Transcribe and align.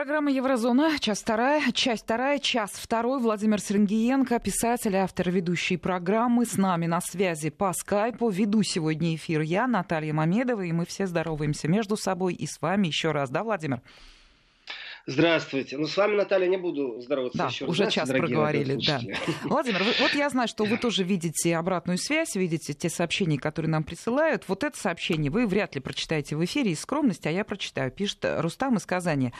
Программа 0.00 0.30
«Еврозона», 0.30 0.98
час 0.98 1.20
вторая, 1.20 1.60
часть 1.72 2.04
вторая, 2.04 2.38
час 2.38 2.70
второй. 2.70 3.20
Владимир 3.20 3.60
Сергеенко, 3.60 4.38
писатель, 4.38 4.96
автор 4.96 5.28
ведущей 5.28 5.76
программы. 5.76 6.46
С 6.46 6.56
нами 6.56 6.86
на 6.86 7.02
связи 7.02 7.50
по 7.50 7.70
скайпу. 7.74 8.30
Веду 8.30 8.62
сегодня 8.62 9.14
эфир 9.14 9.42
я, 9.42 9.66
Наталья 9.66 10.14
Мамедова, 10.14 10.62
и 10.62 10.72
мы 10.72 10.86
все 10.86 11.06
здороваемся 11.06 11.68
между 11.68 11.98
собой 11.98 12.32
и 12.32 12.46
с 12.46 12.62
вами 12.62 12.86
еще 12.86 13.12
раз. 13.12 13.28
Да, 13.28 13.44
Владимир? 13.44 13.82
Здравствуйте. 15.10 15.76
Ну, 15.76 15.88
с 15.88 15.96
вами, 15.96 16.14
Наталья, 16.14 16.46
не 16.46 16.56
буду 16.56 17.00
здороваться 17.00 17.36
да, 17.36 17.46
еще 17.46 17.64
уже 17.64 17.90
час 17.90 18.08
проговорили. 18.08 18.78
Да. 18.86 19.00
Владимир, 19.42 19.82
вот 20.00 20.14
я 20.14 20.30
знаю, 20.30 20.46
что 20.46 20.64
вы 20.64 20.78
тоже 20.78 21.02
видите 21.02 21.56
обратную 21.56 21.98
связь, 21.98 22.36
видите 22.36 22.74
те 22.74 22.88
сообщения, 22.88 23.36
которые 23.36 23.70
нам 23.70 23.82
присылают. 23.82 24.44
Вот 24.46 24.62
это 24.62 24.78
сообщение 24.78 25.32
вы 25.32 25.48
вряд 25.48 25.74
ли 25.74 25.80
прочитаете 25.80 26.36
в 26.36 26.44
эфире 26.44 26.70
из 26.70 26.80
скромности, 26.80 27.26
а 27.26 27.32
я 27.32 27.44
прочитаю. 27.44 27.90
Пишет 27.90 28.24
Рустам 28.24 28.76
из 28.76 28.86
Казани. 28.86 29.32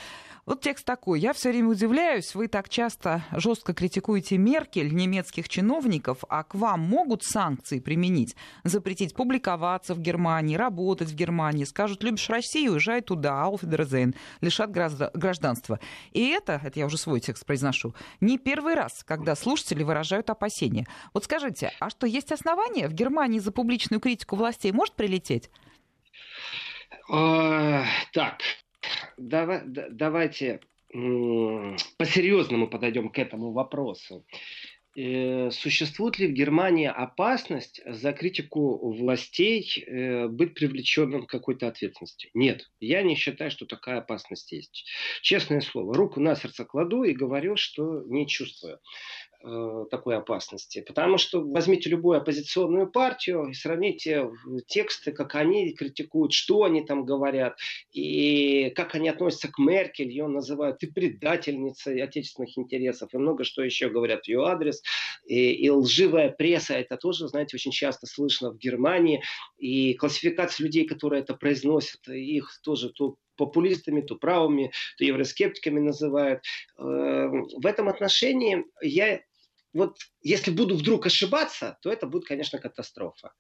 Вот 0.47 0.63
текст 0.63 0.85
такой. 0.85 1.21
Я 1.21 1.33
все 1.35 1.51
время 1.51 1.69
удивляюсь, 1.69 2.35
вы 2.35 2.49
так 2.49 2.69
часто 2.69 3.25
жестко 3.31 3.73
критикуете 3.73 4.39
Меркель, 4.39 4.93
немецких 4.93 5.49
чиновников, 5.49 6.25
а 6.29 6.43
к 6.43 6.57
вам 6.57 6.81
могут 6.81 7.23
санкции 7.23 7.79
применить? 7.79 8.35
Запретить 8.65 9.15
публиковаться 9.15 9.95
в 9.95 10.01
Германии, 10.01 10.57
работать 10.57 11.11
в 11.11 11.15
Германии. 11.15 11.65
Скажут, 11.65 12.03
любишь 12.03 12.29
Россию, 12.29 12.73
уезжай 12.73 13.03
туда, 13.03 13.43
ауфидерзейн, 13.43 14.17
лишат 14.41 14.73
гражданства. 14.73 15.60
И 16.13 16.29
это, 16.29 16.61
это 16.65 16.79
я 16.79 16.87
уже 16.87 16.97
свой 16.97 17.21
текст 17.21 17.45
произношу, 17.45 17.95
не 18.21 18.39
первый 18.39 18.75
раз, 18.75 19.05
когда 19.05 19.35
слушатели 19.35 19.83
выражают 19.83 20.31
опасения. 20.31 20.87
Вот 21.13 21.25
скажите, 21.25 21.73
а 21.81 21.91
что, 21.91 22.07
есть 22.07 22.33
основания 22.33 22.89
в 22.89 22.93
Германии 22.93 23.39
за 23.39 23.53
публичную 23.53 24.01
критику 24.01 24.37
властей 24.37 24.73
может 24.73 24.95
прилететь? 24.95 25.51
Так, 27.09 28.41
давай, 29.17 29.63
давайте 29.65 30.61
по-серьезному 30.93 32.69
подойдем 32.69 33.11
к 33.11 33.19
этому 33.19 33.53
вопросу. 33.53 34.25
Э, 34.97 35.51
существует 35.53 36.19
ли 36.19 36.27
в 36.27 36.33
Германии 36.33 36.87
опасность 36.87 37.81
за 37.87 38.13
критику 38.13 38.93
властей 38.93 39.85
э, 39.87 40.27
быть 40.27 40.55
привлеченным 40.55 41.27
к 41.27 41.31
какой-то 41.31 41.69
ответственности? 41.69 42.31
Нет, 42.35 42.69
я 42.81 43.03
не 43.03 43.15
считаю, 43.15 43.53
что 43.53 43.67
такая 43.67 43.99
опасность 43.99 44.51
есть. 44.51 44.85
Честное 45.23 45.61
слово, 45.61 45.95
руку 45.95 46.19
на 46.19 46.35
сердце 46.35 46.65
кладу 46.65 47.05
и 47.05 47.13
говорю, 47.13 47.55
что 47.57 48.03
не 48.07 48.27
чувствую. 48.27 48.81
Э, 49.43 49.87
такой 49.91 50.19
опасности. 50.19 50.85
Потому 50.87 51.17
что 51.17 51.43
возьмите 51.43 51.89
любую 51.89 52.19
оппозиционную 52.19 52.91
партию 52.91 53.47
и 53.47 53.55
сравните 53.55 54.29
тексты, 54.67 55.13
как 55.13 55.35
они 55.35 55.73
критикуют, 55.73 56.35
что 56.35 56.65
они 56.65 56.85
там 56.85 57.07
говорят, 57.07 57.57
и 57.91 58.71
как 58.77 58.95
они 58.95 59.09
относятся 59.09 59.49
к 59.49 59.59
Меркель, 59.59 60.11
ее 60.11 60.27
называют 60.27 60.83
и 60.83 60.89
предательницей 60.89 62.03
отечественных 62.03 62.59
интересов, 62.59 63.15
и 63.15 63.17
много 63.17 63.45
что 63.45 63.63
еще 63.63 63.89
говорят 63.89 64.25
в 64.25 64.29
ее 64.29 64.45
адрес. 64.45 64.83
И, 65.25 65.53
и 65.53 65.71
лживая 65.71 66.29
пресса, 66.29 66.75
это 66.75 66.99
тоже, 66.99 67.27
знаете, 67.27 67.57
очень 67.57 67.73
часто 67.73 68.07
слышно 68.07 68.51
в 68.51 68.59
Германии. 68.59 69.23
И 69.57 69.95
классификация 69.95 70.67
людей, 70.67 70.87
которые 70.87 71.23
это 71.23 71.33
произносят, 71.33 72.07
их 72.09 72.61
тоже 72.63 72.91
то 72.91 73.17
популистами, 73.37 74.03
то 74.03 74.17
правыми, 74.17 74.71
то 74.99 75.05
евроскептиками 75.05 75.81
называют. 75.81 76.43
Э, 76.77 76.83
в 76.83 77.65
этом 77.65 77.89
отношении 77.89 78.67
я 78.83 79.23
вот 79.73 79.97
если 80.23 80.51
буду 80.51 80.77
вдруг 80.77 81.07
ошибаться, 81.07 81.79
то 81.83 81.91
это 81.91 82.07
будет, 82.07 82.27
конечно, 82.27 82.59
катастрофа. 82.59 83.33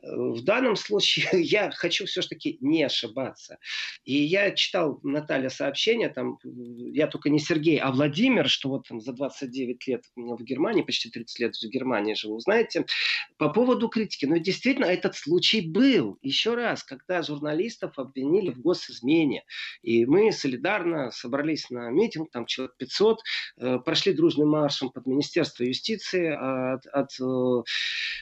Э, 0.00 0.06
в 0.14 0.42
данном 0.44 0.76
случае 0.76 1.26
я 1.42 1.70
хочу 1.70 2.06
все-таки 2.06 2.58
не 2.60 2.84
ошибаться. 2.84 3.58
И 4.04 4.14
я 4.14 4.52
читал, 4.52 5.00
Наталья, 5.02 5.48
сообщение, 5.48 6.08
там, 6.08 6.38
я 6.44 7.06
только 7.06 7.30
не 7.30 7.38
Сергей, 7.38 7.78
а 7.78 7.90
Владимир, 7.90 8.48
что 8.48 8.68
вот 8.68 8.88
там 8.88 9.00
за 9.00 9.12
29 9.12 9.86
лет 9.88 10.04
в 10.16 10.42
Германии, 10.42 10.82
почти 10.82 11.10
30 11.10 11.38
лет 11.40 11.56
в 11.56 11.68
Германии 11.68 12.14
живу, 12.14 12.38
знаете, 12.38 12.86
по 13.36 13.48
поводу 13.48 13.88
критики. 13.88 14.26
Но 14.26 14.36
действительно, 14.36 14.86
этот 14.86 15.16
случай 15.16 15.60
был. 15.60 16.18
Еще 16.22 16.54
раз, 16.54 16.84
когда 16.84 17.22
журналистов 17.22 17.98
обвинили 17.98 18.50
в 18.50 18.60
госизмене. 18.60 19.44
И 19.82 20.06
мы 20.06 20.32
солидарно 20.32 21.10
собрались 21.10 21.70
на 21.70 21.90
митинг, 21.90 22.30
там 22.30 22.46
человек 22.46 22.76
500, 22.76 23.18
э, 23.56 23.78
прошли 23.78 24.12
дружным 24.12 24.48
маршем 24.48 24.90
под 24.90 25.06
Министерство 25.06 25.64
юстиции, 25.64 26.27
от, 26.34 26.86
от 26.86 27.10
э, 27.20 27.62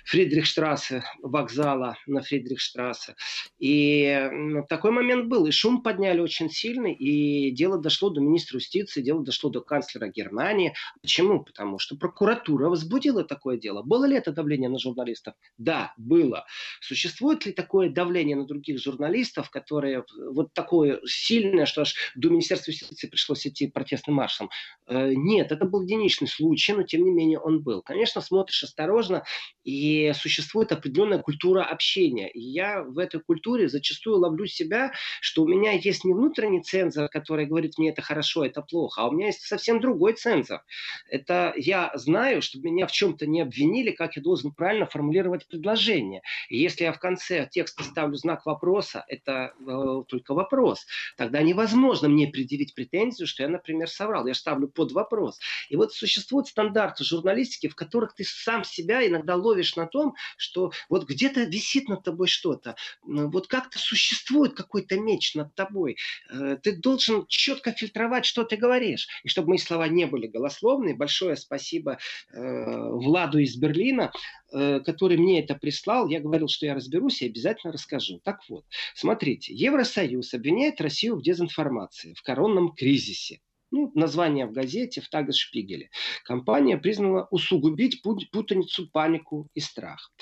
Фридрихштрассе, 0.05 1.05
вокзала 1.23 1.97
на 2.07 2.23
Фридрихштрассе. 2.23 3.15
И 3.59 4.31
такой 4.69 4.91
момент 4.91 5.27
был. 5.29 5.47
И 5.47 5.51
шум 5.51 5.83
подняли 5.83 6.21
очень 6.21 6.51
сильный, 6.51 6.93
и 6.93 7.51
дело 7.51 7.79
дошло 7.79 8.11
до 8.11 8.21
министра 8.21 8.57
юстиции, 8.57 9.03
дело 9.03 9.25
дошло 9.25 9.51
до 9.51 9.61
канцлера 9.61 10.09
Германии. 10.09 10.75
Почему? 11.03 11.43
Потому 11.43 11.79
что 11.79 11.97
прокуратура 11.97 12.69
возбудила 12.69 13.25
такое 13.25 13.57
дело. 13.57 13.83
Было 13.83 14.05
ли 14.05 14.17
это 14.17 14.33
давление 14.33 14.69
на 14.69 14.79
журналистов? 14.79 15.35
Да, 15.59 15.93
было. 15.97 16.47
Существует 16.81 17.47
ли 17.47 17.53
такое 17.53 17.91
давление 17.91 18.37
на 18.37 18.47
других 18.47 18.81
журналистов, 18.81 19.51
которые 19.51 20.05
вот 20.33 20.53
такое 20.53 21.01
сильное, 21.05 21.67
что 21.67 21.83
аж 21.83 21.95
до 22.15 22.31
Министерства 22.31 22.71
юстиции 22.71 23.07
пришлось 23.07 23.47
идти 23.47 23.67
протестным 23.67 24.17
маршем? 24.17 24.51
Э, 24.87 25.13
нет, 25.15 25.53
это 25.53 25.65
был 25.65 25.83
единичный 25.83 26.29
случай, 26.29 26.73
но 26.73 26.83
тем 26.83 27.05
не 27.05 27.11
менее 27.11 27.39
он 27.39 27.63
был 27.63 27.83
конечно, 27.97 28.21
смотришь 28.21 28.63
осторожно, 28.63 29.25
и 29.65 30.13
существует 30.15 30.71
определенная 30.71 31.19
культура 31.19 31.65
общения. 31.65 32.29
И 32.31 32.41
я 32.41 32.83
в 32.83 32.99
этой 32.99 33.21
культуре 33.21 33.69
зачастую 33.69 34.19
ловлю 34.19 34.47
себя, 34.47 34.93
что 35.23 35.43
у 35.43 35.49
меня 35.49 35.73
есть 35.73 36.05
не 36.05 36.13
внутренний 36.13 36.63
цензор, 36.63 37.09
который 37.09 37.47
говорит 37.47 37.79
мне 37.79 37.89
это 37.91 38.03
хорошо, 38.03 38.45
это 38.45 38.61
плохо, 38.61 39.01
а 39.01 39.09
у 39.09 39.13
меня 39.13 39.29
есть 39.29 39.41
совсем 39.41 39.81
другой 39.81 40.13
цензор. 40.13 40.61
Это 41.09 41.55
я 41.57 41.91
знаю, 41.95 42.43
чтобы 42.43 42.69
меня 42.69 42.87
в 42.87 42.93
чем-то 42.93 43.27
не 43.27 43.41
обвинили, 43.41 43.93
как 43.93 44.17
я 44.17 44.23
должен 44.23 44.53
правильно 44.53 44.85
формулировать 44.85 45.49
предложение. 45.49 46.21
И 46.51 46.59
если 46.59 46.85
я 46.85 46.93
в 46.93 46.99
конце 46.99 47.49
текста 47.51 47.83
ставлю 47.83 48.17
знак 48.17 48.45
вопроса, 48.45 49.07
это 49.09 49.55
э, 49.59 50.03
только 50.07 50.35
вопрос, 50.35 50.87
тогда 51.17 51.41
невозможно 51.41 52.09
мне 52.09 52.27
предъявить 52.27 52.75
претензию, 52.75 53.27
что 53.27 53.43
я, 53.43 53.49
например, 53.49 53.89
соврал. 53.89 54.27
Я 54.27 54.35
ставлю 54.35 54.69
под 54.69 54.93
вопрос. 54.93 55.39
И 55.71 55.77
вот 55.77 55.95
существуют 55.95 56.47
стандарты 56.47 57.03
журналистики, 57.03 57.69
в 57.69 57.75
которых 57.75 57.86
ты 57.87 58.25
сам 58.25 58.65
себя 58.65 59.07
иногда 59.07 59.37
ловишь 59.37 59.77
на 59.77 59.87
том, 59.87 60.15
что 60.37 60.73
вот 60.89 61.09
где-то 61.09 61.45
висит 61.45 61.89
над 61.89 62.03
тобой 62.03 62.29
что-то, 62.29 62.77
вот 63.03 63.47
как-то 63.47 63.79
существует 63.79 64.55
какой-то 64.55 64.99
меч 64.99 65.35
над 65.35 65.55
тобой. 65.55 65.97
Э, 66.31 66.57
ты 66.63 66.77
должен 66.77 67.27
четко 67.29 67.73
фильтровать, 67.73 68.25
что 68.25 68.45
ты 68.45 68.57
говоришь. 68.57 69.09
И 69.25 69.29
чтобы 69.29 69.51
мои 69.51 69.59
слова 69.59 69.89
не 69.89 70.07
были 70.07 70.27
голословные, 70.27 70.95
большое 70.95 71.37
спасибо 71.37 71.99
э, 72.33 72.91
Владу 72.91 73.39
из 73.39 73.57
Берлина, 73.57 74.13
э, 74.53 74.81
который 74.81 75.17
мне 75.17 75.41
это 75.43 75.55
прислал. 75.55 76.09
Я 76.09 76.21
говорил, 76.21 76.49
что 76.49 76.67
я 76.67 76.75
разберусь 76.75 77.23
и 77.23 77.27
обязательно 77.27 77.73
расскажу. 77.73 78.21
Так 78.25 78.41
вот, 78.49 78.65
смотрите, 78.95 79.55
Евросоюз 79.55 80.35
обвиняет 80.35 80.81
Россию 80.81 81.17
в 81.17 81.23
дезинформации, 81.23 82.15
в 82.15 82.23
коронном 82.23 82.75
кризисе 82.75 83.41
ну, 83.71 83.91
название 83.95 84.47
в 84.47 84.53
газете, 84.53 85.01
в 85.01 85.09
Тагесшпигеле. 85.09 85.91
Компания 86.25 86.77
признала 86.79 87.29
усугубить 87.31 88.03
путаницу, 88.03 88.89
панику 88.91 89.49
и 89.55 89.61
страх. 89.61 90.13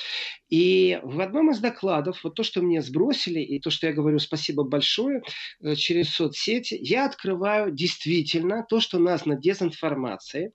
И 0.48 1.00
в 1.02 1.20
одном 1.20 1.50
из 1.50 1.58
докладов, 1.58 2.22
вот 2.24 2.34
то, 2.34 2.42
что 2.42 2.62
мне 2.62 2.82
сбросили, 2.82 3.40
и 3.40 3.60
то, 3.60 3.70
что 3.70 3.86
я 3.86 3.92
говорю 3.92 4.18
спасибо 4.18 4.64
большое 4.64 5.22
э, 5.62 5.74
через 5.74 6.10
соцсети, 6.10 6.78
я 6.80 7.06
открываю 7.06 7.70
действительно 7.70 8.64
то, 8.68 8.80
что 8.80 8.98
названо 8.98 9.36
дезинформацией. 9.40 10.52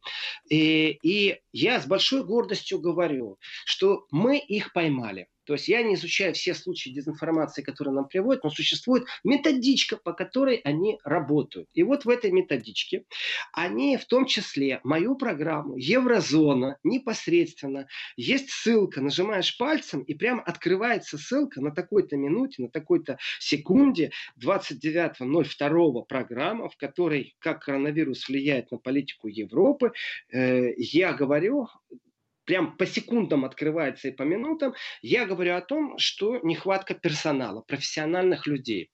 И, 0.49 0.97
и 1.03 1.39
я 1.51 1.79
с 1.79 1.85
большой 1.85 2.23
гордостью 2.23 2.79
говорю, 2.79 3.37
что 3.65 4.05
мы 4.11 4.37
их 4.37 4.73
поймали. 4.73 5.27
То 5.49 5.53
есть 5.53 5.67
я 5.67 5.81
не 5.81 5.95
изучаю 5.95 6.35
все 6.35 6.53
случаи 6.53 6.91
дезинформации, 6.91 7.63
которые 7.63 7.91
нам 7.95 8.07
приводят, 8.07 8.43
но 8.43 8.51
существует 8.51 9.05
методичка, 9.23 9.97
по 9.97 10.13
которой 10.13 10.57
они 10.57 10.99
работают. 11.03 11.67
И 11.73 11.81
вот 11.81 12.05
в 12.05 12.09
этой 12.09 12.29
методичке 12.29 13.05
они 13.51 13.97
в 13.97 14.05
том 14.05 14.27
числе 14.27 14.79
мою 14.83 15.15
программу 15.15 15.75
Еврозона 15.75 16.77
непосредственно 16.83 17.87
есть 18.15 18.51
ссылка, 18.51 19.01
нажимаешь 19.01 19.57
пальцем 19.57 20.03
и 20.03 20.13
прямо 20.13 20.43
открывается 20.43 21.17
ссылка 21.17 21.61
на 21.61 21.71
такой-то 21.71 22.15
минуте, 22.15 22.61
на 22.61 22.69
такой-то 22.69 23.17
секунде 23.39 24.11
29.02 24.39 26.05
программа, 26.05 26.69
в 26.69 26.77
которой 26.77 27.35
как 27.39 27.63
коронавирус 27.63 28.29
влияет 28.29 28.69
на 28.69 28.77
политику 28.77 29.27
Европы. 29.27 29.93
Э, 30.31 30.75
я 30.77 31.13
говорю 31.13 31.69
прям 32.49 32.75
по 32.77 32.87
секундам 32.87 33.45
открывается 33.45 34.07
и 34.07 34.11
по 34.11 34.23
минутам, 34.23 34.73
я 35.03 35.27
говорю 35.27 35.55
о 35.55 35.61
том, 35.61 35.99
что 35.99 36.39
нехватка 36.39 36.95
персонала, 36.95 37.61
профессиональных 37.61 38.47
людей. 38.47 38.89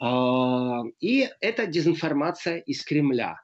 А, 0.00 0.82
и 0.98 1.30
это 1.40 1.68
дезинформация 1.68 2.58
из 2.58 2.84
Кремля. 2.84 3.40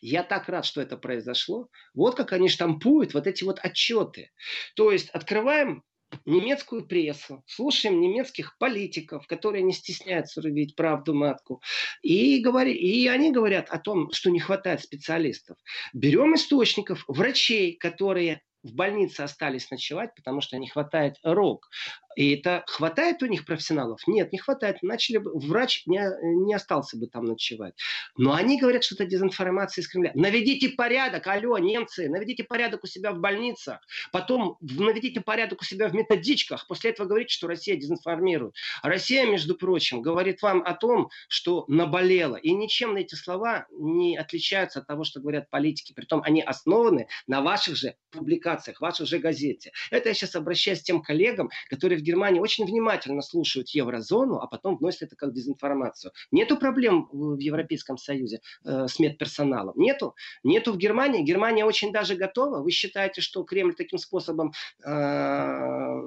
Я 0.00 0.24
так 0.24 0.48
рад, 0.48 0.66
что 0.66 0.80
это 0.80 0.96
произошло. 0.96 1.68
Вот 1.94 2.16
как 2.16 2.32
они 2.32 2.48
штампуют 2.48 3.14
вот 3.14 3.28
эти 3.28 3.44
вот 3.44 3.60
отчеты. 3.62 4.32
То 4.74 4.90
есть 4.90 5.08
открываем 5.10 5.84
немецкую 6.24 6.86
прессу, 6.86 7.42
слушаем 7.46 8.00
немецких 8.00 8.56
политиков, 8.58 9.26
которые 9.26 9.62
не 9.62 9.72
стесняются 9.72 10.40
рубить 10.42 10.76
правду 10.76 11.14
матку, 11.14 11.62
и, 12.02 12.40
говори, 12.40 12.72
и 12.72 13.06
они 13.08 13.32
говорят 13.32 13.68
о 13.70 13.78
том, 13.78 14.10
что 14.12 14.30
не 14.30 14.40
хватает 14.40 14.82
специалистов. 14.82 15.56
Берем 15.92 16.34
источников, 16.34 17.04
врачей, 17.08 17.76
которые 17.76 18.42
в 18.64 18.74
больнице 18.74 19.20
остались 19.20 19.70
ночевать, 19.70 20.14
потому 20.16 20.40
что 20.40 20.56
не 20.56 20.68
хватает 20.68 21.16
рук. 21.22 21.68
И 22.16 22.34
это 22.34 22.64
хватает 22.66 23.22
у 23.22 23.26
них 23.26 23.44
профессионалов? 23.44 24.00
Нет, 24.06 24.32
не 24.32 24.38
хватает. 24.38 24.78
Начали 24.82 25.18
бы, 25.18 25.32
врач 25.38 25.82
не, 25.86 26.00
не 26.44 26.54
остался 26.54 26.96
бы 26.96 27.06
там 27.06 27.24
ночевать. 27.24 27.74
Но 28.16 28.34
они 28.34 28.58
говорят, 28.58 28.84
что 28.84 28.94
это 28.94 29.06
дезинформация 29.06 29.82
из 29.82 29.88
Кремля. 29.88 30.12
Наведите 30.14 30.70
порядок, 30.70 31.26
алло, 31.26 31.58
немцы, 31.58 32.08
наведите 32.08 32.44
порядок 32.44 32.84
у 32.84 32.86
себя 32.86 33.12
в 33.12 33.18
больницах. 33.18 33.80
Потом 34.12 34.56
наведите 34.60 35.20
порядок 35.20 35.62
у 35.62 35.64
себя 35.64 35.88
в 35.88 35.94
методичках. 35.94 36.66
После 36.68 36.90
этого 36.90 37.06
говорите, 37.06 37.34
что 37.34 37.48
Россия 37.48 37.76
дезинформирует. 37.76 38.54
Россия, 38.82 39.26
между 39.26 39.56
прочим, 39.56 40.00
говорит 40.00 40.40
вам 40.42 40.62
о 40.62 40.74
том, 40.74 41.10
что 41.28 41.64
наболела. 41.68 42.36
И 42.36 42.52
ничем 42.52 42.94
на 42.94 42.98
эти 42.98 43.14
слова 43.14 43.66
не 43.70 44.16
отличаются 44.16 44.80
от 44.80 44.86
того, 44.86 45.04
что 45.04 45.20
говорят 45.20 45.50
политики. 45.50 45.92
Притом 45.92 46.22
они 46.24 46.42
основаны 46.42 47.08
на 47.26 47.42
ваших 47.42 47.76
же 47.76 47.96
публикациях, 48.10 48.53
вашей 48.80 49.06
же 49.06 49.18
газете. 49.18 49.72
Это 49.90 50.08
я 50.08 50.14
сейчас 50.14 50.34
обращаюсь 50.34 50.80
к 50.80 50.84
тем 50.84 51.02
коллегам, 51.02 51.50
которые 51.68 51.98
в 51.98 52.02
Германии 52.02 52.40
очень 52.40 52.64
внимательно 52.64 53.22
слушают 53.22 53.68
еврозону, 53.70 54.38
а 54.38 54.46
потом 54.46 54.76
вносят 54.76 55.02
это 55.02 55.16
как 55.16 55.32
дезинформацию. 55.32 56.12
Нету 56.30 56.56
проблем 56.56 57.08
в 57.12 57.38
Европейском 57.38 57.98
Союзе 57.98 58.40
э, 58.64 58.86
с 58.88 58.98
медперсоналом? 58.98 59.74
Нету. 59.76 60.14
Нету 60.42 60.72
в 60.72 60.78
Германии. 60.78 61.22
Германия 61.22 61.64
очень 61.64 61.92
даже 61.92 62.14
готова. 62.14 62.62
Вы 62.62 62.70
считаете, 62.70 63.20
что 63.20 63.42
Кремль 63.44 63.74
таким 63.74 63.98
способом 63.98 64.52
э, 64.84 66.02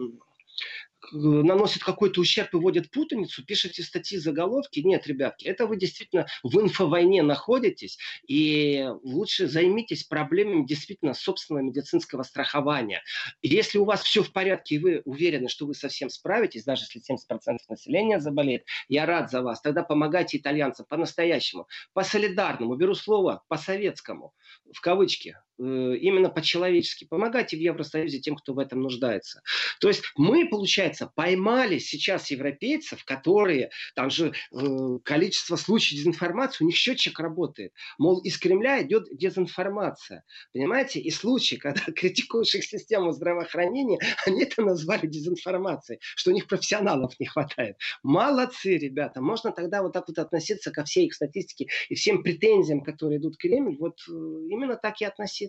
наносит 1.11 1.83
какой-то 1.83 2.21
ущерб 2.21 2.53
и 2.53 2.57
вводит 2.57 2.91
путаницу, 2.91 3.45
пишете 3.45 3.83
статьи, 3.83 4.17
заголовки. 4.17 4.79
Нет, 4.79 5.07
ребятки, 5.07 5.45
это 5.45 5.67
вы 5.67 5.77
действительно 5.77 6.27
в 6.43 6.59
инфовойне 6.59 7.23
находитесь, 7.23 7.97
и 8.27 8.87
лучше 9.03 9.47
займитесь 9.47 10.03
проблемами 10.03 10.65
действительно 10.65 11.13
собственного 11.13 11.63
медицинского 11.63 12.23
страхования. 12.23 13.01
Если 13.41 13.77
у 13.77 13.85
вас 13.85 14.03
все 14.03 14.23
в 14.23 14.31
порядке, 14.31 14.75
и 14.75 14.79
вы 14.79 15.01
уверены, 15.05 15.49
что 15.49 15.65
вы 15.65 15.73
совсем 15.73 16.09
справитесь, 16.09 16.63
даже 16.63 16.83
если 16.83 17.01
70% 17.15 17.57
населения 17.69 18.19
заболеет, 18.19 18.65
я 18.87 19.05
рад 19.05 19.31
за 19.31 19.41
вас. 19.41 19.61
Тогда 19.61 19.83
помогайте 19.83 20.37
итальянцам 20.37 20.85
по-настоящему, 20.89 21.67
по-солидарному, 21.93 22.75
беру 22.75 22.95
слово 22.95 23.43
по-советскому, 23.47 24.33
в 24.73 24.81
кавычки, 24.81 25.35
именно 25.57 26.29
по-человечески. 26.29 27.05
Помогайте 27.05 27.57
в 27.57 27.59
Евросоюзе 27.59 28.19
тем, 28.19 28.35
кто 28.35 28.53
в 28.53 28.59
этом 28.59 28.81
нуждается. 28.81 29.41
То 29.79 29.87
есть 29.87 30.03
мы, 30.15 30.47
получается, 30.47 31.11
поймали 31.13 31.79
сейчас 31.79 32.31
европейцев, 32.31 33.03
которые, 33.05 33.71
там 33.95 34.09
же 34.09 34.33
э, 34.51 34.99
количество 35.03 35.55
случаев 35.55 35.99
дезинформации, 35.99 36.63
у 36.63 36.67
них 36.67 36.75
счетчик 36.75 37.19
работает. 37.19 37.73
Мол, 37.97 38.19
из 38.19 38.37
Кремля 38.37 38.81
идет 38.83 39.07
дезинформация. 39.11 40.23
Понимаете? 40.53 40.99
И 40.99 41.11
случаи, 41.11 41.55
когда 41.61 41.81
критикуешь 41.91 42.53
их 42.55 42.63
систему 42.63 43.11
здравоохранения, 43.11 43.99
они 44.25 44.43
это 44.43 44.61
назвали 44.61 45.07
дезинформацией, 45.07 45.99
что 46.15 46.31
у 46.31 46.33
них 46.33 46.47
профессионалов 46.47 47.19
не 47.19 47.25
хватает. 47.25 47.77
Молодцы, 48.03 48.77
ребята. 48.77 49.21
Можно 49.21 49.51
тогда 49.51 49.81
вот 49.81 49.93
так 49.93 50.07
вот 50.07 50.19
относиться 50.19 50.71
ко 50.71 50.83
всей 50.83 51.07
их 51.07 51.13
статистике 51.13 51.67
и 51.89 51.95
всем 51.95 52.23
претензиям, 52.23 52.83
которые 52.83 53.19
идут 53.19 53.37
к 53.37 53.41
Кремль, 53.41 53.77
вот 53.79 53.99
э, 54.07 54.11
именно 54.11 54.75
так 54.75 55.01
и 55.01 55.05
относиться. 55.05 55.46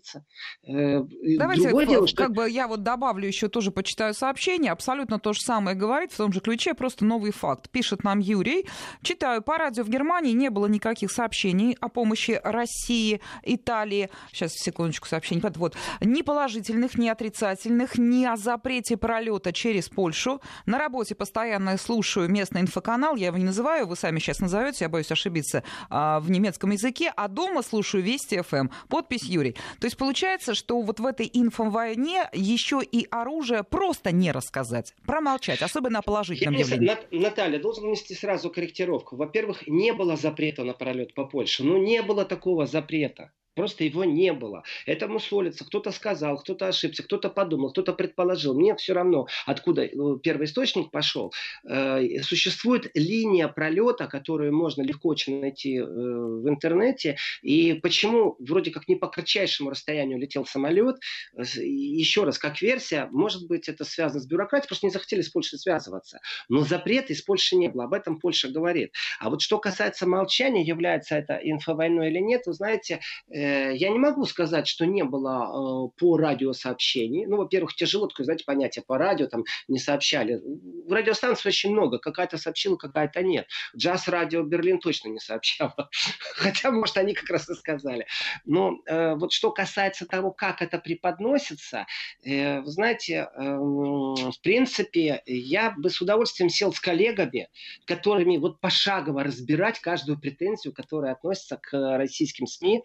Э, 0.66 1.02
Давайте, 1.38 1.64
Другое 1.64 1.86
дело, 1.86 2.06
что... 2.06 2.16
как 2.16 2.32
бы 2.32 2.50
я 2.50 2.68
вот 2.68 2.82
добавлю 2.82 3.26
еще 3.26 3.48
тоже 3.48 3.70
почитаю 3.70 4.14
сообщение, 4.14 4.72
абсолютно 4.72 5.18
то 5.18 5.32
же 5.32 5.40
самое 5.40 5.76
говорит, 5.76 6.12
в 6.12 6.16
том 6.16 6.32
же 6.32 6.40
ключе, 6.40 6.74
просто 6.74 7.04
новый 7.04 7.32
факт. 7.32 7.70
Пишет 7.70 8.04
нам 8.04 8.18
Юрий. 8.18 8.66
Читаю, 9.02 9.42
по 9.42 9.58
радио 9.58 9.84
в 9.84 9.88
Германии 9.88 10.32
не 10.32 10.50
было 10.50 10.66
никаких 10.66 11.10
сообщений 11.10 11.76
о 11.80 11.88
помощи 11.88 12.40
России, 12.44 13.20
Италии. 13.42 14.10
Сейчас, 14.32 14.52
секундочку, 14.52 15.06
сообщений. 15.06 15.42
Вот. 15.56 15.76
Ни 16.00 16.22
положительных, 16.22 16.96
ни 16.98 17.08
отрицательных, 17.08 17.98
ни 17.98 18.24
о 18.24 18.36
запрете 18.36 18.96
пролета 18.96 19.52
через 19.52 19.88
Польшу. 19.88 20.40
На 20.66 20.78
работе 20.78 21.14
постоянно 21.14 21.76
слушаю 21.78 22.28
местный 22.28 22.60
инфоканал, 22.60 23.16
я 23.16 23.28
его 23.28 23.38
не 23.38 23.44
называю, 23.44 23.86
вы 23.86 23.96
сами 23.96 24.18
сейчас 24.18 24.40
назовете, 24.40 24.84
я 24.84 24.88
боюсь 24.88 25.10
ошибиться, 25.10 25.62
а, 25.90 26.20
в 26.20 26.30
немецком 26.30 26.70
языке, 26.70 27.12
а 27.16 27.28
дома 27.28 27.62
слушаю 27.62 28.02
Вести 28.02 28.40
ФМ. 28.40 28.56
Эм. 28.56 28.70
Подпись 28.88 29.24
Юрий. 29.24 29.56
То 29.80 29.86
есть 29.88 29.96
получается, 29.96 30.55
что 30.55 30.81
вот 30.81 31.00
в 31.00 31.06
этой 31.06 31.29
инфовойне 31.32 32.29
еще 32.32 32.81
и 32.81 33.06
оружие 33.11 33.64
просто 33.64 34.12
не 34.12 34.31
рассказать. 34.32 34.94
Про 35.05 35.19
промолчать, 35.19 35.62
особенно 35.62 35.99
о 35.99 36.02
положительном 36.02 36.55
Я, 36.55 36.61
явлении. 36.61 36.96
Наталья, 37.11 37.58
должен 37.58 37.85
внести 37.85 38.14
сразу 38.14 38.50
корректировку. 38.50 39.17
Во-первых, 39.17 39.67
не 39.67 39.93
было 39.93 40.17
запрета 40.17 40.64
на 40.64 40.75
пролет 40.75 41.14
по 41.14 41.25
Польше. 41.25 41.64
Ну, 41.64 41.76
не 41.79 42.02
было 42.02 42.25
такого 42.25 42.67
запрета. 42.67 43.32
Просто 43.58 43.82
его 43.82 44.05
не 44.05 44.32
было. 44.32 44.62
Это 44.87 45.08
мусолится. 45.08 45.64
Кто-то 45.64 45.90
сказал, 45.90 46.38
кто-то 46.38 46.69
ошибся, 46.69 47.02
кто-то 47.02 47.28
подумал, 47.28 47.72
кто-то 47.72 47.93
предположил. 47.93 48.55
Мне 48.55 48.76
все 48.76 48.93
равно, 48.93 49.26
откуда 49.46 49.82
э, 49.82 49.90
первый 50.22 50.44
источник 50.44 50.93
пошел. 50.93 51.32
Э, 51.69 52.22
существует 52.22 52.88
линия 52.94 53.49
пролета, 53.49 54.06
которую 54.06 54.55
можно 54.55 54.82
легко 54.82 55.08
очень 55.08 55.40
найти 55.40 55.76
э, 55.76 55.84
в 55.84 56.49
интернете. 56.49 57.16
И 57.43 57.75
почему 57.75 58.37
вроде 58.38 58.70
как 58.70 58.87
не 58.87 58.94
по 58.94 59.08
кратчайшему 59.08 59.70
расстоянию 59.70 60.20
летел 60.20 60.46
самолет, 60.46 61.00
еще 61.37 62.22
раз, 62.22 62.38
как 62.38 62.62
версия, 62.62 63.08
может 63.11 63.49
быть, 63.49 63.69
это 63.69 63.82
связано 63.84 64.20
с 64.20 64.26
бюрократией, 64.28 64.69
просто 64.69 64.87
не 64.87 64.93
захотели 64.93 65.22
с 65.22 65.31
Польшей 65.31 65.58
связываться. 65.58 66.20
Но 66.49 66.61
запрета 66.61 67.12
из 67.12 67.22
Польши 67.22 67.56
не 67.56 67.66
было. 67.66 67.87
Об 67.87 67.94
этом 67.94 68.20
Польша 68.20 68.46
говорит. 68.46 68.93
А 69.19 69.31
вот 69.31 69.43
что 69.43 69.58
касается 69.58 70.06
молчания, 70.06 70.62
является 70.62 71.16
это 71.16 71.40
инфовойной 71.43 72.11
или 72.11 72.20
нет, 72.20 72.43
вы 72.46 72.52
знаете, 72.52 73.00
Э, 73.31 73.47
я 73.72 73.90
не 73.90 73.98
могу 73.98 74.24
сказать, 74.24 74.66
что 74.66 74.86
не 74.86 75.04
было 75.04 75.88
э, 75.88 75.98
по 75.98 76.16
радио 76.16 76.52
сообщений. 76.52 77.26
Ну, 77.26 77.36
во-первых, 77.36 77.74
тяжело 77.74 78.06
такое, 78.06 78.24
знаете, 78.24 78.44
понятие 78.44 78.84
по 78.86 78.98
радио, 78.98 79.26
там 79.26 79.44
не 79.68 79.78
сообщали. 79.78 80.40
В 80.86 80.92
радиостанции 80.92 81.48
очень 81.48 81.72
много, 81.72 81.98
какая-то 81.98 82.38
сообщила, 82.38 82.76
какая-то 82.76 83.22
нет. 83.22 83.46
Джаз 83.76 84.08
Радио 84.08 84.42
Берлин 84.42 84.78
точно 84.78 85.08
не 85.08 85.20
сообщала. 85.20 85.88
Хотя, 86.34 86.70
может, 86.70 86.96
они 86.96 87.14
как 87.14 87.28
раз 87.30 87.48
и 87.48 87.54
сказали. 87.54 88.06
Но 88.44 88.78
э, 88.86 89.14
вот 89.14 89.32
что 89.32 89.50
касается 89.50 90.06
того, 90.06 90.30
как 90.30 90.62
это 90.62 90.78
преподносится, 90.78 91.86
вы 92.24 92.62
знаете, 92.66 93.28
эм, 93.36 94.14
в 94.14 94.40
принципе, 94.42 95.22
я 95.26 95.70
бы 95.70 95.90
с 95.90 96.00
удовольствием 96.00 96.50
сел 96.50 96.72
с 96.72 96.80
коллегами, 96.80 97.48
которыми 97.84 98.36
вот 98.38 98.60
пошагово 98.60 99.24
разбирать 99.24 99.80
каждую 99.80 100.18
претензию, 100.18 100.72
которая 100.72 101.12
относится 101.12 101.56
к 101.56 101.96
российским 101.96 102.46
СМИ, 102.46 102.82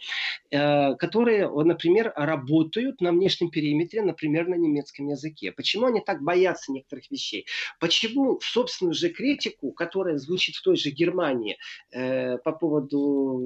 Э, 0.52 0.53
которые, 0.54 1.50
например, 1.50 2.14
работают 2.16 3.02
на 3.02 3.12
внешнем 3.12 3.50
периметре, 3.50 4.04
например, 4.04 4.48
на 4.48 4.56
немецком 4.56 5.08
языке. 5.08 5.52
Почему 5.52 5.88
они 5.88 6.00
так 6.00 6.22
боятся 6.22 6.72
некоторых 6.72 7.10
вещей? 7.10 7.48
Почему 7.80 8.40
собственную 8.42 8.94
же 8.94 9.10
критику, 9.10 9.72
которая 9.72 10.18
звучит 10.18 10.56
в 10.56 10.62
той 10.62 10.76
же 10.76 10.92
Германии 10.92 11.58
э, 11.92 12.38
по 12.38 12.52
поводу 12.52 13.42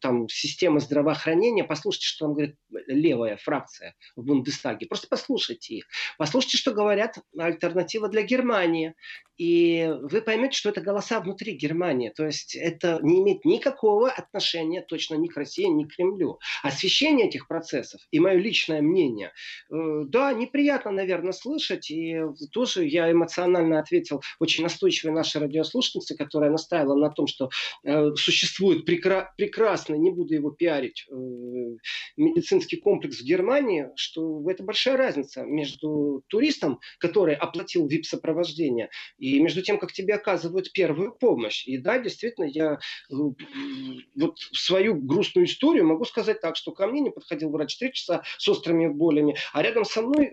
там, 0.00 0.28
системы 0.28 0.80
здравоохранения, 0.80 1.64
послушайте, 1.64 2.06
что 2.06 2.26
там 2.26 2.34
говорит 2.34 2.56
левая 2.86 3.36
фракция 3.36 3.94
в 4.16 4.24
Бундестаге. 4.24 4.86
Просто 4.86 5.06
послушайте 5.08 5.76
их. 5.76 5.86
Послушайте, 6.16 6.56
что 6.56 6.72
говорят 6.72 7.18
альтернатива 7.38 8.08
для 8.08 8.22
Германии. 8.22 8.94
И 9.38 9.88
вы 10.02 10.20
поймете, 10.20 10.58
что 10.58 10.70
это 10.70 10.80
голоса 10.80 11.20
внутри 11.20 11.52
Германии. 11.54 12.12
То 12.14 12.26
есть 12.26 12.56
это 12.56 12.98
не 13.02 13.20
имеет 13.20 13.44
никакого 13.44 14.10
отношения 14.10 14.82
точно 14.82 15.14
ни 15.14 15.28
к 15.28 15.36
России, 15.36 15.64
ни 15.64 15.84
к 15.84 15.94
Кремлю. 15.94 16.40
Освещение 16.64 17.28
этих 17.28 17.46
процессов 17.46 18.00
и 18.10 18.18
мое 18.18 18.36
личное 18.36 18.82
мнение, 18.82 19.32
э, 19.70 20.02
да, 20.06 20.32
неприятно, 20.32 20.90
наверное, 20.90 21.32
слышать. 21.32 21.90
И 21.90 22.20
тоже 22.50 22.84
я 22.84 23.10
эмоционально 23.10 23.78
ответил 23.78 24.22
очень 24.40 24.64
настойчивой 24.64 25.12
нашей 25.12 25.40
радиослушательнице, 25.40 26.16
которая 26.16 26.50
настаивала 26.50 26.98
на 26.98 27.10
том, 27.10 27.28
что 27.28 27.50
э, 27.84 28.14
существует 28.16 28.88
прекра- 28.88 29.28
прекрасный, 29.36 29.98
не 29.98 30.10
буду 30.10 30.34
его 30.34 30.50
пиарить, 30.50 31.06
э, 31.08 31.14
медицинский 32.16 32.78
комплекс 32.78 33.20
в 33.20 33.24
Германии, 33.24 33.86
что 33.94 34.44
это 34.50 34.64
большая 34.64 34.96
разница 34.96 35.44
между 35.44 36.24
туристом, 36.26 36.80
который 36.98 37.34
оплатил 37.34 37.86
VIP-сопровождение, 37.86 38.88
и 39.18 39.27
И 39.28 39.40
между 39.40 39.62
тем, 39.62 39.78
как 39.78 39.92
тебе 39.92 40.14
оказывают 40.14 40.72
первую 40.72 41.12
помощь. 41.12 41.66
И 41.66 41.76
да, 41.78 41.98
действительно, 41.98 42.46
я 42.46 42.74
э, 42.74 43.14
вот 44.16 44.38
свою 44.52 44.94
грустную 44.94 45.46
историю 45.46 45.86
могу 45.86 46.04
сказать 46.04 46.40
так, 46.40 46.56
что 46.56 46.72
ко 46.72 46.86
мне 46.86 47.00
не 47.00 47.10
подходил 47.10 47.50
врач 47.50 47.76
три 47.76 47.92
часа 47.92 48.22
с 48.38 48.48
острыми 48.48 48.86
болями, 48.86 49.36
а 49.52 49.62
рядом 49.62 49.84
со 49.84 50.02
мной 50.02 50.26
э, 50.26 50.30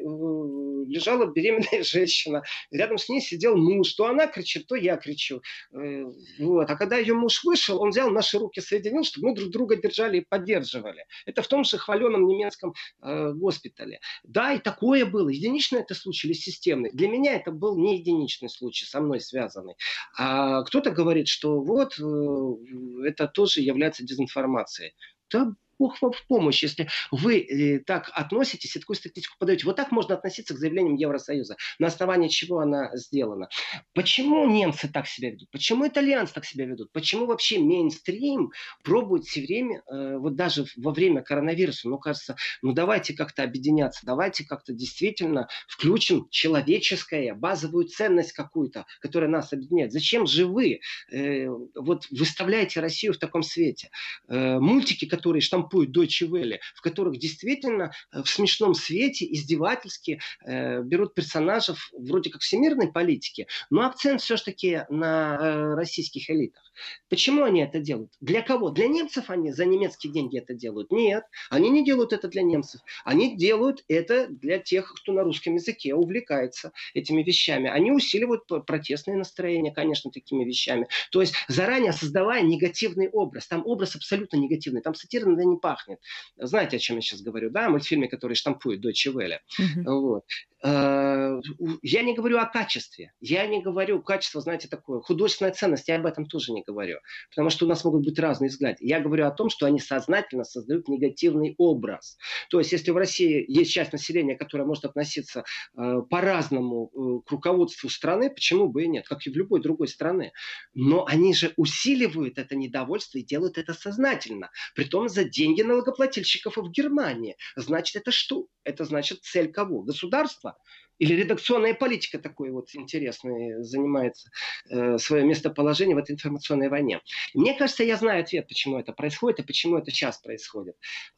лежала 0.88 1.26
беременная 1.26 1.84
женщина. 1.84 2.44
Рядом 2.72 2.98
с 2.98 3.10
ней 3.10 3.22
сидел 3.22 3.58
муж. 3.58 3.94
То 3.94 4.06
она 4.08 4.28
кричит, 4.28 4.68
то 4.68 4.76
я 4.76 4.96
кричу. 4.96 5.42
Э, 5.74 6.06
вот. 6.40 6.70
А 6.70 6.76
когда 6.76 6.98
ее 6.98 7.14
муж 7.14 7.44
вышел, 7.44 7.82
он 7.82 7.90
взял 7.90 8.10
наши 8.10 8.38
руки, 8.38 8.62
соединил, 8.62 9.04
чтобы 9.04 9.30
мы 9.30 9.36
друг 9.36 9.50
друга 9.50 9.76
держали 9.76 10.20
и 10.20 10.26
поддерживали. 10.28 11.06
Это 11.26 11.42
в 11.42 11.48
том 11.48 11.64
же 11.64 11.78
хваленом 11.78 12.28
немецком 12.28 12.74
госпитале. 13.02 14.00
Да, 14.24 14.54
и 14.54 14.60
такое 14.60 15.06
было. 15.06 15.30
Единичный 15.30 15.82
это 15.82 15.96
случай 15.96 16.28
или 16.28 16.34
системный? 16.34 16.92
Для 16.92 17.08
меня 17.08 17.36
это 17.36 17.52
был 17.52 17.78
не 17.78 18.00
единичный 18.00 18.50
случай, 18.50 18.85
со 18.86 19.02
мной 19.02 19.20
связанный. 19.20 19.76
А 20.18 20.64
кто-то 20.64 20.92
говорит, 20.92 21.28
что 21.28 21.62
вот 21.62 22.00
э, 22.00 23.08
это 23.08 23.28
тоже 23.28 23.62
является 23.62 24.04
дезинформацией. 24.04 24.96
Да, 25.32 25.52
Бог 25.78 26.02
вам 26.02 26.12
в 26.12 26.26
помощь, 26.28 26.64
если 26.64 26.88
вы 27.12 27.40
э, 27.40 27.80
так 27.80 28.10
относитесь 28.14 28.76
и 28.76 28.80
такую 28.80 28.96
статистику 28.96 29.36
подаете. 29.40 29.66
Вот 29.66 29.76
так 29.76 29.92
можно 29.92 30.16
относиться 30.16 30.54
к 30.54 30.58
заявлениям 30.58 30.96
Евросоюза, 30.96 31.58
на 31.80 31.88
основании 31.88 32.30
чего 32.30 32.60
она 32.60 32.96
сделана. 32.96 33.50
Почему 33.94 34.48
немцы 34.48 34.88
так 34.88 35.08
себя 35.08 35.32
ведут? 35.32 35.50
Почему 35.52 35.88
итальянцы 35.88 36.34
так 36.34 36.46
себя 36.46 36.66
ведут? 36.66 36.92
Почему 36.92 37.26
вообще 37.26 37.60
мейнстрим 37.60 38.52
пробует 38.84 39.26
все 39.26 39.42
время, 39.42 39.82
э, 39.92 40.18
вот 40.18 40.36
даже 40.36 40.66
во 40.78 40.92
время 40.92 41.22
коронавируса, 41.22 41.90
ну 41.90 41.98
кажется, 41.98 42.36
ну 42.62 42.74
давайте 42.74 43.14
как-то 43.14 43.44
объединяться, 43.44 44.06
давайте 44.06 44.46
как-то 44.46 44.74
действительно 44.74 45.48
включим 45.68 46.28
человеческое, 46.30 47.34
базовую 47.34 47.86
ценность 47.86 48.32
какую-то, 48.32 48.86
которая 49.02 49.30
нас 49.30 49.52
объединяет. 49.52 49.92
Зачем 49.92 50.26
же 50.26 50.46
вы 50.46 50.80
э, 51.12 51.48
вот 51.76 52.08
выставляете 52.12 52.80
Россию 52.80 53.14
в 53.14 53.18
таком 53.18 53.44
свете? 53.44 53.90
Мультики, 54.28 55.06
которые 55.06 55.42
штамп 55.42 55.65
штампуют 55.66 55.96
Deutsche 55.96 56.28
Welle, 56.28 56.60
в 56.76 56.82
которых 56.82 57.18
действительно 57.18 57.92
э, 58.12 58.22
в 58.22 58.30
смешном 58.30 58.74
свете 58.74 59.26
издевательски 59.32 60.20
э, 60.46 60.82
берут 60.82 61.14
персонажей 61.14 61.76
вроде 61.98 62.30
как 62.30 62.42
всемирной 62.42 62.92
политики, 62.92 63.48
но 63.70 63.86
акцент 63.86 64.22
все-таки 64.22 64.82
на 64.90 65.38
э, 65.40 65.76
российских 65.76 66.30
элитах. 66.30 66.66
Почему 67.10 67.44
они 67.44 67.62
это 67.62 67.80
делают? 67.80 68.12
Для 68.20 68.42
кого? 68.42 68.70
Для 68.70 68.88
немцев 68.88 69.30
они 69.30 69.52
за 69.52 69.66
немецкие 69.66 70.12
деньги 70.12 70.38
это 70.38 70.54
делают? 70.54 70.92
Нет, 70.92 71.24
они 71.50 71.70
не 71.70 71.86
делают 71.86 72.14
это 72.14 72.28
для 72.28 72.42
немцев. 72.42 72.82
Они 73.04 73.38
делают 73.38 73.84
это 73.88 74.28
для 74.28 74.60
тех, 74.60 74.94
кто 74.94 75.14
на 75.14 75.24
русском 75.24 75.56
языке 75.56 75.96
увлекается 75.96 76.72
этими 76.94 77.24
вещами. 77.24 77.70
Они 77.70 77.92
усиливают 77.92 78.44
протестные 78.66 79.18
настроения, 79.18 79.72
конечно, 79.72 80.12
такими 80.12 80.44
вещами. 80.44 80.88
То 81.12 81.22
есть 81.22 81.34
заранее 81.48 81.94
создавая 81.94 82.42
негативный 82.42 83.10
образ. 83.10 83.48
Там 83.48 83.66
образ 83.66 83.96
абсолютно 83.96 84.38
негативный. 84.38 84.82
Там 84.82 84.96
сатира 84.96 85.28
на 85.28 85.38
пахнет. 85.58 86.00
Знаете, 86.38 86.78
о 86.78 86.80
чем 86.80 86.98
я 86.98 87.02
сейчас 87.02 87.22
говорю, 87.22 87.50
да? 87.50 87.70
Мультфильме, 87.70 88.08
который 88.08 88.34
штампует 88.34 88.86
Deutsche 88.86 89.14
Welle. 89.14 89.40
Uh-huh. 89.60 90.00
Вот. 90.00 90.24
Э, 90.66 91.40
я 91.84 92.02
не 92.02 92.16
говорю 92.16 92.40
о 92.40 92.46
качестве. 92.46 93.12
Я 93.20 93.46
не 93.46 93.62
говорю, 93.62 94.02
качество, 94.02 94.42
знаете, 94.42 94.68
такое, 94.68 95.00
художественная 95.02 95.54
ценность, 95.54 95.88
я 95.88 95.98
об 95.98 96.08
этом 96.08 96.26
тоже 96.26 96.54
не 96.54 96.64
говорю. 96.64 96.98
Потому 97.30 97.52
что 97.52 97.66
у 97.66 97.70
нас 97.70 97.86
могут 97.86 98.04
быть 98.04 98.18
разные 98.18 98.50
взгляды. 98.50 98.78
Я 98.80 99.00
говорю 99.00 99.28
о 99.28 99.32
том, 99.32 99.50
что 99.50 99.68
они 99.68 99.80
сознательно 99.80 100.44
создают 100.44 100.88
негативный 100.88 101.54
образ. 101.60 102.18
То 102.50 102.58
есть, 102.60 102.72
если 102.72 102.90
в 102.90 102.98
России 102.98 103.46
есть 103.48 103.72
часть 103.72 103.94
населения, 103.94 104.36
которая 104.36 104.68
может 104.68 104.86
относиться 104.86 105.44
э, 105.78 106.02
по-разному 106.10 106.90
э, 106.90 107.28
к 107.28 107.32
руководству 107.32 107.90
страны, 107.90 108.32
почему 108.32 108.68
бы 108.68 108.84
и 108.84 108.88
нет, 108.88 109.08
как 109.08 109.28
и 109.28 109.30
в 109.30 109.36
любой 109.36 109.62
другой 109.62 109.88
стране. 109.88 110.32
Но 110.74 111.06
они 111.06 111.36
же 111.36 111.54
усиливают 111.58 112.40
это 112.40 112.56
недовольство 112.56 113.20
и 113.20 113.24
делают 113.24 113.60
это 113.60 113.76
сознательно. 113.76 114.50
Притом 114.74 115.10
за 115.10 115.26
деньги 115.26 115.62
налогоплательщиков 115.62 116.58
в 116.58 116.72
Германии. 116.72 117.36
Значит, 117.56 117.98
это 117.98 118.12
что? 118.12 118.48
Это 118.64 118.84
значит 118.86 119.22
цель 119.22 119.52
кого? 119.52 119.84
Государства 119.84 120.55
или 120.98 121.14
редакционная 121.14 121.74
политика 121.74 122.20
такой 122.20 122.52
вот 122.52 122.70
интересный 122.74 123.64
занимается 123.64 124.30
э, 124.70 124.98
свое 124.98 125.26
местоположение 125.26 125.96
в 125.96 126.00
этой 126.00 126.14
информационной 126.14 126.70
войне. 126.70 127.02
Мне 127.34 127.54
кажется, 127.54 127.84
я 127.84 127.98
знаю 127.98 128.22
ответ, 128.22 128.48
почему 128.48 128.80
это 128.80 128.94
происходит 128.94 129.40
и 129.40 129.44
почему 129.44 129.78
это 129.78 129.92
сейчас 129.92 130.20
происходит. 130.20 130.76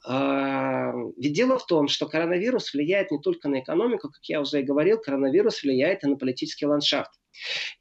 Э, 0.08 0.92
ведь 1.18 1.34
дело 1.34 1.60
в 1.60 1.66
том, 1.66 1.88
что 1.88 2.08
коронавирус 2.08 2.74
влияет 2.74 3.12
не 3.12 3.20
только 3.20 3.50
на 3.50 3.60
экономику, 3.60 4.10
как 4.10 4.24
я 4.24 4.42
уже 4.42 4.62
и 4.62 4.64
говорил, 4.64 4.98
коронавирус 5.00 5.62
влияет 5.62 6.04
и 6.04 6.08
на 6.08 6.16
политический 6.16 6.66
ландшафт. 6.66 7.12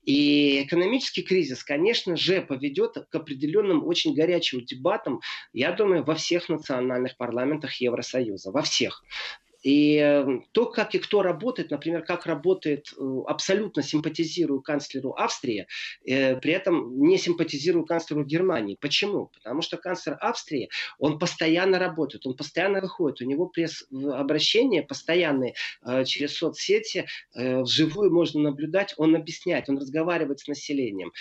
И 0.02 0.62
экономический 0.64 1.22
кризис, 1.22 1.64
конечно 1.64 2.14
же, 2.14 2.42
поведет 2.42 2.96
к 3.10 3.14
определенным 3.14 3.86
очень 3.86 4.14
горячим 4.14 4.62
дебатам, 4.64 5.20
я 5.54 5.72
думаю, 5.72 6.04
во 6.04 6.14
всех 6.14 6.50
национальных 6.50 7.16
парламентах 7.16 7.74
Евросоюза, 7.80 8.50
во 8.50 8.60
всех. 8.60 9.02
И 9.66 9.96
эм, 9.96 10.44
то, 10.52 10.66
как 10.66 10.94
и 10.94 11.00
кто 11.00 11.22
работает, 11.22 11.72
например, 11.72 12.04
как 12.04 12.26
работает, 12.26 12.94
э, 12.96 13.02
абсолютно 13.26 13.82
симпатизирую 13.82 14.62
канцлеру 14.62 15.12
Австрии, 15.14 15.66
э, 16.06 16.36
при 16.36 16.52
этом 16.52 16.96
не 17.00 17.18
симпатизирую 17.18 17.84
канцлеру 17.84 18.24
Германии. 18.24 18.78
Почему? 18.80 19.26
Потому 19.26 19.62
что 19.62 19.76
канцлер 19.76 20.18
Австрии, 20.20 20.70
он 21.00 21.18
постоянно 21.18 21.80
работает, 21.80 22.28
он 22.28 22.36
постоянно 22.36 22.80
выходит, 22.80 23.22
у 23.22 23.24
него 23.24 23.46
пресс-обращения 23.46 24.84
постоянные 24.84 25.54
э, 25.84 26.04
через 26.04 26.36
соцсети, 26.36 27.06
вживую 27.34 28.12
можно 28.12 28.42
наблюдать, 28.42 28.94
он 28.98 29.16
объясняет, 29.16 29.68
он 29.68 29.78
разговаривает 29.78 30.38
с 30.38 30.46
населением 30.46 31.12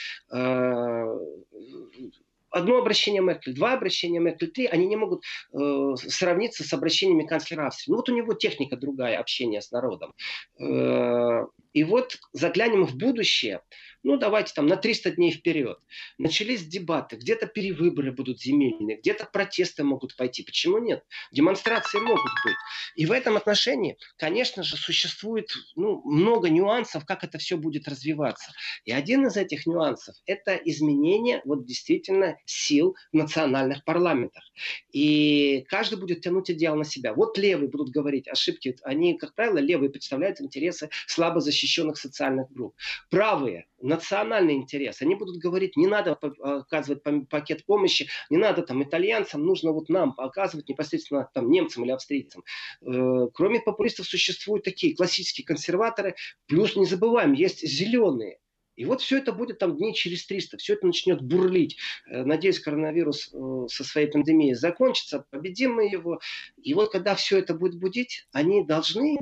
одно 2.55 2.77
обращение 2.77 3.21
Меркель, 3.21 3.53
два 3.53 3.73
обращения 3.73 4.19
Меркель, 4.19 4.47
три, 4.47 4.65
они 4.65 4.87
не 4.87 4.95
могут 4.95 5.23
э, 5.53 5.95
сравниться 6.07 6.63
с 6.63 6.71
обращениями 6.73 7.27
канцлера 7.27 7.67
Австрии. 7.67 7.91
Ну 7.91 7.97
вот 7.97 8.09
у 8.09 8.15
него 8.15 8.33
техника 8.33 8.77
другая, 8.77 9.19
общение 9.19 9.61
с 9.61 9.71
народом. 9.71 10.13
Э, 10.59 11.45
и 11.73 11.83
вот 11.83 12.17
заглянем 12.31 12.85
в 12.85 12.95
будущее 12.95 13.61
ну 14.05 14.17
давайте 14.17 14.53
там 14.53 14.67
на 14.67 14.77
300 14.77 15.11
дней 15.11 15.31
вперед. 15.31 15.79
Начались 16.19 16.63
дебаты, 16.63 17.15
где-то 17.15 17.47
перевыборы 17.47 18.11
будут 18.11 18.39
земельные, 18.39 18.97
где-то 18.97 19.25
протесты 19.25 19.83
могут 19.83 20.15
пойти. 20.15 20.43
Почему 20.43 20.77
нет? 20.77 21.03
Демонстрации 21.31 21.99
могут 21.99 22.31
быть. 22.45 22.55
И 22.95 23.07
в 23.07 23.11
этом 23.11 23.35
отношении, 23.35 23.97
конечно 24.17 24.61
же, 24.61 24.77
существует 24.77 25.49
ну, 25.75 26.03
много 26.05 26.49
нюансов, 26.49 27.03
как 27.03 27.23
это 27.23 27.39
все 27.39 27.57
будет 27.57 27.87
развиваться. 27.87 28.51
И 28.85 28.91
один 28.91 29.25
из 29.25 29.37
этих 29.37 29.65
нюансов– 29.65 30.15
это 30.27 30.53
изменение 30.53 31.41
вот 31.43 31.65
действительно 31.65 32.37
сил 32.45 32.95
в 33.11 33.15
национальных 33.17 33.83
парламентах. 33.85 34.43
И 34.91 35.65
каждый 35.67 35.97
будет 35.97 36.21
тянуть 36.21 36.51
идеал 36.51 36.75
на 36.75 36.85
себя. 36.85 37.15
Вот 37.15 37.39
левые 37.39 37.69
будут 37.69 37.89
говорить 37.89 38.27
ошибки. 38.27 38.77
Они, 38.83 39.17
как 39.17 39.33
правило, 39.33 39.57
левые 39.57 39.89
представляют 39.89 40.39
интересы 40.41 40.91
слабо 41.07 41.41
защищенных 41.41 41.97
социальных 41.97 42.51
групп. 42.51 42.75
Правые 43.09 43.65
национальный 43.85 44.55
интерес. 44.55 45.01
Они 45.01 45.15
будут 45.15 45.37
говорить, 45.37 45.77
не 45.77 45.87
надо 45.87 46.13
оказывать 46.13 47.03
пакет 47.29 47.65
помощи, 47.65 48.07
не 48.29 48.37
надо 48.37 48.61
там 48.61 48.83
итальянцам, 48.83 49.45
нужно 49.45 49.71
вот 49.71 49.89
нам 49.89 50.13
оказывать 50.17 50.67
непосредственно 50.69 51.29
там 51.33 51.49
немцам 51.49 51.85
или 51.85 51.91
австрийцам. 51.91 52.43
Э, 52.81 53.27
кроме 53.33 53.59
популистов 53.59 54.07
существуют 54.07 54.65
такие 54.65 54.95
классические 54.95 55.45
консерваторы, 55.45 56.15
плюс 56.47 56.75
не 56.75 56.85
забываем, 56.85 57.33
есть 57.33 57.65
зеленые. 57.65 58.39
И 58.75 58.83
вот 58.83 59.01
все 59.01 59.19
это 59.19 59.31
будет 59.31 59.59
там 59.59 59.77
дней 59.77 59.93
через 59.93 60.25
300, 60.25 60.57
все 60.57 60.73
это 60.73 60.85
начнет 60.85 61.21
бурлить. 61.21 61.77
Э, 62.07 62.23
надеюсь, 62.23 62.59
коронавирус 62.59 63.31
э, 63.33 63.67
со 63.69 63.83
своей 63.83 64.07
пандемией 64.07 64.55
закончится, 64.55 65.25
победим 65.29 65.75
мы 65.75 65.85
его. 65.87 66.19
И 66.61 66.73
вот 66.73 66.91
когда 66.91 67.15
все 67.15 67.37
это 67.37 67.53
будет 67.53 67.79
будить, 67.79 68.27
они 68.31 68.65
должны 68.65 69.17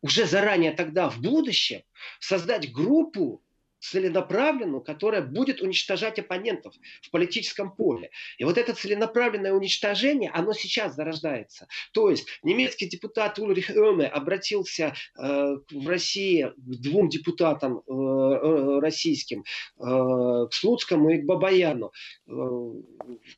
уже 0.00 0.26
заранее 0.26 0.72
тогда 0.72 1.08
в 1.08 1.20
будущем 1.20 1.82
создать 2.20 2.72
группу 2.72 3.42
целенаправленную, 3.84 4.80
которая 4.80 5.22
будет 5.22 5.60
уничтожать 5.60 6.18
оппонентов 6.18 6.74
в 7.02 7.10
политическом 7.10 7.70
поле. 7.74 8.10
И 8.38 8.44
вот 8.44 8.56
это 8.58 8.74
целенаправленное 8.74 9.52
уничтожение, 9.52 10.30
оно 10.30 10.52
сейчас 10.52 10.94
зарождается. 10.94 11.66
То 11.92 12.10
есть 12.10 12.26
немецкий 12.42 12.88
депутат 12.88 13.38
Ульрих 13.38 13.70
Эме 13.70 14.06
обратился 14.06 14.94
э, 15.18 15.56
в 15.70 15.88
России 15.88 16.50
к 16.56 16.80
двум 16.80 17.08
депутатам 17.08 17.78
э, 17.78 17.92
э, 17.92 18.78
российским, 18.80 19.40
э, 19.40 19.44
к 19.78 20.52
Слуцкому 20.52 21.10
и 21.10 21.18
к 21.18 21.26
Бабаяну, 21.26 21.92
э, 22.26 22.32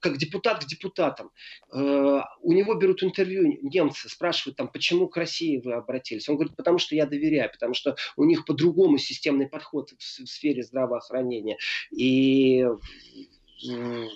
как 0.00 0.16
депутат 0.18 0.64
к 0.64 0.66
депутатам. 0.66 1.30
Э, 1.73 2.20
у 2.40 2.52
него 2.52 2.75
берут 2.75 3.02
интервью 3.02 3.58
немцы, 3.62 4.08
спрашивают 4.08 4.56
там, 4.56 4.68
почему 4.68 5.08
к 5.08 5.16
России 5.16 5.58
вы 5.58 5.75
обратились. 5.75 6.28
Он 6.28 6.37
говорит, 6.37 6.56
потому 6.56 6.78
что 6.78 6.94
я 6.94 7.06
доверяю, 7.06 7.50
потому 7.50 7.75
что 7.75 7.96
у 8.16 8.25
них 8.25 8.44
по-другому 8.44 8.99
системный 8.99 9.49
подход 9.49 9.90
в 9.99 10.26
сфере 10.26 10.62
здравоохранения. 10.62 11.58
И 11.90 12.66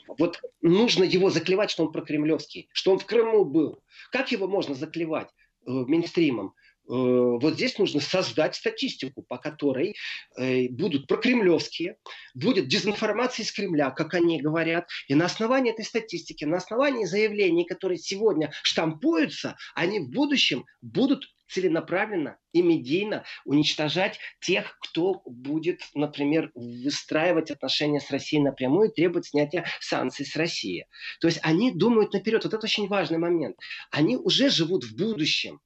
вот 0.08 0.40
нужно 0.60 1.04
его 1.04 1.30
заклевать, 1.30 1.70
что 1.70 1.84
он 1.84 1.92
прокремлевский, 1.92 2.68
что 2.72 2.92
он 2.92 2.98
в 2.98 3.06
Крыму 3.06 3.44
был. 3.44 3.82
Как 4.10 4.32
его 4.32 4.46
можно 4.46 4.74
заклевать 4.74 5.28
э, 5.66 5.70
мейнстримом? 5.70 6.54
Вот 6.90 7.54
здесь 7.54 7.78
нужно 7.78 8.00
создать 8.00 8.56
статистику, 8.56 9.22
по 9.22 9.38
которой 9.38 9.94
э, 10.36 10.68
будут 10.68 11.06
прокремлевские, 11.06 11.96
будет 12.34 12.68
дезинформация 12.68 13.44
из 13.44 13.52
Кремля, 13.52 13.90
как 13.90 14.14
они 14.14 14.40
говорят, 14.40 14.88
и 15.06 15.14
на 15.14 15.26
основании 15.26 15.72
этой 15.72 15.84
статистики, 15.84 16.44
на 16.44 16.56
основании 16.56 17.04
заявлений, 17.04 17.64
которые 17.64 17.98
сегодня 17.98 18.52
штампуются, 18.62 19.56
они 19.74 20.00
в 20.00 20.10
будущем 20.10 20.64
будут 20.82 21.26
целенаправленно 21.50 22.38
и 22.52 22.62
медийно 22.62 23.24
уничтожать 23.44 24.18
тех, 24.40 24.76
кто 24.80 25.20
будет, 25.24 25.82
например, 25.94 26.50
выстраивать 26.54 27.50
отношения 27.50 28.00
с 28.00 28.10
Россией 28.10 28.42
напрямую 28.42 28.90
и 28.90 28.94
требовать 28.94 29.26
снятия 29.26 29.66
санкций 29.80 30.24
с 30.24 30.36
Россией. 30.36 30.86
То 31.20 31.28
есть 31.28 31.40
они 31.42 31.72
думают 31.72 32.12
наперед. 32.12 32.44
Вот 32.44 32.54
это 32.54 32.64
очень 32.64 32.88
важный 32.88 33.18
момент. 33.18 33.56
Они 33.90 34.16
уже 34.16 34.48
живут 34.48 34.84
в 34.84 34.96
будущем. 34.96 35.60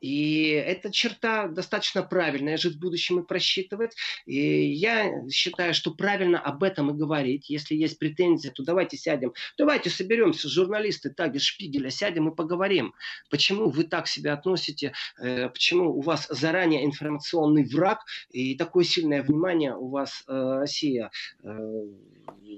И 0.00 0.48
эта 0.48 0.90
черта 0.90 1.48
достаточно 1.48 2.02
правильная, 2.02 2.56
жить 2.56 2.76
в 2.76 2.80
будущем 2.80 3.20
и 3.20 3.26
просчитывать. 3.26 3.94
И 4.26 4.72
я 4.72 5.28
считаю, 5.30 5.74
что 5.74 5.92
правильно 5.92 6.38
об 6.38 6.62
этом 6.62 6.90
и 6.90 6.94
говорить. 6.94 7.50
Если 7.50 7.74
есть 7.74 7.98
претензии, 7.98 8.48
то 8.48 8.62
давайте 8.62 8.96
сядем, 8.96 9.32
давайте 9.58 9.90
соберемся, 9.90 10.48
журналисты 10.48 11.10
так 11.10 11.34
из 11.34 11.42
Шпигеля, 11.42 11.90
сядем 11.90 12.28
и 12.28 12.34
поговорим. 12.34 12.94
Почему 13.30 13.70
вы 13.70 13.84
так 13.84 14.08
себя 14.08 14.34
относите, 14.34 14.92
э, 15.18 15.48
почему 15.48 15.90
у 15.90 16.00
вас 16.00 16.26
заранее 16.28 16.84
информационный 16.84 17.64
враг 17.64 18.04
и 18.30 18.54
такое 18.54 18.84
сильное 18.84 19.22
внимание 19.22 19.74
у 19.74 19.88
вас 19.88 20.24
э, 20.26 20.58
Россия 20.60 21.10
э, 21.42 21.86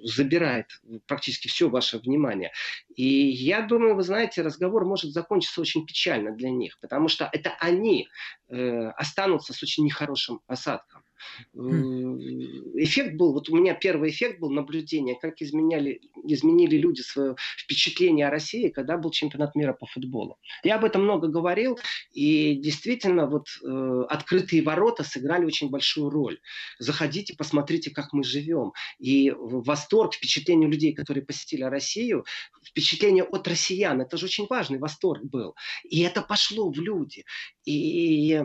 забирает 0.05 0.81
практически 1.07 1.49
все 1.49 1.69
ваше 1.69 1.99
внимание. 1.99 2.52
И 2.95 3.05
я 3.05 3.62
думаю, 3.62 3.95
вы 3.95 4.02
знаете, 4.02 4.43
разговор 4.43 4.85
может 4.85 5.12
закончиться 5.12 5.61
очень 5.61 5.87
печально 5.87 6.33
для 6.33 6.50
них, 6.50 6.78
потому 6.81 7.09
что 7.09 7.28
это 7.33 7.57
они 7.61 8.09
останутся 8.49 9.52
с 9.52 9.62
очень 9.62 9.85
нехорошим 9.85 10.40
осадком. 10.47 11.02
Хм. 11.55 12.19
Эффект 12.75 13.17
был, 13.17 13.33
вот 13.33 13.49
у 13.49 13.57
меня 13.57 13.75
первый 13.75 14.11
эффект 14.11 14.40
был 14.40 14.50
наблюдение, 14.50 15.17
как 15.21 15.40
изменяли, 15.43 16.00
изменили 16.25 16.76
люди 16.76 17.00
свое 17.00 17.37
впечатление 17.57 18.26
о 18.28 18.31
России, 18.31 18.69
когда 18.69 18.97
был 18.97 19.11
чемпионат 19.11 19.55
мира 19.55 19.73
по 19.73 19.87
футболу. 19.87 20.38
Я 20.62 20.76
об 20.76 20.85
этом 20.85 21.05
много 21.05 21.28
говорил, 21.28 21.78
и 22.12 22.55
действительно 22.55 23.26
вот 23.26 23.47
э, 23.62 24.05
открытые 24.09 24.62
ворота 24.62 25.05
сыграли 25.05 25.45
очень 25.45 25.71
большую 25.71 26.11
роль. 26.11 26.38
Заходите, 26.78 27.35
посмотрите, 27.37 27.90
как 27.90 28.12
мы 28.12 28.23
живем. 28.25 28.73
И 28.99 29.33
восторг, 29.37 30.14
впечатление 30.14 30.69
людей, 30.69 30.93
которые 30.93 31.25
посетили 31.25 31.62
Россию, 31.62 32.25
впечатление 32.64 33.25
от 33.25 33.47
россиян, 33.49 34.00
это 34.00 34.17
же 34.17 34.26
очень 34.26 34.47
важный 34.49 34.78
восторг 34.78 35.25
был. 35.25 35.55
И 35.85 36.00
это 36.00 36.23
пошло 36.23 36.71
в 36.71 36.78
люди. 36.78 37.25
И 37.64 38.38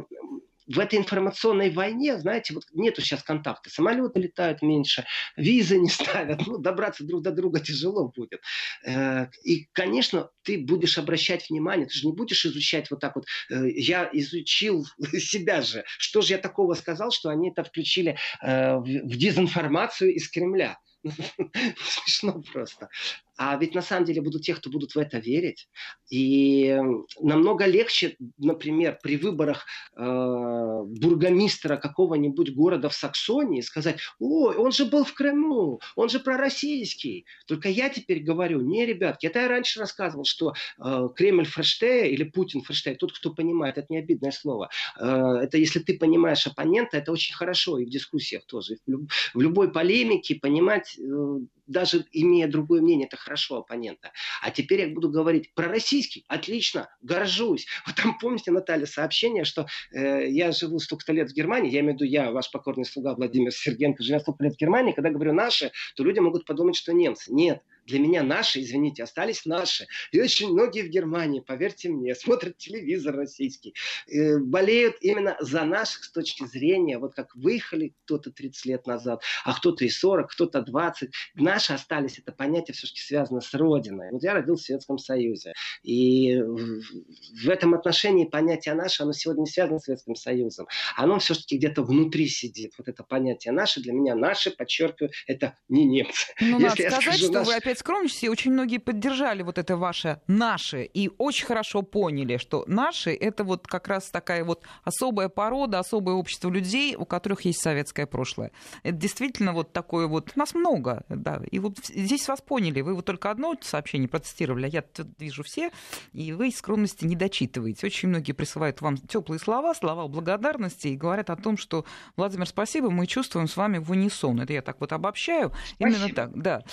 в 0.67 0.79
этой 0.79 0.97
информационной 1.00 1.69
войне, 1.71 2.17
знаете, 2.17 2.53
вот 2.53 2.63
нету 2.73 3.01
сейчас 3.01 3.23
контакта. 3.23 3.69
Самолеты 3.69 4.19
летают 4.19 4.62
меньше, 4.62 5.05
визы 5.35 5.77
не 5.77 5.89
ставят, 5.89 6.45
ну, 6.47 6.57
добраться 6.57 7.03
друг 7.03 7.21
до 7.21 7.31
друга 7.31 7.59
тяжело 7.59 8.09
будет. 8.09 8.41
Э, 8.85 9.27
и, 9.43 9.67
конечно, 9.73 10.29
ты 10.43 10.57
будешь 10.57 10.97
обращать 10.97 11.50
внимание, 11.50 11.88
ты 11.88 11.93
же 11.93 12.07
не 12.07 12.13
будешь 12.13 12.45
изучать 12.45 12.89
вот 12.91 13.00
так 13.00 13.15
вот. 13.15 13.25
Э, 13.50 13.69
я 13.69 14.09
изучил 14.13 14.85
себя 15.19 15.62
же. 15.62 15.83
Что 15.85 16.21
же 16.21 16.33
я 16.33 16.38
такого 16.38 16.73
сказал, 16.75 17.12
что 17.12 17.29
они 17.29 17.51
это 17.51 17.63
включили 17.63 18.17
э, 18.41 18.77
в 18.77 19.17
дезинформацию 19.17 20.13
из 20.13 20.29
Кремля? 20.29 20.77
Смешно 21.03 22.41
просто. 22.53 22.89
А 23.37 23.57
ведь 23.57 23.73
на 23.73 23.81
самом 23.81 24.05
деле 24.05 24.21
будут 24.21 24.43
те, 24.43 24.53
кто 24.53 24.69
будут 24.69 24.93
в 24.93 24.97
это 24.97 25.17
верить. 25.17 25.67
И 26.09 26.77
намного 27.19 27.65
легче, 27.65 28.15
например, 28.37 28.99
при 29.01 29.17
выборах 29.17 29.65
э, 29.95 30.01
бургомистра 30.01 31.77
какого-нибудь 31.77 32.53
города 32.53 32.89
в 32.89 32.93
Саксонии 32.93 33.61
сказать, 33.61 33.99
ой, 34.19 34.55
он 34.55 34.71
же 34.71 34.85
был 34.85 35.03
в 35.03 35.13
Крыму, 35.13 35.79
он 35.95 36.09
же 36.09 36.19
пророссийский. 36.19 37.25
Только 37.47 37.69
я 37.69 37.89
теперь 37.89 38.23
говорю, 38.23 38.61
не, 38.61 38.85
ребятки, 38.85 39.25
это 39.25 39.39
я 39.39 39.47
раньше 39.47 39.79
рассказывал, 39.79 40.25
что 40.25 40.53
э, 40.83 41.09
Кремль 41.15 41.45
Фрештея 41.45 42.05
или 42.05 42.23
Путин 42.23 42.61
Фрештея, 42.61 42.95
тот, 42.95 43.13
кто 43.13 43.33
понимает, 43.33 43.77
это 43.77 43.87
не 43.89 43.97
обидное 43.97 44.31
слово. 44.31 44.69
Э, 44.99 45.39
это 45.41 45.57
если 45.57 45.79
ты 45.79 45.97
понимаешь 45.97 46.45
оппонента, 46.45 46.97
это 46.97 47.11
очень 47.11 47.35
хорошо 47.35 47.79
и 47.79 47.85
в 47.85 47.89
дискуссиях 47.89 48.45
тоже. 48.45 48.75
В, 48.85 48.91
люб, 48.91 49.11
в 49.33 49.41
любой 49.41 49.71
полемике 49.71 50.35
понимать 50.35 50.97
э, 50.99 51.37
даже 51.65 52.05
имея 52.12 52.48
другое 52.48 52.82
мнение, 52.82 53.08
это 53.08 53.17
хорошо 53.17 53.58
оппонента. 53.58 54.12
А 54.41 54.51
теперь 54.51 54.82
я 54.82 54.88
буду 54.88 55.10
говорить 55.10 55.53
про 55.53 55.67
российский, 55.67 56.25
отлично, 56.27 56.89
горжусь. 57.01 57.67
Вот 57.86 57.96
там 57.96 58.17
помните, 58.17 58.51
Наталья, 58.51 58.86
сообщение, 58.86 59.43
что 59.43 59.67
э, 59.91 60.29
я 60.29 60.51
живу 60.51 60.79
столько 60.79 61.12
лет 61.13 61.29
в 61.29 61.34
Германии, 61.34 61.72
я 61.72 61.82
имею 61.82 61.93
в 61.93 61.96
виду 61.96 62.05
я, 62.05 62.32
ваш 62.32 62.51
покорный 62.51 62.86
слуга 62.86 63.13
Владимир 63.13 63.51
Сергенко, 63.51 64.03
живу 64.03 64.20
столько 64.20 64.43
лет 64.43 64.53
в 64.55 64.58
Германии, 64.58 64.93
когда 64.93 65.10
говорю 65.10 65.34
наши, 65.34 65.72
то 65.96 66.03
люди 66.03 66.20
могут 66.20 66.46
подумать, 66.46 66.75
что 66.75 66.93
немцы. 66.93 67.34
Нет, 67.34 67.62
для 67.85 67.99
меня 67.99 68.23
наши, 68.23 68.61
извините, 68.61 69.03
остались 69.03 69.45
наши. 69.45 69.87
И 70.11 70.21
очень 70.21 70.49
многие 70.49 70.83
в 70.83 70.89
Германии, 70.89 71.39
поверьте 71.39 71.89
мне, 71.89 72.15
смотрят 72.15 72.57
телевизор 72.57 73.15
российский, 73.15 73.74
э, 74.07 74.37
болеют 74.39 74.98
именно 75.01 75.35
за 75.39 75.63
наших 75.63 76.03
с 76.03 76.11
точки 76.11 76.46
зрения, 76.46 76.98
вот 76.98 77.13
как 77.13 77.35
выехали 77.35 77.93
кто-то 78.05 78.31
30 78.31 78.65
лет 78.65 78.87
назад, 78.87 79.24
а 79.43 79.53
кто-то 79.53 79.85
и 79.85 79.89
40, 79.89 80.31
кто-то 80.31 80.61
20. 80.61 81.11
Наши 81.35 81.74
остались, 81.74 82.19
это 82.19 82.31
понятие 82.31 82.74
все-таки 82.74 83.01
связано 83.01 83.41
с 83.41 83.53
Родиной. 83.53 84.11
Вот 84.11 84.24
я 84.24 84.33
родился 84.33 84.63
в 84.63 84.65
Советском 84.65 84.98
Союзе. 84.98 85.53
И 85.83 86.37
в 86.41 87.50
этом 87.50 87.74
отношении 87.74 88.25
понятие 88.25 88.75
наше, 88.75 89.03
оно 89.03 89.13
сегодня 89.13 89.41
не 89.41 89.48
связано 89.48 89.79
с 89.79 89.83
Советским 89.83 90.15
Союзом. 90.15 90.67
Оно 90.96 91.19
все-таки 91.19 91.57
где-то 91.57 91.83
внутри 91.83 92.27
сидит. 92.27 92.74
Вот 92.77 92.87
это 92.87 93.03
понятие 93.03 93.51
наше, 93.53 93.81
для 93.81 93.93
меня 93.93 94.15
наше, 94.15 94.51
подчеркиваю, 94.51 95.11
это 95.27 95.57
не 95.67 95.85
немцы. 95.85 96.27
Ну, 96.39 96.59
Если 96.59 96.83
надо 96.83 97.01
сказать, 97.01 97.19
что 97.19 97.31
наш... 97.31 97.48
вы 97.48 97.55
опять 97.55 97.73
опять 97.74 97.79
скромничаете, 97.79 98.29
очень 98.29 98.51
многие 98.51 98.77
поддержали 98.77 99.42
вот 99.42 99.57
это 99.57 99.77
ваше 99.77 100.22
«наши» 100.27 100.83
и 100.83 101.09
очень 101.18 101.46
хорошо 101.48 101.81
поняли, 101.81 102.38
что 102.38 102.66
«наши»— 102.68 103.12
это 103.20 103.44
вот 103.44 103.68
как 103.68 103.88
раз 103.88 104.09
такая 104.09 104.44
вот 104.44 104.64
особая 104.83 105.29
порода, 105.29 105.79
особое 105.79 106.16
общество 106.16 106.50
людей, 106.50 106.96
у 106.96 107.05
которых 107.05 107.42
есть 107.42 107.62
советское 107.62 108.05
прошлое. 108.05 108.51
Это 108.83 108.96
действительно 108.96 109.53
вот 109.53 109.74
такое 109.74 110.07
вот... 110.07 110.36
Нас 110.36 110.53
много, 110.53 111.03
да. 111.09 111.42
И 111.50 111.59
вот 111.59 111.77
здесь 111.83 112.27
вас 112.27 112.42
поняли. 112.42 112.81
Вы 112.81 112.94
вот 112.94 113.05
только 113.05 113.31
одно 113.31 113.55
сообщение 113.62 114.07
процитировали, 114.07 114.66
а 114.66 114.70
я 114.70 114.83
вижу 115.18 115.44
все, 115.44 115.72
и 116.14 116.31
вы 116.31 116.50
из 116.50 116.57
скромности 116.57 117.05
не 117.05 117.16
дочитываете. 117.16 117.88
Очень 117.88 118.09
многие 118.09 118.33
присылают 118.33 118.81
вам 118.81 118.98
теплые 118.98 119.40
слова, 119.40 119.74
слова 119.74 120.07
благодарности 120.07 120.90
и 120.90 120.96
говорят 120.96 121.29
о 121.29 121.36
том, 121.36 121.57
что 121.57 121.86
Владимир, 122.18 122.48
спасибо, 122.48 122.92
мы 122.92 123.07
чувствуем 123.07 123.48
с 123.48 123.57
вами 123.57 123.79
в 123.79 123.90
унисон. 123.90 124.42
Это 124.42 124.53
я 124.53 124.62
так 124.62 124.79
вот 124.79 124.94
обобщаю. 124.94 125.51
Спасибо. 125.75 125.90
Именно 125.90 126.14
так, 126.14 126.42
да. 126.42 126.64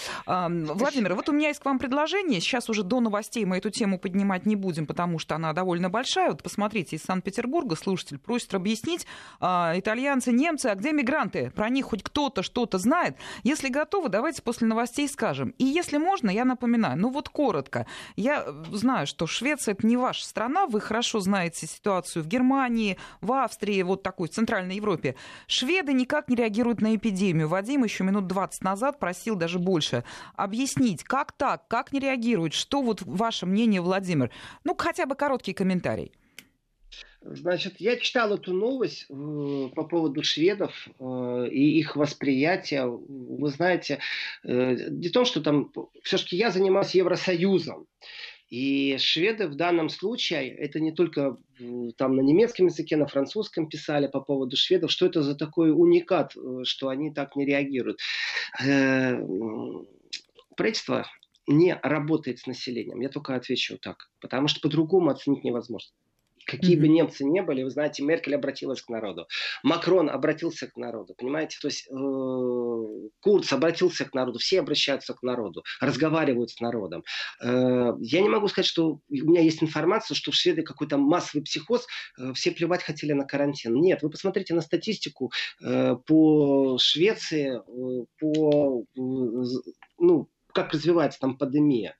Владимир, 0.90 1.14
вот 1.14 1.28
у 1.28 1.32
меня 1.32 1.48
есть 1.48 1.60
к 1.60 1.64
вам 1.66 1.78
предложение. 1.78 2.40
Сейчас 2.40 2.68
уже 2.68 2.82
до 2.82 2.98
новостей 2.98 3.44
мы 3.44 3.58
эту 3.58 3.70
тему 3.70 3.96
поднимать 3.96 4.44
не 4.44 4.56
будем, 4.56 4.86
потому 4.86 5.20
что 5.20 5.36
она 5.36 5.52
довольно 5.52 5.88
большая. 5.88 6.30
Вот 6.30 6.42
посмотрите, 6.42 6.96
из 6.96 7.02
Санкт-Петербурга 7.04 7.76
слушатель 7.76 8.18
просит 8.18 8.54
объяснить, 8.54 9.06
э, 9.40 9.44
итальянцы, 9.76 10.32
немцы, 10.32 10.66
а 10.66 10.74
где 10.74 10.90
мигранты? 10.90 11.52
Про 11.54 11.68
них 11.68 11.84
хоть 11.84 12.02
кто-то 12.02 12.42
что-то 12.42 12.78
знает? 12.78 13.16
Если 13.44 13.68
готовы, 13.68 14.08
давайте 14.08 14.42
после 14.42 14.66
новостей 14.66 15.08
скажем. 15.08 15.54
И 15.58 15.64
если 15.64 15.96
можно, 15.96 16.28
я 16.28 16.44
напоминаю, 16.44 16.98
ну 16.98 17.10
вот 17.10 17.28
коротко. 17.28 17.86
Я 18.16 18.44
знаю, 18.72 19.06
что 19.06 19.28
Швеция 19.28 19.74
это 19.74 19.86
не 19.86 19.96
ваша 19.96 20.26
страна, 20.26 20.66
вы 20.66 20.80
хорошо 20.80 21.20
знаете 21.20 21.68
ситуацию 21.68 22.24
в 22.24 22.26
Германии, 22.26 22.98
в 23.20 23.30
Австрии, 23.30 23.80
вот 23.82 24.02
такой, 24.02 24.26
в 24.26 24.32
Центральной 24.32 24.74
Европе. 24.74 25.14
Шведы 25.46 25.92
никак 25.92 26.28
не 26.28 26.34
реагируют 26.34 26.80
на 26.80 26.96
эпидемию. 26.96 27.46
Вадим 27.46 27.84
еще 27.84 28.02
минут 28.02 28.26
20 28.26 28.64
назад 28.64 28.98
просил 28.98 29.36
даже 29.36 29.60
больше 29.60 30.02
объяснить 30.34 30.79
объяснить, 30.80 31.04
как 31.04 31.32
так, 31.32 31.68
как 31.68 31.92
не 31.92 32.00
реагируют, 32.00 32.54
что 32.54 32.82
вот 32.82 33.02
ваше 33.02 33.46
мнение, 33.46 33.80
Владимир? 33.80 34.30
Ну, 34.64 34.74
хотя 34.76 35.06
бы 35.06 35.14
короткий 35.14 35.52
комментарий. 35.52 36.12
Значит, 37.22 37.74
я 37.78 37.96
читал 37.96 38.34
эту 38.34 38.54
новость 38.54 39.06
э, 39.10 39.68
по 39.74 39.84
поводу 39.84 40.22
шведов 40.22 40.88
э, 40.98 41.48
и 41.50 41.78
их 41.78 41.94
восприятия. 41.94 42.86
Вы 42.86 43.48
знаете, 43.50 43.98
э, 44.42 44.88
не 44.90 45.10
то, 45.10 45.24
что 45.26 45.42
там... 45.42 45.70
Все-таки 46.02 46.36
я 46.36 46.50
занимаюсь 46.50 46.94
Евросоюзом. 46.94 47.86
И 48.48 48.96
шведы 48.98 49.46
в 49.48 49.54
данном 49.54 49.90
случае, 49.90 50.48
это 50.48 50.80
не 50.80 50.92
только 50.92 51.36
там 51.96 52.16
на 52.16 52.22
немецком 52.22 52.66
языке, 52.66 52.96
на 52.96 53.06
французском 53.06 53.68
писали 53.68 54.08
по 54.08 54.20
поводу 54.20 54.56
шведов, 54.56 54.90
что 54.90 55.06
это 55.06 55.22
за 55.22 55.36
такой 55.36 55.70
уникат, 55.70 56.34
что 56.64 56.88
они 56.88 57.12
так 57.12 57.36
не 57.36 57.44
реагируют 57.44 58.00
правительство 60.60 61.06
не 61.46 61.74
работает 61.82 62.38
с 62.38 62.46
населением. 62.46 63.00
Я 63.00 63.08
только 63.08 63.34
отвечу 63.34 63.78
так, 63.78 64.10
потому 64.20 64.46
что 64.46 64.60
по-другому 64.60 65.08
оценить 65.08 65.42
невозможно. 65.42 65.90
Какие 66.46 66.76
mm-hmm. 66.76 66.80
бы 66.80 66.88
немцы 66.88 67.24
не 67.24 67.42
были, 67.42 67.62
вы 67.62 67.70
знаете, 67.70 68.02
Меркель 68.02 68.34
обратилась 68.34 68.82
к 68.82 68.88
народу, 68.88 69.26
Макрон 69.62 70.10
обратился 70.10 70.66
к 70.66 70.76
народу, 70.76 71.14
понимаете, 71.16 71.58
то 71.60 71.68
есть 71.68 71.86
э, 71.88 73.08
Курц 73.20 73.52
обратился 73.52 74.04
к 74.04 74.14
народу, 74.14 74.38
все 74.38 74.60
обращаются 74.60 75.14
к 75.14 75.22
народу, 75.22 75.62
разговаривают 75.80 76.50
с 76.50 76.60
народом. 76.60 77.04
Э, 77.42 77.92
я 78.00 78.20
не 78.20 78.28
могу 78.28 78.48
сказать, 78.48 78.66
что 78.66 78.88
у 78.88 79.00
меня 79.08 79.42
есть 79.42 79.62
информация, 79.62 80.14
что 80.14 80.30
в 80.30 80.34
Швеции 80.34 80.62
какой-то 80.62 80.98
массовый 80.98 81.44
психоз, 81.44 81.86
э, 82.18 82.32
все 82.34 82.50
плевать 82.50 82.82
хотели 82.82 83.12
на 83.12 83.24
карантин. 83.24 83.74
Нет, 83.74 84.02
вы 84.02 84.10
посмотрите 84.10 84.54
на 84.54 84.60
статистику 84.60 85.30
э, 85.62 85.96
по 86.06 86.78
Швеции, 86.78 87.60
э, 87.60 88.04
по 88.18 88.82
э, 88.82 89.00
ну, 89.98 90.28
как 90.52 90.72
развивается 90.72 91.20
там 91.20 91.36
пандемия. 91.36 91.96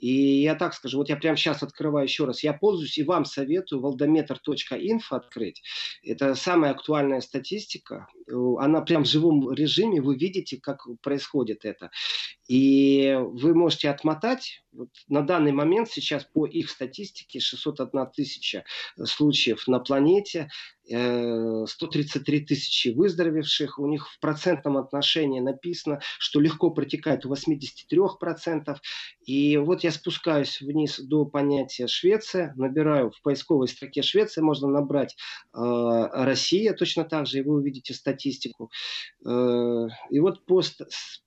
И 0.00 0.42
я 0.42 0.54
так 0.54 0.74
скажу, 0.74 0.98
вот 0.98 1.08
я 1.08 1.16
прямо 1.16 1.36
сейчас 1.36 1.62
открываю 1.62 2.06
еще 2.06 2.24
раз. 2.24 2.42
Я 2.42 2.54
пользуюсь 2.54 2.96
и 2.98 3.04
вам 3.04 3.24
советую 3.24 3.82
волдометр.инфо 3.82 5.16
открыть. 5.16 5.62
Это 6.02 6.34
самая 6.34 6.72
актуальная 6.72 7.20
статистика. 7.20 8.08
Она 8.58 8.80
прям 8.80 9.04
в 9.04 9.08
живом 9.08 9.52
режиме. 9.52 10.00
Вы 10.00 10.16
видите, 10.16 10.58
как 10.60 10.86
происходит 11.02 11.64
это. 11.64 11.90
И 12.48 13.16
вы 13.20 13.54
можете 13.54 13.90
отмотать. 13.90 14.62
Вот 14.72 14.88
на 15.08 15.22
данный 15.22 15.52
момент 15.52 15.90
сейчас 15.90 16.24
по 16.24 16.46
их 16.46 16.70
статистике 16.70 17.40
601 17.40 18.06
тысяча 18.14 18.64
случаев 19.04 19.68
на 19.68 19.80
планете. 19.80 20.48
133 20.90 22.38
э, 22.38 22.44
тысячи 22.44 22.88
выздоровевших. 22.88 23.78
У 23.78 23.86
них 23.86 24.08
в 24.08 24.18
процентном 24.18 24.76
отношении 24.76 25.40
написано, 25.40 26.00
что 26.18 26.40
легко 26.40 26.70
протекает 26.70 27.24
у 27.24 27.32
83%. 27.32 28.76
И 29.24 29.56
вот 29.58 29.84
я 29.84 29.89
спускаюсь 29.90 30.60
вниз 30.60 30.98
до 31.00 31.24
понятия 31.24 31.86
Швеция, 31.86 32.52
набираю 32.56 33.10
в 33.10 33.22
поисковой 33.22 33.68
строке 33.68 34.02
Швеция, 34.02 34.42
можно 34.42 34.68
набрать 34.68 35.16
э, 35.54 35.58
Россия 35.58 36.72
точно 36.74 37.04
так 37.04 37.26
же, 37.26 37.38
и 37.38 37.42
вы 37.42 37.54
увидите 37.54 37.94
статистику. 37.94 38.70
Э, 39.26 39.86
и 40.10 40.20
вот 40.20 40.44
по, 40.46 40.62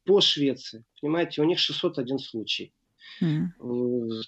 по 0.05 0.21
Швеции, 0.21 0.83
понимаете, 1.01 1.41
у 1.41 1.45
них 1.45 1.59
601 1.59 2.19
случай. 2.19 2.73
Mm. 3.21 3.47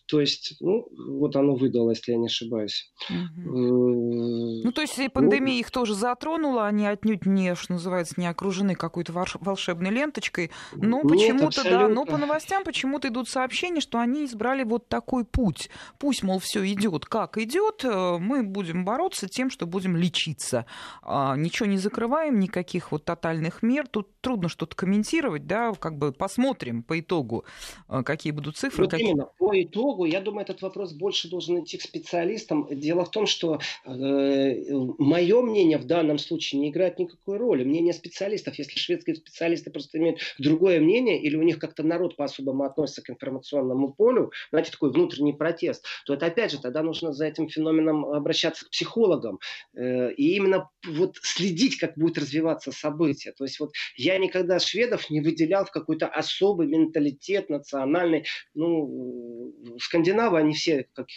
То 0.08 0.22
есть, 0.22 0.56
ну, 0.60 0.88
вот 0.92 1.36
оно 1.36 1.56
выдало, 1.56 1.92
если 1.92 2.12
я 2.12 2.18
не 2.18 2.28
ошибаюсь. 2.28 2.92
Mm-hmm. 3.10 4.62
Ну, 4.64 4.72
то 4.72 4.82
есть, 4.82 4.98
и 5.00 5.10
пандемия 5.10 5.56
ну, 5.56 5.60
их 5.60 5.72
тоже 5.72 5.96
затронула, 5.96 6.68
они 6.68 6.86
отнюдь 6.86 7.26
не, 7.26 7.56
что 7.56 7.74
называется, 7.74 8.16
не 8.18 8.28
окружены 8.28 8.76
какой-то 8.76 9.14
волшебной 9.14 9.92
ленточкой. 9.92 10.52
Но 10.76 11.02
почему-то, 11.02 11.64
да, 11.64 11.88
но 11.88 12.06
по 12.06 12.18
новостям 12.18 12.64
почему-то 12.64 13.08
идут 13.08 13.30
сообщения, 13.30 13.82
что 13.82 14.00
они 14.00 14.26
избрали 14.26 14.64
вот 14.64 14.88
такой 14.88 15.26
путь. 15.26 15.70
Пусть, 15.98 16.24
мол, 16.24 16.40
все 16.40 16.66
идет 16.66 17.06
как 17.06 17.38
идет, 17.38 17.84
э, 17.84 18.18
мы 18.20 18.44
будем 18.44 18.86
бороться 18.86 19.28
тем, 19.28 19.50
что 19.50 19.66
будем 19.66 19.96
лечиться. 19.96 20.66
А, 21.02 21.36
ничего 21.36 21.68
не 21.68 21.78
закрываем, 21.78 22.40
никаких 22.40 22.92
вот 22.92 23.06
тотальных 23.06 23.64
мер. 23.64 23.88
Тут 23.88 24.10
трудно 24.22 24.50
что-то 24.50 24.76
комментировать, 24.76 25.48
да, 25.48 25.74
как 25.74 25.98
бы 25.98 26.12
посмотрим 26.12 26.84
по 26.84 27.00
итогу, 27.00 27.46
какие 27.88 28.32
будут 28.32 28.58
цифры 28.58 28.75
вот 28.78 28.94
именно, 28.94 29.30
по 29.38 29.62
итогу, 29.62 30.06
я 30.06 30.22
думаю, 30.22 30.44
этот 30.44 30.62
вопрос 30.62 30.94
больше 30.94 31.30
должен 31.30 31.64
идти 31.64 31.78
к 31.78 31.82
специалистам. 31.82 32.68
Дело 32.72 33.06
в 33.06 33.12
том, 33.12 33.26
что 33.26 33.60
э, 33.86 34.74
мое 34.98 35.42
мнение 35.42 35.78
в 35.78 35.86
данном 35.86 36.18
случае 36.18 36.62
не 36.62 36.70
играет 36.70 37.00
никакой 37.00 37.38
роли. 37.38 37.64
Мнение 37.64 37.94
специалистов, 37.94 38.58
если 38.58 38.78
шведские 38.78 39.16
специалисты 39.16 39.72
просто 39.72 39.98
имеют 39.98 40.20
другое 40.40 40.80
мнение, 40.80 41.22
или 41.22 41.36
у 41.36 41.44
них 41.44 41.60
как-то 41.60 41.84
народ 41.84 42.16
по-особому 42.16 42.64
относится 42.64 43.02
к 43.02 43.10
информационному 43.10 43.94
полю, 43.94 44.32
знаете, 44.52 44.72
такой 44.72 44.92
внутренний 44.92 45.34
протест, 45.34 45.86
то 46.06 46.14
это 46.14 46.26
опять 46.28 46.52
же, 46.52 46.62
тогда 46.62 46.82
нужно 46.82 47.14
за 47.14 47.26
этим 47.26 47.48
феноменом 47.48 48.06
обращаться 48.06 48.66
к 48.66 48.70
психологам. 48.70 49.40
Э, 49.76 50.12
и 50.14 50.36
именно 50.36 50.70
вот 50.88 51.18
следить, 51.22 51.78
как 51.78 51.98
будет 51.98 52.18
развиваться 52.18 52.72
событие. 52.72 53.34
То 53.34 53.44
есть 53.44 53.60
вот 53.60 53.72
я 53.96 54.18
никогда 54.18 54.60
шведов 54.60 55.10
не 55.10 55.22
выделял 55.22 55.66
в 55.66 55.72
какой-то 55.72 56.08
особый 56.08 56.68
менталитет 56.68 57.50
национальный. 57.50 58.26
Ну, 58.54 58.65
ну, 58.68 59.80
скандинавы, 59.80 60.40
они 60.40 60.54
все, 60.54 60.88
как 60.94 61.08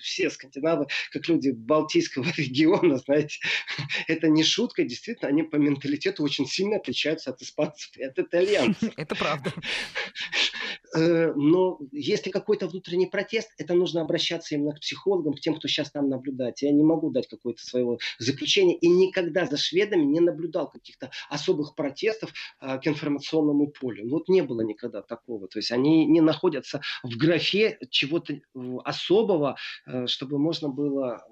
все 0.00 0.30
скандинавы, 0.30 0.86
как 1.12 1.28
люди 1.28 1.50
Балтийского 1.50 2.26
региона, 2.36 2.98
знаете, 2.98 3.38
это 4.06 4.28
не 4.28 4.44
шутка, 4.44 4.84
действительно, 4.84 5.28
они 5.28 5.42
по 5.42 5.56
менталитету 5.56 6.22
очень 6.22 6.46
сильно 6.46 6.76
отличаются 6.76 7.30
от 7.30 7.42
испанцев 7.42 7.96
и 7.96 8.02
от 8.02 8.18
итальянцев. 8.18 8.92
Это 8.96 9.14
правда. 9.14 9.52
Э, 10.94 11.32
но 11.34 11.78
если 11.92 12.30
какой-то 12.30 12.68
внутренний 12.68 13.06
протест, 13.06 13.50
это 13.58 13.74
нужно 13.74 14.02
обращаться 14.02 14.54
именно 14.54 14.72
к 14.72 14.80
психологам, 14.80 15.34
к 15.34 15.40
тем, 15.40 15.54
кто 15.56 15.68
сейчас 15.68 15.90
там 15.90 16.08
наблюдает. 16.08 16.60
Я 16.62 16.72
не 16.72 16.82
могу 16.82 17.10
дать 17.10 17.28
какое-то 17.28 17.62
своего 17.62 17.98
заключения 18.18 18.76
и 18.76 18.88
никогда 18.88 19.46
за 19.46 19.56
шведами 19.56 20.04
не 20.04 20.20
наблюдал 20.20 20.70
каких-то 20.70 21.10
особых 21.28 21.74
протестов 21.74 22.32
э, 22.60 22.78
к 22.78 22.86
информационному 22.86 23.68
полю. 23.68 24.04
Ну, 24.04 24.18
вот 24.18 24.28
не 24.28 24.42
было 24.42 24.60
никогда 24.60 25.02
такого. 25.02 25.48
То 25.48 25.58
есть 25.58 25.72
они 25.72 26.06
не 26.06 26.20
находятся 26.20 26.80
в 27.02 27.16
графе 27.16 27.78
чего-то 27.90 28.34
э, 28.34 28.40
особого, 28.84 29.56
чтобы 30.06 30.38
можно 30.38 30.68
было 30.68 31.22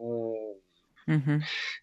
угу. 1.07 1.43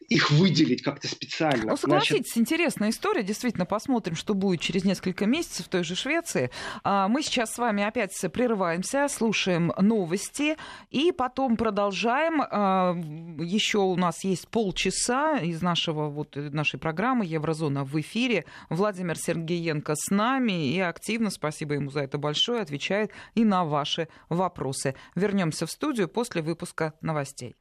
их 0.10 0.32
выделить 0.32 0.82
как-то 0.82 1.08
специально. 1.08 1.72
Ну, 1.72 1.78
согласитесь, 1.78 2.34
Значит... 2.34 2.38
интересная 2.38 2.90
история. 2.90 3.24
Действительно, 3.24 3.66
посмотрим, 3.66 4.16
что 4.16 4.34
будет 4.34 4.62
через 4.62 4.84
несколько 4.84 5.26
месяцев 5.26 5.68
в 5.68 5.70
той 5.70 5.84
же 5.84 5.96
Швеции. 5.96 6.52
А, 6.84 7.08
мы 7.08 7.22
сейчас 7.24 7.54
с 7.54 7.58
вами 7.58 7.84
опять 7.84 8.12
прерываемся, 8.34 9.08
слушаем 9.08 9.72
новости 9.80 10.58
и 10.90 11.12
потом 11.12 11.58
продолжаем. 11.58 12.42
А, 12.42 12.94
еще 13.40 13.80
у 13.80 13.96
нас 13.96 14.24
есть 14.24 14.48
полчаса 14.48 15.38
из 15.38 15.62
нашего, 15.62 16.10
вот, 16.10 16.36
нашей 16.36 16.80
программы 16.80 17.26
«Еврозона» 17.26 17.84
в 17.84 18.00
эфире. 18.00 18.46
Владимир 18.70 19.18
Сергеенко 19.18 19.96
с 19.96 20.10
нами 20.12 20.74
и 20.74 20.80
активно, 20.80 21.30
спасибо 21.30 21.76
ему 21.76 21.90
за 21.90 22.02
это 22.02 22.18
большое, 22.18 22.62
отвечает 22.62 23.12
и 23.36 23.44
на 23.44 23.66
ваши 23.66 24.08
вопросы. 24.30 24.96
Вернемся 25.16 25.66
в 25.66 25.72
студию 25.72 26.08
после 26.08 26.42
выпуска 26.42 26.94
новостей. 27.02 27.56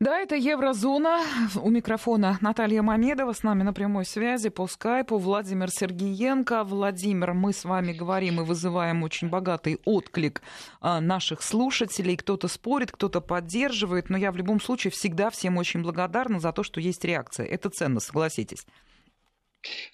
Да, 0.00 0.18
это 0.18 0.34
Еврозона. 0.34 1.20
У 1.56 1.70
микрофона 1.70 2.36
Наталья 2.40 2.82
Мамедова. 2.82 3.32
С 3.32 3.42
нами 3.42 3.62
на 3.62 3.72
прямой 3.72 4.04
связи 4.04 4.50
по 4.50 4.66
скайпу 4.66 5.18
Владимир 5.18 5.70
Сергиенко. 5.70 6.64
Владимир, 6.64 7.32
мы 7.32 7.52
с 7.52 7.64
вами 7.64 7.92
говорим 7.92 8.40
и 8.40 8.44
вызываем 8.44 9.02
очень 9.02 9.28
богатый 9.28 9.80
отклик 9.84 10.42
а, 10.80 11.00
наших 11.00 11.42
слушателей. 11.42 12.16
Кто-то 12.16 12.48
спорит, 12.48 12.92
кто-то 12.92 13.20
поддерживает, 13.20 14.10
но 14.10 14.18
я 14.18 14.32
в 14.32 14.36
любом 14.36 14.60
случае 14.60 14.90
всегда 14.90 15.30
всем 15.30 15.56
очень 15.56 15.82
благодарна 15.82 16.40
за 16.40 16.52
то, 16.52 16.62
что 16.62 16.80
есть 16.80 17.04
реакция. 17.04 17.46
Это 17.46 17.70
ценно, 17.70 18.00
согласитесь. 18.00 18.66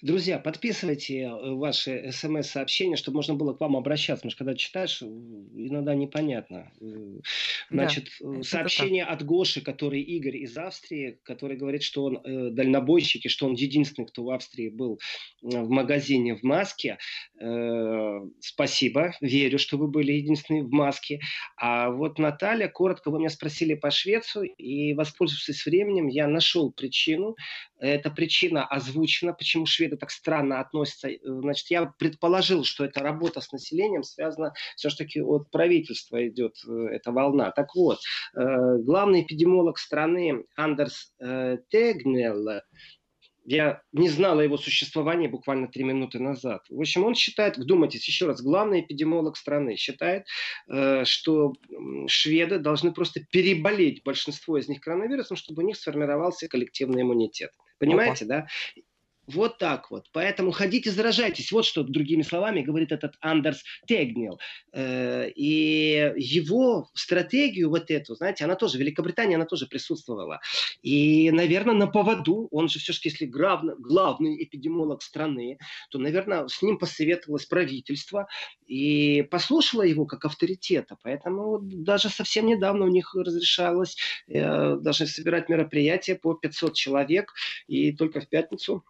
Друзья, 0.01 0.39
подписывайте 0.39 1.21
э, 1.21 1.53
ваши 1.53 2.11
смс-сообщения, 2.11 2.95
чтобы 2.95 3.17
можно 3.17 3.35
было 3.35 3.53
к 3.53 3.59
вам 3.59 3.75
обращаться. 3.75 4.21
Потому 4.21 4.31
что 4.31 4.37
когда 4.39 4.55
читаешь, 4.55 5.01
иногда 5.01 5.95
непонятно. 5.95 6.71
Э, 6.81 7.19
значит, 7.69 8.09
да, 8.19 8.43
сообщение 8.43 9.03
от 9.03 9.23
Гоши, 9.23 9.61
который 9.61 10.01
Игорь 10.01 10.37
из 10.37 10.57
Австрии, 10.57 11.19
который 11.23 11.57
говорит, 11.57 11.83
что 11.83 12.05
он 12.05 12.17
э, 12.17 12.49
дальнобойщик, 12.51 13.25
и 13.25 13.29
что 13.29 13.45
он 13.45 13.53
единственный, 13.53 14.05
кто 14.05 14.23
в 14.23 14.29
Австрии 14.31 14.69
был 14.69 14.99
в 15.41 15.69
магазине 15.69 16.35
в 16.35 16.43
маске. 16.43 16.97
Э, 17.39 18.19
спасибо, 18.39 19.13
верю, 19.21 19.59
что 19.59 19.77
вы 19.77 19.87
были 19.87 20.11
единственные 20.13 20.63
в 20.63 20.71
маске. 20.71 21.19
А 21.57 21.89
вот 21.89 22.19
Наталья, 22.19 22.67
коротко, 22.67 23.11
вы 23.11 23.19
меня 23.19 23.29
спросили 23.29 23.75
по 23.75 23.91
Швецию, 23.91 24.45
и 24.57 24.93
воспользовавшись 24.93 25.65
временем, 25.65 26.07
я 26.07 26.27
нашел 26.27 26.71
причину. 26.71 27.35
Эта 27.81 28.11
причина 28.11 28.65
озвучена, 28.65 29.33
почему 29.33 29.65
шведы 29.65 29.97
так 29.97 30.11
странно 30.11 30.59
относятся. 30.59 31.09
Значит, 31.23 31.71
я 31.71 31.85
предположил, 31.97 32.63
что 32.63 32.85
это 32.85 33.01
работа 33.01 33.41
с 33.41 33.51
населением 33.51 34.03
связана 34.03 34.53
все-таки 34.75 35.21
от 35.21 35.49
правительства 35.49 36.27
идет 36.27 36.55
э, 36.67 36.71
эта 36.91 37.11
волна. 37.11 37.51
Так 37.51 37.75
вот, 37.75 37.99
э, 38.35 38.77
главный 38.77 39.23
эпидемиолог 39.23 39.77
страны 39.77 40.45
Андерс 40.55 41.11
Тегнел 41.19 42.61
я 43.43 43.81
не 43.91 44.09
знал 44.09 44.39
о 44.39 44.43
его 44.43 44.57
существовании 44.57 45.27
буквально 45.27 45.67
три 45.67 45.83
минуты 45.83 46.19
назад. 46.19 46.63
В 46.69 46.79
общем, 46.79 47.03
он 47.03 47.15
считает, 47.15 47.57
вдумайтесь 47.57 48.07
еще 48.07 48.27
раз, 48.27 48.41
главный 48.41 48.81
эпидемиолог 48.81 49.35
страны 49.37 49.75
считает, 49.75 50.25
э, 50.69 51.05
что 51.05 51.53
шведы 52.07 52.59
должны 52.59 52.93
просто 52.93 53.21
переболеть 53.31 54.03
большинство 54.03 54.57
из 54.57 54.67
них 54.67 54.81
коронавирусом, 54.81 55.37
чтобы 55.37 55.63
у 55.63 55.65
них 55.65 55.77
сформировался 55.77 56.47
коллективный 56.47 57.01
иммунитет. 57.01 57.51
Понимаете, 57.79 58.25
Опа. 58.25 58.33
да? 58.33 58.47
Вот 59.27 59.59
так 59.59 59.91
вот. 59.91 60.07
Поэтому 60.13 60.51
ходите, 60.51 60.91
заражайтесь. 60.91 61.51
Вот 61.51 61.65
что, 61.65 61.83
другими 61.83 62.23
словами, 62.23 62.61
говорит 62.61 62.91
этот 62.91 63.15
Андерс 63.21 63.63
Тегнил. 63.85 64.39
Э, 64.73 65.29
и 65.29 66.11
его 66.17 66.89
стратегию 66.93 67.69
вот 67.69 67.91
эту, 67.91 68.15
знаете, 68.15 68.45
она 68.45 68.55
тоже, 68.55 68.79
Великобритания, 68.79 69.35
она 69.35 69.45
тоже 69.45 69.67
присутствовала. 69.67 70.41
И, 70.81 71.29
наверное, 71.31 71.75
на 71.75 71.87
поводу, 71.87 72.47
он 72.51 72.67
же 72.67 72.79
все-таки, 72.79 73.09
если 73.09 73.25
главный, 73.25 73.75
главный 73.77 74.43
эпидемиолог 74.43 75.03
страны, 75.03 75.59
то, 75.91 75.99
наверное, 75.99 76.47
с 76.47 76.61
ним 76.61 76.79
посоветовалось 76.79 77.45
правительство 77.45 78.27
и 78.65 79.21
послушало 79.29 79.83
его 79.83 80.05
как 80.05 80.25
авторитета. 80.25 80.97
Поэтому 81.03 81.59
даже 81.61 82.09
совсем 82.09 82.47
недавно 82.47 82.85
у 82.85 82.89
них 82.89 83.13
разрешалось 83.13 83.97
э, 84.27 84.77
даже 84.77 85.05
собирать 85.05 85.47
мероприятия 85.47 86.15
по 86.15 86.33
500 86.33 86.73
человек. 86.73 87.33
И 87.67 87.91
только 87.91 88.19
в 88.19 88.27
пятницу 88.27 88.83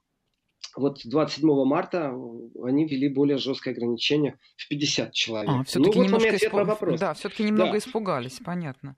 вот 0.75 1.01
27 1.05 1.65
марта 1.65 2.13
они 2.63 2.85
ввели 2.85 3.09
более 3.09 3.37
жесткое 3.37 3.73
ограничение 3.73 4.37
в 4.57 4.67
50 4.69 5.13
человек. 5.13 5.49
А, 5.49 5.63
все-таки 5.63 5.97
ну, 5.97 6.03
вот 6.03 6.05
немножко 6.05 6.35
испуг... 6.35 6.99
Да, 6.99 7.13
все-таки 7.13 7.43
немного 7.43 7.71
да. 7.71 7.77
испугались, 7.77 8.39
понятно. 8.43 8.95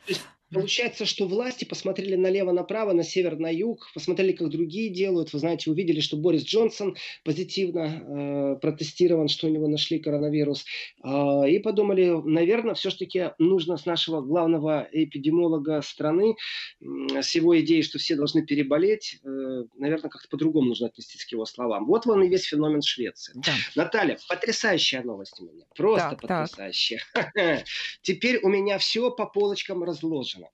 Получается, 0.54 1.06
что 1.06 1.28
власти 1.28 1.66
посмотрели 1.66 2.16
налево-направо, 2.16 2.94
на 2.94 3.04
север, 3.04 3.38
на 3.38 3.52
юг, 3.52 3.90
посмотрели, 3.94 4.34
как 4.34 4.50
другие 4.50 4.90
делают. 4.90 5.34
Вы 5.34 5.40
знаете, 5.40 5.72
увидели, 5.72 6.00
что 6.00 6.16
Борис 6.16 6.44
Джонсон 6.44 6.96
позитивно 7.24 8.56
э, 8.56 8.60
протестирован, 8.62 9.30
что 9.30 9.48
у 9.48 9.50
него 9.50 9.68
нашли 9.68 10.00
коронавирус. 10.00 10.66
Э, 11.04 11.50
и 11.50 11.58
подумали, 11.60 12.22
наверное, 12.24 12.76
все-таки 12.76 13.32
нужно 13.40 13.78
с 13.78 13.86
нашего 13.86 14.22
главного 14.22 14.88
эпидемиолога 14.92 15.82
страны, 15.82 16.36
э, 16.82 17.22
с 17.22 17.34
его 17.34 17.60
идеей, 17.62 17.82
что 17.82 17.98
все 17.98 18.16
должны 18.16 18.46
переболеть, 18.46 19.20
э, 19.24 19.64
наверное, 19.78 20.10
как-то 20.10 20.30
по-другому 20.30 20.70
нужно 20.70 20.88
отнестись 20.88 21.26
к 21.26 21.32
его 21.32 21.46
словам. 21.46 21.86
Вот 21.88 22.06
он 22.06 22.24
и 22.24 22.30
весь 22.30 22.44
феномен 22.44 22.82
Швеции. 22.82 23.34
Да. 23.36 23.54
Наталья, 23.76 24.18
потрясающая 24.30 25.02
новость 25.02 25.40
у 25.40 25.46
меня. 25.46 25.66
Просто 25.76 26.10
так, 26.10 26.22
потрясающая. 26.22 27.02
Так. 27.14 27.32
Теперь 28.02 28.40
у 28.44 28.50
меня 28.50 28.78
все 28.78 29.10
по 29.10 29.26
полочкам 29.26 29.84
разложено 29.84 30.43
важно. 30.44 30.50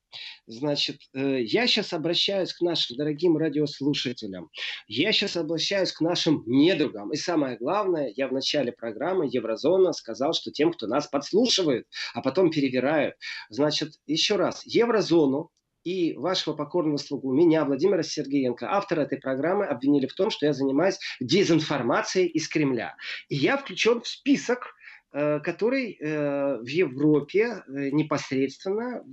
Значит, 0.48 0.98
э, 1.14 1.42
я 1.42 1.68
сейчас 1.68 1.94
обращаюсь 1.94 2.54
к 2.54 2.62
нашим 2.62 2.98
дорогим 2.98 3.38
радиослушателям. 3.38 4.50
Я 4.88 5.12
сейчас 5.12 5.38
обращаюсь 5.38 5.92
к 5.92 6.02
нашим 6.02 6.44
недругам. 6.46 7.12
И 7.12 7.16
самое 7.16 7.58
главное, 7.58 8.12
я 8.16 8.28
в 8.28 8.34
начале 8.34 8.72
программы 8.72 9.28
Еврозона 9.32 9.94
сказал, 9.94 10.34
что 10.34 10.52
тем, 10.52 10.72
кто 10.72 10.88
нас 10.88 11.08
подслушивает, 11.08 11.86
а 12.14 12.22
потом 12.22 12.52
перевирают. 12.52 13.16
Значит, 13.50 13.94
еще 14.08 14.36
раз, 14.36 14.64
Еврозону 14.66 15.52
и 15.84 16.14
вашего 16.14 16.56
покорного 16.56 16.98
слугу, 16.98 17.34
меня, 17.34 17.64
Владимира 17.64 18.04
Сергеенко, 18.04 18.70
автора 18.70 19.02
этой 19.02 19.18
программы, 19.18 19.66
обвинили 19.66 20.08
в 20.08 20.14
том, 20.14 20.30
что 20.30 20.46
я 20.46 20.54
занимаюсь 20.54 21.00
дезинформацией 21.22 22.28
из 22.28 22.50
Кремля. 22.50 22.96
И 23.30 23.36
я 23.36 23.58
включен 23.58 24.02
в 24.02 24.08
список 24.08 24.74
Э, 25.12 25.40
который 25.40 25.98
э, 26.00 26.58
в 26.58 26.68
Европе 26.68 27.64
непосредственно 27.68 29.04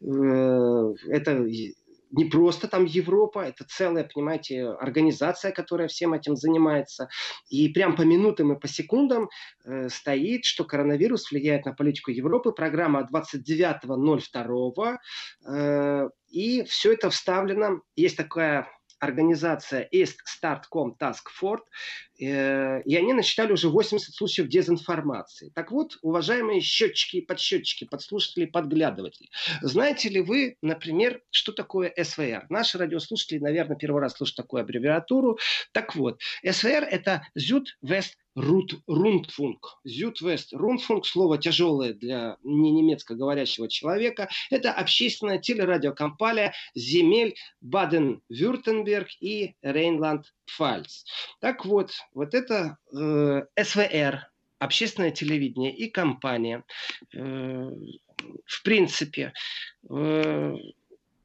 это 0.00 1.46
не 2.12 2.26
просто 2.26 2.68
там 2.68 2.84
Европа, 2.84 3.40
это 3.40 3.64
целая, 3.64 4.04
понимаете, 4.04 4.68
организация, 4.68 5.50
которая 5.50 5.88
всем 5.88 6.12
этим 6.12 6.36
занимается. 6.36 7.08
И 7.48 7.68
прям 7.70 7.96
по 7.96 8.02
минутам 8.02 8.52
и 8.52 8.60
по 8.60 8.68
секундам 8.68 9.30
э, 9.64 9.88
стоит, 9.88 10.44
что 10.44 10.64
коронавирус 10.64 11.30
влияет 11.30 11.64
на 11.64 11.72
политику 11.72 12.10
Европы. 12.10 12.52
Программа 12.52 13.08
29.02. 13.10 14.96
Э, 15.48 16.08
и 16.28 16.62
все 16.64 16.92
это 16.92 17.08
вставлено. 17.10 17.80
Есть 17.96 18.18
такая 18.18 18.68
организация 19.02 19.88
East 19.92 20.18
Start.com 20.24 20.96
Task 20.98 21.24
Force, 21.40 21.64
э, 22.20 22.82
и 22.82 22.96
они 22.96 23.12
насчитали 23.12 23.52
уже 23.52 23.68
80 23.68 24.14
случаев 24.14 24.48
дезинформации. 24.48 25.50
Так 25.54 25.72
вот, 25.72 25.98
уважаемые 26.02 26.60
счетчики 26.60 27.16
и 27.16 27.20
подсчетчики, 27.20 27.84
подслушатели, 27.84 28.46
подглядыватели, 28.46 29.28
знаете 29.60 30.08
ли 30.08 30.20
вы, 30.20 30.56
например, 30.62 31.20
что 31.30 31.52
такое 31.52 31.92
СВР? 32.00 32.46
Наши 32.48 32.78
радиослушатели, 32.78 33.38
наверное, 33.40 33.76
первый 33.76 34.00
раз 34.00 34.14
слушают 34.14 34.36
такую 34.36 34.62
аббревиатуру. 34.62 35.38
Так 35.72 35.96
вот, 35.96 36.20
СВР– 36.48 36.86
это 36.90 37.26
Вест 37.82 38.16
Рут, 38.34 38.80
Рундфунг. 38.86 39.78
Зюдвест 39.84 40.52
Рундфунг, 40.52 41.06
слово 41.06 41.38
тяжелое 41.38 41.92
для 41.92 42.36
не 42.42 42.70
немецко 42.70 43.14
говорящего 43.14 43.68
человека. 43.68 44.28
Это 44.50 44.72
общественная 44.72 45.38
телерадиокомпания 45.38 46.54
земель 46.74 47.34
Баден-Вюртемберг 47.60 49.08
и 49.20 49.54
Рейнланд-Пфальц. 49.62 51.04
Так 51.40 51.64
вот, 51.64 51.92
вот 52.14 52.34
это 52.34 52.78
э, 52.94 53.42
СВР, 53.62 54.28
общественное 54.58 55.10
телевидение 55.10 55.74
и 55.74 55.90
компания, 55.90 56.64
э, 57.14 57.70
в 58.46 58.62
принципе, 58.62 59.32
э, 59.90 60.56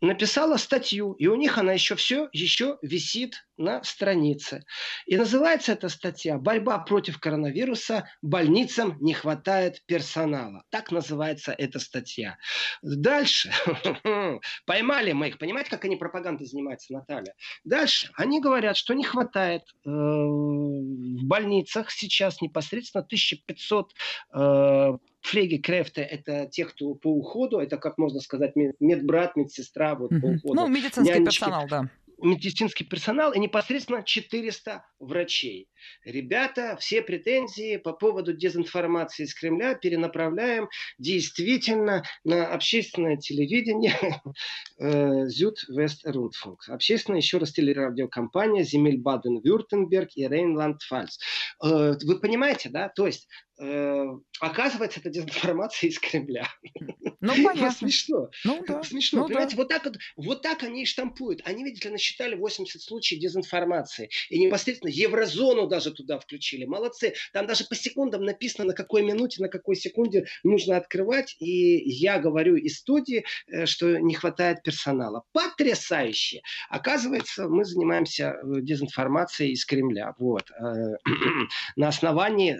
написала 0.01 0.57
статью, 0.57 1.13
и 1.13 1.27
у 1.27 1.35
них 1.35 1.57
она 1.57 1.73
еще 1.73 1.95
все 1.95 2.29
еще 2.31 2.77
висит 2.81 3.45
на 3.57 3.83
странице. 3.83 4.65
И 5.07 5.17
называется 5.17 5.71
эта 5.71 5.89
статья 5.89 6.37
«Борьба 6.37 6.77
против 6.79 7.19
коронавируса. 7.19 8.07
Больницам 8.21 8.97
не 8.99 9.13
хватает 9.13 9.81
персонала». 9.85 10.63
Так 10.69 10.91
называется 10.91 11.53
эта 11.57 11.79
статья. 11.79 12.37
Дальше. 12.81 13.51
Поймали 14.65 15.13
мы 15.13 15.29
их. 15.29 15.39
Понимаете, 15.39 15.71
как 15.71 15.85
они 15.85 15.95
пропагандой 15.95 16.45
занимаются, 16.45 16.93
Наталья? 16.93 17.33
Дальше. 17.63 18.11
Они 18.15 18.39
говорят, 18.39 18.77
что 18.77 18.93
не 18.93 19.03
хватает 19.03 19.63
э, 19.63 19.89
в 19.89 21.23
больницах 21.23 21.89
сейчас 21.91 22.41
непосредственно 22.41 23.03
1500 23.03 23.93
э, 24.33 24.97
Флегекрефты– 25.27 26.01
это 26.03 26.47
те, 26.47 26.65
кто 26.65 26.95
по 26.95 27.07
уходу, 27.07 27.59
это, 27.59 27.77
как 27.77 27.97
можно 27.97 28.21
сказать, 28.21 28.53
медбрат, 28.55 29.35
медсестра 29.35 29.95
вот, 29.95 30.09
по 30.09 30.25
уходу. 30.25 30.53
Ну, 30.53 30.67
медицинский 30.67 31.13
Нянечки. 31.13 31.39
персонал, 31.39 31.67
да 31.69 31.89
медицинский 32.19 32.83
персонал 32.83 33.31
и 33.31 33.39
непосредственно 33.39 34.03
400 34.03 34.83
врачей. 34.99 35.69
Ребята, 36.03 36.75
все 36.79 37.01
претензии 37.01 37.77
по 37.77 37.93
поводу 37.93 38.33
дезинформации 38.33 39.23
из 39.23 39.33
Кремля 39.33 39.75
перенаправляем 39.75 40.69
действительно 40.97 42.03
на 42.23 42.47
общественное 42.47 43.17
телевидение 43.17 43.95
э, 44.79 45.27
Зюд 45.27 45.59
Вест 45.69 46.05
Рундфунг. 46.05 46.67
Общественная, 46.67 47.19
еще 47.19 47.37
раз, 47.37 47.51
телерадиокомпания 47.51 48.63
земель 48.63 48.99
Баден-Вюртемберг 48.99 50.09
и 50.15 50.25
Рейнланд-Фальц. 50.25 51.19
Э, 51.63 51.93
вы 52.03 52.19
понимаете, 52.19 52.69
да? 52.69 52.89
То 52.89 53.05
есть 53.05 53.27
оказывается, 54.39 54.99
это 54.99 55.09
дезинформация 55.09 55.89
из 55.89 55.99
Кремля. 55.99 56.47
Ну, 57.19 57.33
понятно. 57.43 57.71
Смешно. 57.71 58.29
Ну, 58.43 58.63
да. 58.67 58.83
Смешно. 58.83 59.21
Ну, 59.21 59.27
Понимаете, 59.27 59.55
да. 59.55 59.61
вот, 59.61 59.69
так 59.69 59.85
вот, 59.85 59.97
вот 60.15 60.41
так 60.41 60.63
они 60.63 60.83
и 60.83 60.85
штампуют. 60.85 61.41
Они, 61.45 61.63
видите 61.63 61.87
ли, 61.87 61.93
насчитали 61.93 62.35
80 62.35 62.81
случаев 62.81 63.21
дезинформации. 63.21 64.09
И 64.29 64.39
непосредственно 64.39 64.91
еврозону 64.91 65.67
даже 65.67 65.91
туда 65.91 66.19
включили. 66.19 66.65
Молодцы. 66.65 67.13
Там 67.33 67.47
даже 67.47 67.65
по 67.65 67.75
секундам 67.75 68.23
написано, 68.23 68.65
на 68.65 68.73
какой 68.73 69.03
минуте, 69.03 69.41
на 69.41 69.49
какой 69.49 69.75
секунде 69.75 70.25
нужно 70.43 70.77
открывать. 70.77 71.35
И 71.39 71.89
я 71.89 72.19
говорю 72.19 72.55
из 72.55 72.77
студии, 72.77 73.25
э, 73.47 73.65
что 73.65 73.99
не 73.99 74.13
хватает 74.13 74.63
персонала. 74.63 75.23
Потрясающе. 75.31 76.41
Оказывается, 76.69 77.47
мы 77.47 77.65
занимаемся 77.65 78.35
э, 78.35 78.61
дезинформацией 78.61 79.53
из 79.53 79.65
Кремля. 79.65 80.13
Вот. 80.19 80.51
Э, 80.51 80.97
на 81.75 81.87
основании 81.87 82.57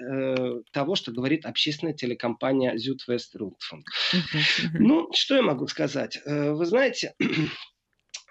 того, 0.72 0.87
что 0.95 1.12
говорит 1.12 1.45
общественная 1.45 1.93
телекомпания 1.93 2.78
Рутфунд. 3.36 3.86
Ну, 4.73 5.10
что 5.13 5.36
я 5.36 5.41
могу 5.41 5.67
сказать? 5.67 6.19
Вы 6.26 6.65
знаете, 6.65 7.13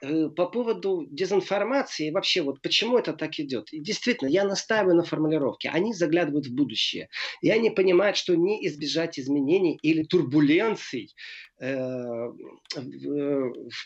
Э, 0.03 0.29
по 0.29 0.47
поводу 0.47 1.07
дезинформации, 1.11 2.11
вообще 2.11 2.42
вот 2.42 2.61
почему 2.61 2.99
это 2.99 3.14
так 3.14 3.38
идет. 3.40 3.73
И 3.73 3.81
действительно, 3.81 4.29
я 4.29 4.45
настаиваю 4.45 4.95
на 4.95 5.05
формулировке. 5.05 5.71
Они 5.71 5.95
заглядывают 5.95 6.47
в 6.47 6.55
будущее. 6.55 7.09
И 7.40 7.51
они 7.51 7.71
понимают, 7.71 8.19
что 8.19 8.35
не 8.35 8.66
избежать 8.66 9.19
изменений 9.19 9.79
или 9.83 10.03
турбуленций 10.03 11.14
Э, 11.56 11.56
в 11.59 12.35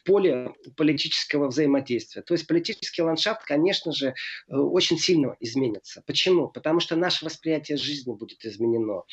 поле 0.04 0.52
политического 0.76 1.48
взаимодействия. 1.48 2.22
То 2.22 2.34
есть 2.34 2.46
политический 2.46 3.02
ландшафт, 3.02 3.44
конечно 3.44 3.92
же, 3.92 4.08
э, 4.08 4.56
очень 4.56 4.98
сильно 4.98 5.36
изменится. 5.40 6.02
Почему? 6.06 6.48
Потому 6.48 6.80
что 6.80 6.96
наше 6.96 7.24
восприятие 7.24 7.78
жизни 7.78 8.12
будет 8.12 8.44
изменено. 8.44 9.04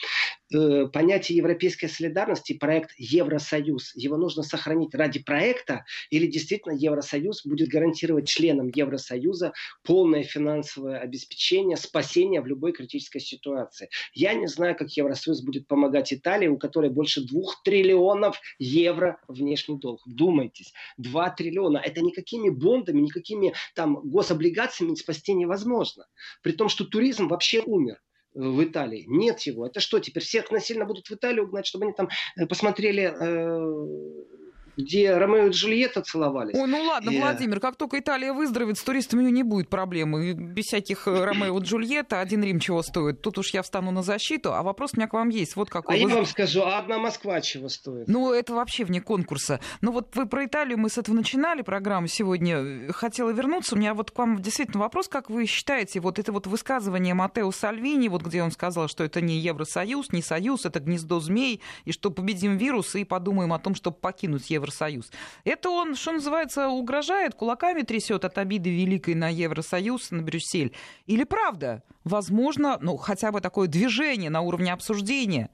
Э, 0.53 0.87
понятие 0.91 1.37
европейской 1.37 1.87
солидарности, 1.87 2.53
проект 2.53 2.91
Евросоюз, 2.97 3.93
его 3.95 4.17
нужно 4.17 4.43
сохранить 4.43 4.95
ради 4.95 5.19
проекта 5.19 5.85
или 6.09 6.25
действительно 6.25 6.73
Евросоюз 6.73 7.45
будет 7.45 7.69
гарантировать 7.69 8.27
членам 8.27 8.71
Евросоюза 8.73 9.53
полное 9.83 10.23
финансовое 10.23 10.99
обеспечение, 10.99 11.77
спасение 11.77 12.41
в 12.41 12.47
любой 12.47 12.71
критической 12.71 13.21
ситуации. 13.21 13.89
Я 14.13 14.33
не 14.33 14.47
знаю, 14.47 14.75
как 14.75 14.89
Евросоюз 14.91 15.41
будет 15.41 15.67
помогать 15.67 16.11
Италии, 16.11 16.47
у 16.47 16.57
которой 16.57 16.89
больше 16.89 17.21
двух 17.21 17.61
триллионов 17.63 18.39
евро 18.59 19.19
внешний 19.27 19.77
долг. 19.77 20.01
Вдумайтесь, 20.05 20.73
2 20.97 21.29
триллиона. 21.31 21.77
Это 21.77 22.01
никакими 22.01 22.49
бондами, 22.49 23.01
никакими 23.01 23.53
там 23.75 23.95
гособлигациями 24.03 24.95
спасти 24.95 25.33
невозможно. 25.33 26.05
При 26.41 26.51
том, 26.51 26.69
что 26.69 26.85
туризм 26.85 27.27
вообще 27.27 27.61
умер 27.61 28.01
в 28.33 28.63
Италии. 28.63 29.05
Нет 29.07 29.41
его. 29.41 29.65
Это 29.65 29.79
что, 29.79 29.99
теперь 29.99 30.23
всех 30.23 30.51
насильно 30.51 30.85
будут 30.85 31.07
в 31.07 31.11
Италию 31.11 31.47
гнать, 31.47 31.65
чтобы 31.65 31.85
они 31.85 31.93
там 31.93 32.09
э, 32.35 32.45
посмотрели 32.45 33.03
э, 33.03 34.36
где 34.77 35.17
Ромео 35.17 35.47
и 35.47 35.49
Джульетта 35.49 36.01
целовались. 36.03 36.55
Ой, 36.55 36.67
ну 36.67 36.81
ладно, 36.83 37.09
и... 37.09 37.19
Владимир, 37.19 37.59
как 37.59 37.75
только 37.75 37.99
Италия 37.99 38.31
выздоровеет, 38.31 38.77
с 38.77 38.83
туристами 38.83 39.21
у 39.21 39.23
нее 39.23 39.31
не 39.31 39.43
будет 39.43 39.69
проблемы. 39.69 40.33
Без 40.33 40.65
всяких 40.65 41.07
э, 41.07 41.25
Ромео 41.25 41.57
и 41.57 41.63
Джульетта 41.63 42.19
один 42.19 42.43
Рим 42.43 42.59
чего 42.59 42.83
стоит. 42.83 43.21
Тут 43.21 43.39
уж 43.39 43.49
я 43.53 43.63
встану 43.63 43.89
на 43.91 44.03
защиту, 44.03 44.53
а 44.53 44.61
вопрос 44.61 44.91
у 44.93 44.97
меня 44.97 45.07
к 45.07 45.13
вам 45.13 45.29
есть. 45.29 45.55
Вот 45.55 45.69
какой. 45.69 45.99
А 45.99 46.03
вы... 46.03 46.09
я 46.09 46.15
вам 46.15 46.25
скажу, 46.25 46.61
а 46.61 46.77
одна 46.77 46.99
Москва 46.99 47.41
чего 47.41 47.69
стоит? 47.69 48.07
Ну, 48.07 48.31
это 48.31 48.53
вообще 48.53 48.85
вне 48.85 49.01
конкурса. 49.01 49.59
Ну 49.81 49.91
вот 49.91 50.15
вы 50.15 50.27
про 50.27 50.45
Италию, 50.45 50.77
мы 50.77 50.89
с 50.89 50.97
этого 50.99 51.15
начинали 51.15 51.63
программу 51.63 52.07
сегодня. 52.07 52.91
Хотела 52.93 53.31
вернуться. 53.31 53.73
У 53.73 53.77
меня 53.79 53.95
вот 53.95 54.11
к 54.11 54.17
вам 54.17 54.39
действительно 54.41 54.79
вопрос, 54.79 55.07
как 55.07 55.31
вы 55.31 55.47
считаете, 55.47 55.99
вот 55.99 56.19
это 56.19 56.31
вот 56.31 56.45
высказывание 56.45 57.15
Матео 57.15 57.51
Сальвини, 57.51 58.09
вот 58.09 58.21
где 58.21 58.43
он 58.43 58.51
сказал, 58.51 58.87
что 58.87 59.03
это 59.03 59.21
не 59.21 59.39
Евросоюз, 59.39 60.11
не 60.11 60.21
Союз, 60.21 60.65
это 60.65 60.79
гнездо 60.79 61.19
змей, 61.19 61.61
и 61.85 61.91
что 61.91 62.11
победим 62.11 62.57
вирус 62.57 62.93
и 62.95 63.03
подумаем 63.03 63.53
о 63.53 63.59
том, 63.59 63.73
чтобы 63.73 63.97
покинуть 63.97 64.49
Евросоюз 64.49 64.66
Евросоюз. 64.67 65.11
Это 65.45 65.69
он, 65.69 65.95
что 65.95 66.11
называется, 66.11 66.67
угрожает, 66.67 67.33
кулаками 67.33 67.81
трясет 67.81 68.25
от 68.25 68.37
обиды 68.37 68.69
великой 68.69 69.15
на 69.15 69.29
Евросоюз, 69.29 70.11
на 70.11 70.21
Брюссель? 70.21 70.73
Или 71.05 71.23
правда? 71.23 71.83
Возможно, 72.03 72.77
ну, 72.81 72.97
хотя 72.97 73.31
бы 73.31 73.41
такое 73.41 73.67
движение 73.67 74.29
на 74.29 74.41
уровне 74.41 74.73
обсуждения 74.73 75.49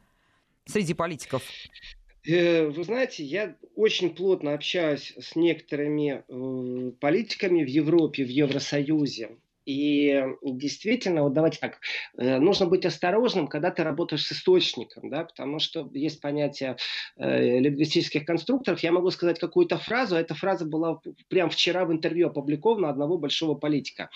среди 0.65 0.93
политиков? 0.93 1.43
Э, 2.25 2.67
вы 2.67 2.83
знаете, 2.83 3.23
я 3.23 3.55
очень 3.75 4.09
плотно 4.15 4.53
общаюсь 4.53 5.13
с 5.19 5.35
некоторыми 5.35 6.23
э, 6.27 6.91
политиками 6.99 7.63
в 7.63 7.67
Европе, 7.67 8.23
в 8.23 8.29
Евросоюзе. 8.29 9.29
И 9.65 10.21
действительно, 10.43 11.23
вот 11.23 11.33
давайте 11.33 11.59
так, 11.59 11.79
э, 12.17 12.39
нужно 12.39 12.65
быть 12.65 12.85
осторожным, 12.85 13.47
когда 13.47 13.71
ты 13.71 13.83
работаешь 13.83 14.25
с 14.25 14.31
источником, 14.31 15.09
да, 15.09 15.23
потому 15.23 15.59
что 15.59 15.89
есть 15.93 16.19
понятие 16.21 16.77
э, 17.17 17.59
лингвистических 17.59 18.25
конструкторов. 18.25 18.81
Я 18.81 18.91
могу 18.91 19.09
сказать 19.11 19.39
какую-то 19.39 19.77
фразу, 19.77 20.15
а 20.15 20.19
эта 20.19 20.35
фраза 20.35 20.65
была 20.65 20.99
прямо 21.29 21.49
вчера 21.49 21.85
в 21.85 21.93
интервью 21.93 22.27
опубликована 22.27 22.89
одного 22.89 23.17
большого 23.17 23.55
политика. 23.55 24.09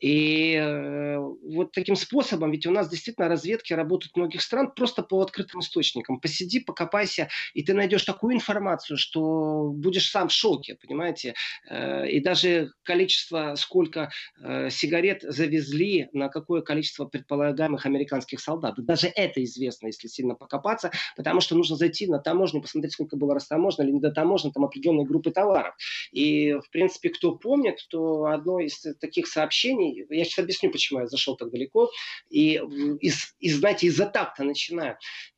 И 0.00 0.54
э, 0.54 1.18
вот 1.18 1.72
таким 1.72 1.96
способом, 1.96 2.50
ведь 2.50 2.66
у 2.66 2.70
нас 2.70 2.88
действительно 2.88 3.28
разведки 3.28 3.72
работают 3.72 4.16
многих 4.16 4.40
стран 4.40 4.72
просто 4.74 5.02
по 5.02 5.20
открытым 5.20 5.60
источникам. 5.60 6.20
Посиди, 6.20 6.60
покопайся, 6.60 7.28
и 7.54 7.62
ты 7.62 7.74
найдешь 7.74 8.04
такую 8.04 8.34
информацию, 8.34 8.96
что 8.96 9.70
будешь 9.74 10.10
сам 10.10 10.28
в 10.28 10.32
шоке, 10.32 10.76
понимаете? 10.80 11.34
Э, 11.68 12.08
и 12.08 12.20
даже 12.20 12.72
количество, 12.82 13.54
сколько 13.56 14.10
э, 14.42 14.70
сигарет 14.86 15.22
завезли 15.22 16.08
на 16.12 16.28
какое 16.28 16.62
количество 16.62 17.06
предполагаемых 17.06 17.86
американских 17.86 18.40
солдат. 18.40 18.74
Даже 18.78 19.08
это 19.08 19.42
известно, 19.42 19.88
если 19.88 20.06
сильно 20.06 20.34
покопаться, 20.34 20.92
потому 21.16 21.40
что 21.40 21.56
нужно 21.56 21.76
зайти 21.76 22.06
на 22.06 22.18
таможню, 22.18 22.62
посмотреть, 22.62 22.92
сколько 22.92 23.16
было 23.16 23.34
растаможено 23.34 23.84
или 23.84 23.92
недотаможено 23.92 24.52
там 24.52 24.64
определенные 24.64 25.06
группы 25.06 25.30
товаров. 25.30 25.74
И, 26.12 26.52
в 26.54 26.70
принципе, 26.70 27.10
кто 27.10 27.34
помнит, 27.34 27.78
то 27.90 28.26
одно 28.26 28.60
из 28.60 28.80
таких 29.00 29.26
сообщений, 29.26 30.06
я 30.08 30.24
сейчас 30.24 30.40
объясню, 30.40 30.70
почему 30.70 31.00
я 31.00 31.06
зашел 31.06 31.36
так 31.36 31.50
далеко, 31.50 31.90
и, 32.30 32.60
из, 33.00 33.34
из 33.40 33.56
знаете, 33.56 33.88
из-за 33.88 34.06
такта 34.06 34.44
начинаю. 34.44 34.96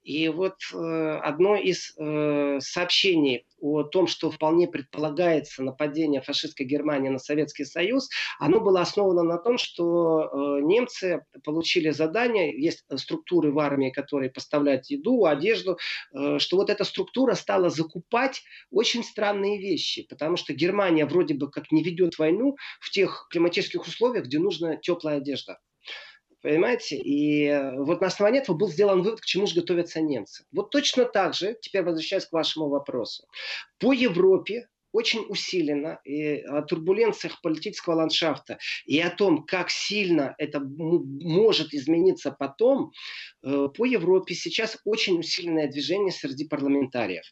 И 0.09 0.27
вот 0.31 0.55
э, 0.73 1.21
одно 1.23 1.55
из 1.55 1.92
э, 1.99 2.61
сообщений 2.61 3.44
о 3.61 3.83
том, 3.83 4.07
что 4.07 4.31
вполне 4.31 4.66
предполагается 4.66 5.62
нападение 5.62 6.23
фашистской 6.23 6.64
Германии 6.64 7.11
на 7.11 7.18
Советский 7.18 7.66
Союз, 7.66 8.09
оно 8.38 8.59
было 8.59 8.81
основано 8.81 9.23
на 9.23 9.37
том, 9.37 9.59
что 9.59 10.23
э, 10.23 10.62
немцы 10.62 11.27
получили 11.44 11.90
задание, 11.90 12.59
есть 12.59 12.87
структуры 12.97 13.53
в 13.53 13.59
армии, 13.59 13.90
которые 13.90 14.31
поставляют 14.31 14.87
еду, 14.87 15.27
одежду, 15.27 15.77
что 16.38 16.57
вот 16.57 16.71
эта 16.71 16.85
структура 16.85 17.35
стала 17.35 17.68
закупать 17.68 18.42
очень 18.71 19.05
странные 19.05 19.59
вещи, 19.59 20.07
потому 20.09 20.38
что 20.38 20.55
Германия 20.55 21.05
вроде 21.05 21.35
бы 21.35 21.51
как 21.51 21.71
не 21.71 21.83
ведет 21.83 22.18
войну 22.18 22.57
в 22.81 22.88
тех 22.88 23.29
климатических 23.31 23.87
условиях, 23.87 24.25
где 24.25 24.38
нужна 24.38 24.77
теплая 24.77 25.18
одежда. 25.18 25.59
Понимаете? 26.40 26.96
И 26.96 27.46
э, 27.46 27.77
вот 27.83 28.01
на 28.01 28.07
основании 28.07 28.40
этого 28.40 28.57
был 28.57 28.68
сделан 28.68 29.03
вывод, 29.03 29.20
к 29.20 29.24
чему 29.24 29.46
же 29.46 29.55
готовятся 29.61 30.01
немцы. 30.01 30.44
Вот 30.53 30.70
точно 30.70 31.05
так 31.05 31.35
же, 31.35 31.57
теперь 31.61 31.83
возвращаясь 31.83 32.27
к 32.27 32.33
вашему 32.33 32.68
вопросу, 32.68 33.27
по 33.79 33.92
Европе 33.92 34.68
очень 34.98 35.24
усиленно 35.28 36.00
и 36.04 36.40
о 36.40 36.62
турбуленциях 36.62 37.40
политического 37.40 37.94
ландшафта 37.94 38.58
и 38.84 38.98
о 38.98 39.11
том, 39.11 39.44
как 39.44 39.70
сильно 39.70 40.34
это 40.38 40.58
может 40.61 41.72
измениться 41.72 42.32
потом, 42.32 42.90
э, 43.44 43.68
по 43.76 43.84
Европе 43.84 44.34
сейчас 44.34 44.76
очень 44.84 45.20
усиленное 45.20 45.68
движение 45.68 46.11
среди 46.11 46.48
парламентариев. 46.48 47.22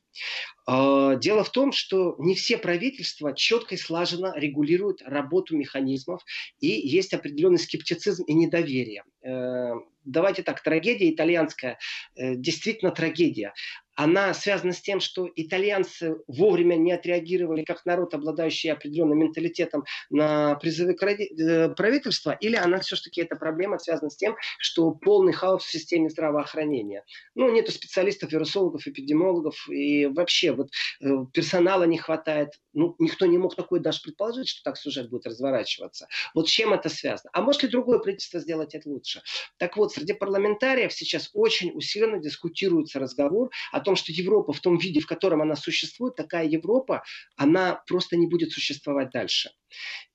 Э, 0.68 1.18
дело 1.20 1.42
в 1.42 1.50
том, 1.50 1.72
что 1.72 2.14
не 2.20 2.36
все 2.36 2.56
правительства 2.56 3.34
четко 3.34 3.74
и 3.74 3.78
слаженно 3.78 4.32
регулируют 4.36 5.02
работу 5.02 5.56
механизмов, 5.56 6.22
и 6.60 6.68
есть 6.68 7.14
определенный 7.14 7.58
скептицизм 7.58 8.22
и 8.26 8.34
недоверие. 8.34 9.02
Э, 9.24 9.72
давайте 10.04 10.44
так, 10.44 10.62
трагедия 10.62 11.10
итальянская, 11.10 11.78
действительно 12.14 12.92
трагедия 12.92 13.52
она 13.96 14.34
связана 14.34 14.72
с 14.72 14.80
тем, 14.80 15.00
что 15.00 15.28
итальянцы 15.34 16.16
вовремя 16.26 16.76
не 16.76 16.92
отреагировали 16.92 17.64
как 17.64 17.84
народ, 17.86 18.14
обладающий 18.14 18.70
определенным 18.70 19.18
менталитетом 19.18 19.84
на 20.10 20.54
призывы 20.56 20.92
э, 20.94 21.68
правительства, 21.70 22.32
или 22.32 22.56
она 22.56 22.80
все-таки 22.80 23.22
эта 23.22 23.36
проблема 23.36 23.78
связана 23.78 24.10
с 24.10 24.16
тем, 24.16 24.36
что 24.58 24.90
полный 24.90 25.32
хаос 25.32 25.64
в 25.64 25.70
системе 25.70 26.10
здравоохранения. 26.10 27.04
Ну, 27.34 27.50
нету 27.50 27.72
специалистов, 27.72 28.32
вирусологов, 28.32 28.86
эпидемиологов, 28.86 29.68
и 29.70 30.06
вообще 30.06 30.52
вот 30.52 30.68
э, 31.00 31.06
персонала 31.32 31.84
не 31.84 31.96
хватает. 31.98 32.50
Ну, 32.74 32.94
никто 32.98 33.24
не 33.24 33.38
мог 33.38 33.56
такое 33.56 33.80
даже 33.80 34.02
предположить, 34.02 34.48
что 34.48 34.62
так 34.62 34.76
сюжет 34.76 35.08
будет 35.08 35.26
разворачиваться. 35.26 36.06
Вот 36.34 36.48
с 36.48 36.52
чем 36.52 36.74
это 36.74 36.90
связано? 36.90 37.30
А 37.32 37.40
может 37.40 37.62
ли 37.62 37.70
другое 37.70 37.98
правительство 37.98 38.40
сделать 38.40 38.74
это 38.74 38.90
лучше? 38.90 39.22
Так 39.56 39.78
вот, 39.78 39.92
среди 39.92 40.12
парламентариев 40.12 40.92
сейчас 40.92 41.30
очень 41.32 41.72
усиленно 41.74 42.18
дискутируется 42.18 42.98
разговор 42.98 43.50
о 43.72 43.85
том, 43.86 43.96
что 43.96 44.12
Европа 44.12 44.52
в 44.52 44.60
том 44.60 44.78
виде, 44.78 45.00
в 45.00 45.06
котором 45.06 45.40
она 45.40 45.56
существует, 45.56 46.16
такая 46.16 46.46
Европа, 46.46 47.02
она 47.36 47.82
просто 47.86 48.16
не 48.16 48.26
будет 48.26 48.52
существовать 48.52 49.10
дальше. 49.10 49.50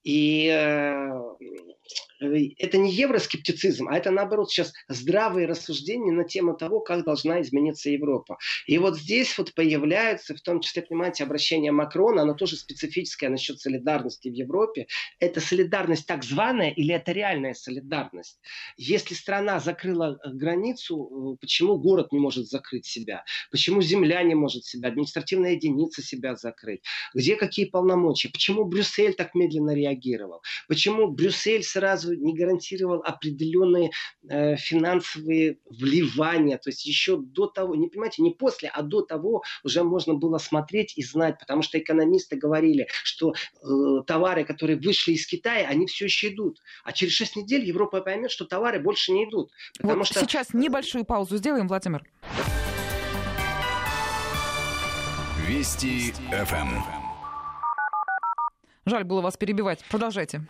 И 0.04 0.48
э, 0.48 1.10
это 2.22 2.78
не 2.78 2.92
евроскептицизм, 2.92 3.88
а 3.88 3.98
это, 3.98 4.12
наоборот, 4.12 4.52
сейчас 4.52 4.74
здравые 4.88 5.48
рассуждения 5.48 6.12
на 6.12 6.24
тему 6.24 6.56
того, 6.56 6.80
как 6.80 7.04
должна 7.04 7.42
измениться 7.42 7.90
Европа. 7.90 8.38
И 8.68 8.78
вот 8.78 8.98
здесь 8.98 9.36
вот 9.38 9.54
появляется, 9.54 10.36
в 10.36 10.42
том 10.42 10.62
числе, 10.62 10.84
понимаете, 10.84 11.24
обращение 11.24 11.72
Макрона, 11.72 12.22
оно 12.22 12.34
тоже 12.34 12.56
специфическое 12.58 13.30
насчет 13.30 13.60
солидарности 13.60 14.30
в 14.30 14.34
Европе. 14.34 14.88
Это 15.20 15.40
солидарность 15.40 16.06
так 16.06 16.24
званая 16.24 16.72
или 16.72 16.94
это 16.94 17.12
реальная 17.12 17.54
солидарность? 17.54 18.40
Если 18.78 19.14
страна 19.14 19.60
закрыла 19.60 20.20
э, 20.24 20.30
границу, 20.32 21.34
э, 21.34 21.38
почему 21.40 21.78
город 21.78 22.12
не 22.12 22.20
может 22.20 22.48
закрыть 22.48 22.86
себя? 22.86 23.24
Почему 23.50 23.82
земля 23.82 24.22
не 24.24 24.36
может 24.36 24.66
себя, 24.66 24.90
административная 24.90 25.54
единица 25.54 26.04
себя 26.04 26.36
закрыть? 26.36 26.82
Где 27.14 27.36
какие 27.36 27.66
полномочия? 27.66 28.30
Почему 28.30 28.66
Брюссель 28.66 29.14
так 29.14 29.34
медленно 29.42 29.74
реагировал? 29.74 30.42
Почему 30.68 31.08
Брюссель 31.08 31.64
сразу 31.64 32.14
не 32.14 32.34
гарантировал 32.34 33.02
определенные 33.04 33.92
э, 34.30 34.56
финансовые 34.56 35.58
вливания? 35.70 36.58
То 36.58 36.70
есть 36.70 36.86
еще 36.86 37.18
до 37.18 37.48
того, 37.48 37.76
не 37.76 37.88
понимаете, 37.88 38.22
не 38.22 38.32
после, 38.32 38.70
а 38.70 38.82
до 38.82 39.02
того 39.02 39.44
уже 39.64 39.84
можно 39.84 40.14
было 40.14 40.38
смотреть 40.38 40.98
и 40.98 41.04
знать, 41.04 41.40
потому 41.40 41.62
что 41.62 41.80
экономисты 41.80 42.36
говорили, 42.36 42.88
что 43.04 43.34
э, 43.34 44.04
товары, 44.06 44.44
которые 44.44 44.78
вышли 44.78 45.14
из 45.14 45.26
Китая, 45.26 45.68
они 45.68 45.88
все 45.88 46.06
еще 46.06 46.30
идут. 46.30 46.60
А 46.84 46.92
через 46.92 47.14
6 47.14 47.38
недель 47.38 47.66
Европа 47.66 48.02
поймет, 48.02 48.32
что 48.32 48.46
товары 48.46 48.80
больше 48.80 49.12
не 49.12 49.26
идут. 49.26 49.52
Потому 49.78 50.00
вот 50.00 50.08
что... 50.08 50.20
Сейчас 50.20 50.54
небольшую 50.54 51.06
паузу 51.06 51.38
сделаем, 51.38 51.68
Владимир. 51.68 52.04
Вести 55.48 56.14
ФМ. 56.32 57.01
Жаль 58.86 59.04
было 59.04 59.22
вас 59.22 59.38
перебивать. 59.38 59.84
Продолжайте. 59.90 60.48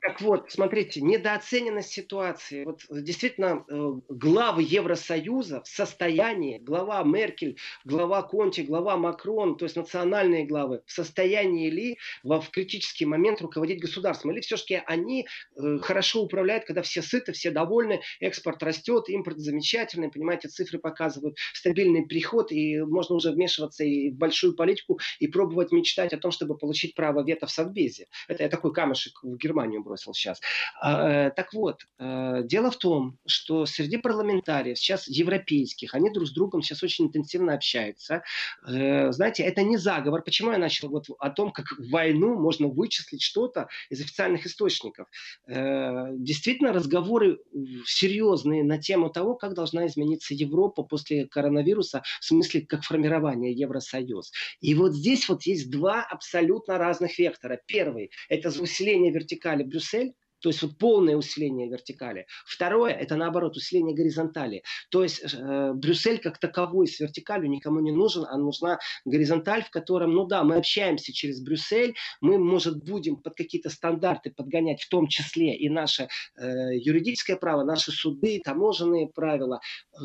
Так 0.00 0.22
вот, 0.22 0.50
смотрите, 0.50 1.02
недооцененность 1.02 1.90
ситуации. 1.90 2.64
Вот 2.64 2.80
действительно, 2.90 3.66
э, 3.68 3.92
главы 4.08 4.62
Евросоюза 4.62 5.62
в 5.62 5.68
состоянии, 5.68 6.56
глава 6.58 7.02
Меркель, 7.02 7.58
глава 7.84 8.22
Конти, 8.22 8.62
глава 8.62 8.96
Макрон, 8.96 9.58
то 9.58 9.66
есть 9.66 9.76
национальные 9.76 10.46
главы, 10.46 10.82
в 10.86 10.90
состоянии 10.92 11.68
ли 11.68 11.98
в 12.22 12.42
критический 12.50 13.04
момент 13.04 13.42
руководить 13.42 13.80
государством? 13.80 14.32
Или 14.32 14.40
все-таки 14.40 14.82
они 14.86 15.26
э, 15.56 15.78
хорошо 15.82 16.22
управляют, 16.22 16.64
когда 16.64 16.80
все 16.80 17.02
сыты, 17.02 17.32
все 17.32 17.50
довольны, 17.50 18.00
экспорт 18.20 18.62
растет, 18.62 19.10
импорт 19.10 19.38
замечательный, 19.38 20.10
понимаете, 20.10 20.48
цифры 20.48 20.78
показывают 20.78 21.36
стабильный 21.52 22.06
приход, 22.06 22.52
и 22.52 22.80
можно 22.80 23.16
уже 23.16 23.32
вмешиваться 23.32 23.84
и 23.84 24.10
в 24.10 24.14
большую 24.14 24.56
политику, 24.56 24.98
и 25.18 25.28
пробовать 25.28 25.72
мечтать 25.72 26.14
о 26.14 26.18
том, 26.18 26.30
чтобы 26.30 26.56
получить 26.56 26.94
право 26.94 27.22
вето 27.22 27.46
в 27.46 27.50
Совбезе. 27.50 28.06
Это 28.28 28.44
я 28.44 28.48
такой 28.48 28.72
камешек 28.72 29.22
в 29.22 29.36
Германию 29.36 29.82
бросил 29.90 30.14
сейчас. 30.14 30.40
А, 30.80 31.26
э, 31.26 31.30
так 31.30 31.52
вот, 31.52 31.82
э, 31.98 32.42
дело 32.44 32.70
в 32.70 32.76
том, 32.76 33.18
что 33.26 33.66
среди 33.66 33.96
парламентариев 33.96 34.78
сейчас 34.78 35.08
европейских, 35.08 35.94
они 35.94 36.10
друг 36.10 36.28
с 36.28 36.32
другом 36.32 36.62
сейчас 36.62 36.82
очень 36.82 37.06
интенсивно 37.06 37.54
общаются. 37.54 38.22
Э, 38.68 39.10
знаете, 39.10 39.42
это 39.42 39.62
не 39.62 39.78
заговор. 39.78 40.22
Почему 40.22 40.52
я 40.52 40.58
начал 40.58 40.88
вот 40.88 41.06
о 41.18 41.30
том, 41.30 41.50
как 41.50 41.66
в 41.72 41.90
войну 41.90 42.38
можно 42.38 42.68
вычислить 42.68 43.22
что-то 43.22 43.68
из 43.90 44.00
официальных 44.00 44.46
источников? 44.46 45.08
Действительно, 45.46 46.72
разговоры 46.72 47.38
серьезные 47.86 48.62
на 48.62 48.78
тему 48.78 49.10
того, 49.10 49.34
как 49.34 49.54
должна 49.54 49.86
измениться 49.86 50.34
Европа 50.34 50.82
после 50.82 51.26
коронавируса, 51.26 52.02
в 52.20 52.24
смысле, 52.24 52.60
как 52.60 52.84
формирование 52.84 53.52
Евросоюз. 53.52 54.32
И 54.60 54.74
вот 54.74 54.94
здесь 54.94 55.28
вот 55.28 55.42
есть 55.42 55.70
два 55.70 56.02
абсолютно 56.02 56.78
разных 56.78 57.18
вектора. 57.18 57.58
Первый– 57.66 58.10
это 58.28 58.50
усиление 58.60 59.12
вертикали 59.12 59.64
Брюссель, 59.80 60.12
то 60.40 60.48
есть 60.48 60.62
вот 60.62 60.78
полное 60.78 61.16
усиление 61.16 61.68
вертикали. 61.68 62.26
Второе, 62.46 62.92
это 62.92 63.16
наоборот, 63.16 63.56
усиление 63.56 63.94
горизонтали. 63.94 64.62
То 64.90 65.02
есть 65.02 65.22
э, 65.22 65.72
Брюссель 65.74 66.18
как 66.18 66.38
таковой 66.38 66.88
с 66.88 66.98
вертикалью 67.00 67.50
никому 67.50 67.80
не 67.80 67.92
нужен, 67.92 68.24
а 68.28 68.36
нужна 68.36 68.78
горизонталь, 69.04 69.62
в 69.64 69.70
котором, 69.70 70.12
ну 70.12 70.26
да, 70.26 70.42
мы 70.44 70.56
общаемся 70.56 71.12
через 71.12 71.40
Брюссель, 71.42 71.94
мы, 72.20 72.38
может, 72.38 72.82
будем 72.82 73.16
под 73.16 73.34
какие-то 73.34 73.70
стандарты 73.70 74.30
подгонять, 74.30 74.82
в 74.82 74.88
том 74.88 75.06
числе 75.06 75.56
и 75.56 75.68
наше 75.68 76.08
э, 76.36 76.76
юридическое 76.76 77.36
право, 77.36 77.64
наши 77.64 77.92
суды, 77.92 78.40
таможенные 78.42 79.08
правила, 79.08 79.60
э, 79.94 80.02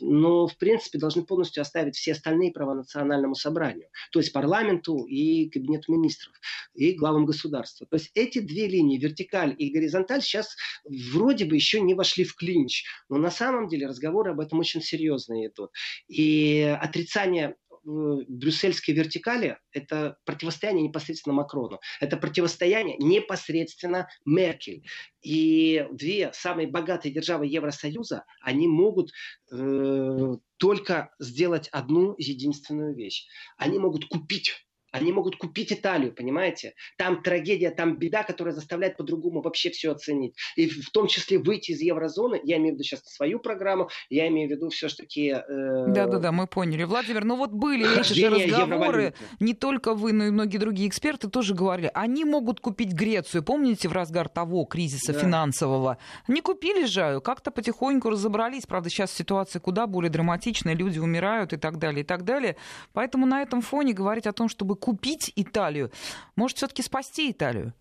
но, 0.00 0.46
в 0.46 0.56
принципе, 0.56 0.98
должны 0.98 1.24
полностью 1.24 1.60
оставить 1.60 1.96
все 1.96 2.12
остальные 2.12 2.52
права 2.52 2.74
национальному 2.74 3.34
собранию, 3.34 3.88
то 4.12 4.18
есть 4.18 4.32
парламенту 4.32 5.04
и 5.04 5.48
кабинету 5.50 5.92
министров, 5.92 6.34
и 6.74 6.92
главам 6.92 7.26
государства. 7.26 7.86
То 7.86 7.96
есть 7.96 8.10
эти 8.14 8.38
две 8.38 8.66
линии, 8.66 8.98
вертикаль 8.98 9.41
вертикаль 9.42 9.54
и 9.58 9.70
горизонталь 9.70 10.22
сейчас 10.22 10.56
вроде 10.84 11.44
бы 11.44 11.54
еще 11.54 11.80
не 11.80 11.94
вошли 11.94 12.24
в 12.24 12.34
клинч. 12.34 12.84
Но 13.08 13.18
на 13.18 13.30
самом 13.30 13.68
деле 13.68 13.86
разговоры 13.86 14.32
об 14.32 14.40
этом 14.40 14.58
очень 14.58 14.82
серьезные 14.82 15.48
идут. 15.48 15.70
И 16.08 16.76
отрицание 16.80 17.54
э, 17.70 17.84
брюссельской 17.84 18.94
вертикали– 18.94 19.58
это 19.72 20.16
противостояние 20.24 20.84
непосредственно 20.84 21.34
Макрону. 21.34 21.80
Это 22.00 22.16
противостояние 22.16 22.96
непосредственно 22.98 24.08
Меркель. 24.24 24.84
И 25.22 25.86
две 25.92 26.32
самые 26.32 26.68
богатые 26.68 27.12
державы 27.12 27.46
Евросоюза, 27.46 28.24
они 28.40 28.68
могут 28.68 29.10
э, 29.52 30.36
только 30.56 31.10
сделать 31.18 31.68
одну 31.72 32.14
единственную 32.18 32.94
вещь. 32.94 33.26
Они 33.56 33.78
могут 33.78 34.06
купить 34.06 34.54
они 34.92 35.10
могут 35.10 35.36
купить 35.36 35.72
Италию, 35.72 36.12
понимаете? 36.12 36.74
Там 36.96 37.22
трагедия, 37.22 37.70
там 37.70 37.96
беда, 37.96 38.22
которая 38.22 38.54
заставляет 38.54 38.96
по-другому 38.96 39.40
вообще 39.40 39.70
все 39.70 39.90
оценить. 39.90 40.36
И 40.56 40.68
в 40.68 40.90
том 40.90 41.06
числе 41.08 41.38
выйти 41.38 41.72
из 41.72 41.80
еврозоны, 41.80 42.40
я 42.44 42.58
имею 42.58 42.72
в 42.72 42.74
виду 42.74 42.84
сейчас 42.84 43.00
свою 43.04 43.38
программу, 43.40 43.88
я 44.10 44.28
имею 44.28 44.48
в 44.48 44.52
виду 44.52 44.68
все-таки... 44.68 45.30
Э, 45.30 45.86
Да-да-да, 45.88 46.30
мы 46.30 46.46
поняли. 46.46 46.84
Владимир, 46.84 47.24
ну 47.24 47.36
вот 47.36 47.50
были 47.50 48.00
эти 48.00 48.12
же 48.12 48.28
разговоры, 48.28 49.14
не 49.40 49.54
только 49.54 49.94
вы, 49.94 50.12
но 50.12 50.26
и 50.26 50.30
многие 50.30 50.58
другие 50.58 50.88
эксперты 50.88 51.28
тоже 51.28 51.54
говорили, 51.54 51.90
они 51.94 52.24
могут 52.24 52.60
купить 52.60 52.92
Грецию, 52.92 53.42
помните, 53.42 53.88
в 53.88 53.92
разгар 53.92 54.28
того 54.28 54.64
кризиса 54.64 55.14
да. 55.14 55.18
финансового? 55.18 55.98
Не 56.28 56.42
купили 56.42 56.84
же, 56.84 57.20
как-то 57.24 57.50
потихоньку 57.50 58.10
разобрались. 58.10 58.66
Правда, 58.66 58.90
сейчас 58.90 59.10
ситуация 59.12 59.60
куда 59.60 59.86
более 59.86 60.10
драматичная, 60.10 60.74
люди 60.74 60.98
умирают 60.98 61.54
и 61.54 61.56
так 61.56 61.78
далее, 61.78 62.02
и 62.02 62.06
так 62.06 62.24
далее. 62.24 62.56
Поэтому 62.92 63.24
на 63.24 63.40
этом 63.40 63.62
фоне 63.62 63.94
говорить 63.94 64.26
о 64.26 64.32
том, 64.32 64.48
чтобы 64.48 64.76
купить 64.82 65.32
Италию, 65.36 65.92
может 66.34 66.56
все-таки 66.56 66.82
спасти 66.82 67.30
Италию? 67.30 67.72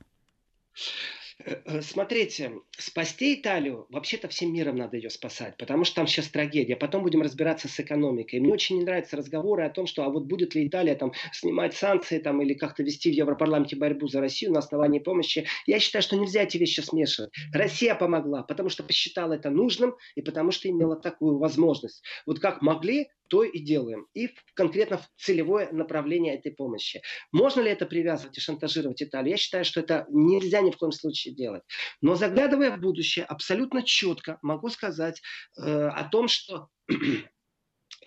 Э, 1.46 1.56
э, 1.66 1.82
смотрите, 1.82 2.54
спасти 2.78 3.34
Италию, 3.34 3.88
вообще-то 3.90 4.28
всем 4.28 4.54
миром 4.54 4.76
надо 4.76 4.98
ее 4.98 5.10
спасать, 5.10 5.58
потому 5.58 5.84
что 5.84 5.96
там 5.96 6.08
сейчас 6.08 6.28
трагедия. 6.28 6.76
Потом 6.76 7.02
будем 7.02 7.24
разбираться 7.24 7.68
с 7.68 7.80
экономикой. 7.80 8.40
Мне 8.40 8.54
очень 8.54 8.78
не 8.78 8.84
нравятся 8.84 9.18
разговоры 9.18 9.64
о 9.66 9.72
том, 9.72 9.88
что 9.88 10.04
а 10.04 10.10
вот 10.10 10.26
будет 10.26 10.54
ли 10.54 10.68
Италия 10.68 10.94
там 10.96 11.12
снимать 11.34 11.74
санкции 11.74 12.20
там, 12.20 12.40
или 12.44 12.54
как-то 12.54 12.84
вести 12.84 13.10
в 13.10 13.16
Европарламенте 13.16 13.76
борьбу 13.76 14.08
за 14.08 14.22
Россию 14.22 14.52
на 14.52 14.60
основании 14.60 15.00
помощи. 15.00 15.48
Я 15.66 15.80
считаю, 15.80 16.04
что 16.04 16.18
нельзя 16.18 16.44
эти 16.44 16.58
вещи 16.58 16.82
смешивать. 16.82 17.32
Россия 17.52 17.96
помогла, 17.96 18.44
потому 18.44 18.70
что 18.70 18.84
посчитала 18.84 19.34
это 19.34 19.50
нужным 19.50 19.96
и 20.16 20.22
потому 20.22 20.52
что 20.52 20.70
имела 20.70 20.96
такую 20.96 21.40
возможность. 21.40 22.04
Вот 22.28 22.40
как 22.40 22.62
могли, 22.62 23.08
то 23.32 23.44
и 23.44 23.60
делаем. 23.60 24.08
И 24.14 24.30
конкретно 24.56 24.98
в 24.98 25.08
целевое 25.16 25.72
направление 25.72 26.38
этой 26.38 26.52
помощи. 26.52 27.02
Можно 27.32 27.62
ли 27.62 27.72
это 27.72 27.86
привязывать 27.86 28.38
и 28.38 28.42
шантажировать 28.42 29.02
Италию? 29.02 29.32
Я 29.32 29.38
считаю, 29.38 29.64
что 29.64 29.80
это 29.80 30.06
нельзя 30.10 30.60
ни 30.60 30.70
в 30.70 30.78
коем 30.78 30.92
случае 30.92 31.34
делать. 31.34 31.64
Но 32.02 32.16
заглядывая 32.16 32.76
в 32.76 32.82
будущее, 32.82 33.24
абсолютно 33.24 33.84
четко 33.84 34.38
могу 34.42 34.68
сказать 34.68 35.22
э, 35.58 35.88
о 35.88 36.04
том, 36.10 36.28
что 36.28 36.68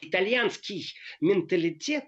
итальянский 0.01 0.95
менталитет 1.21 2.05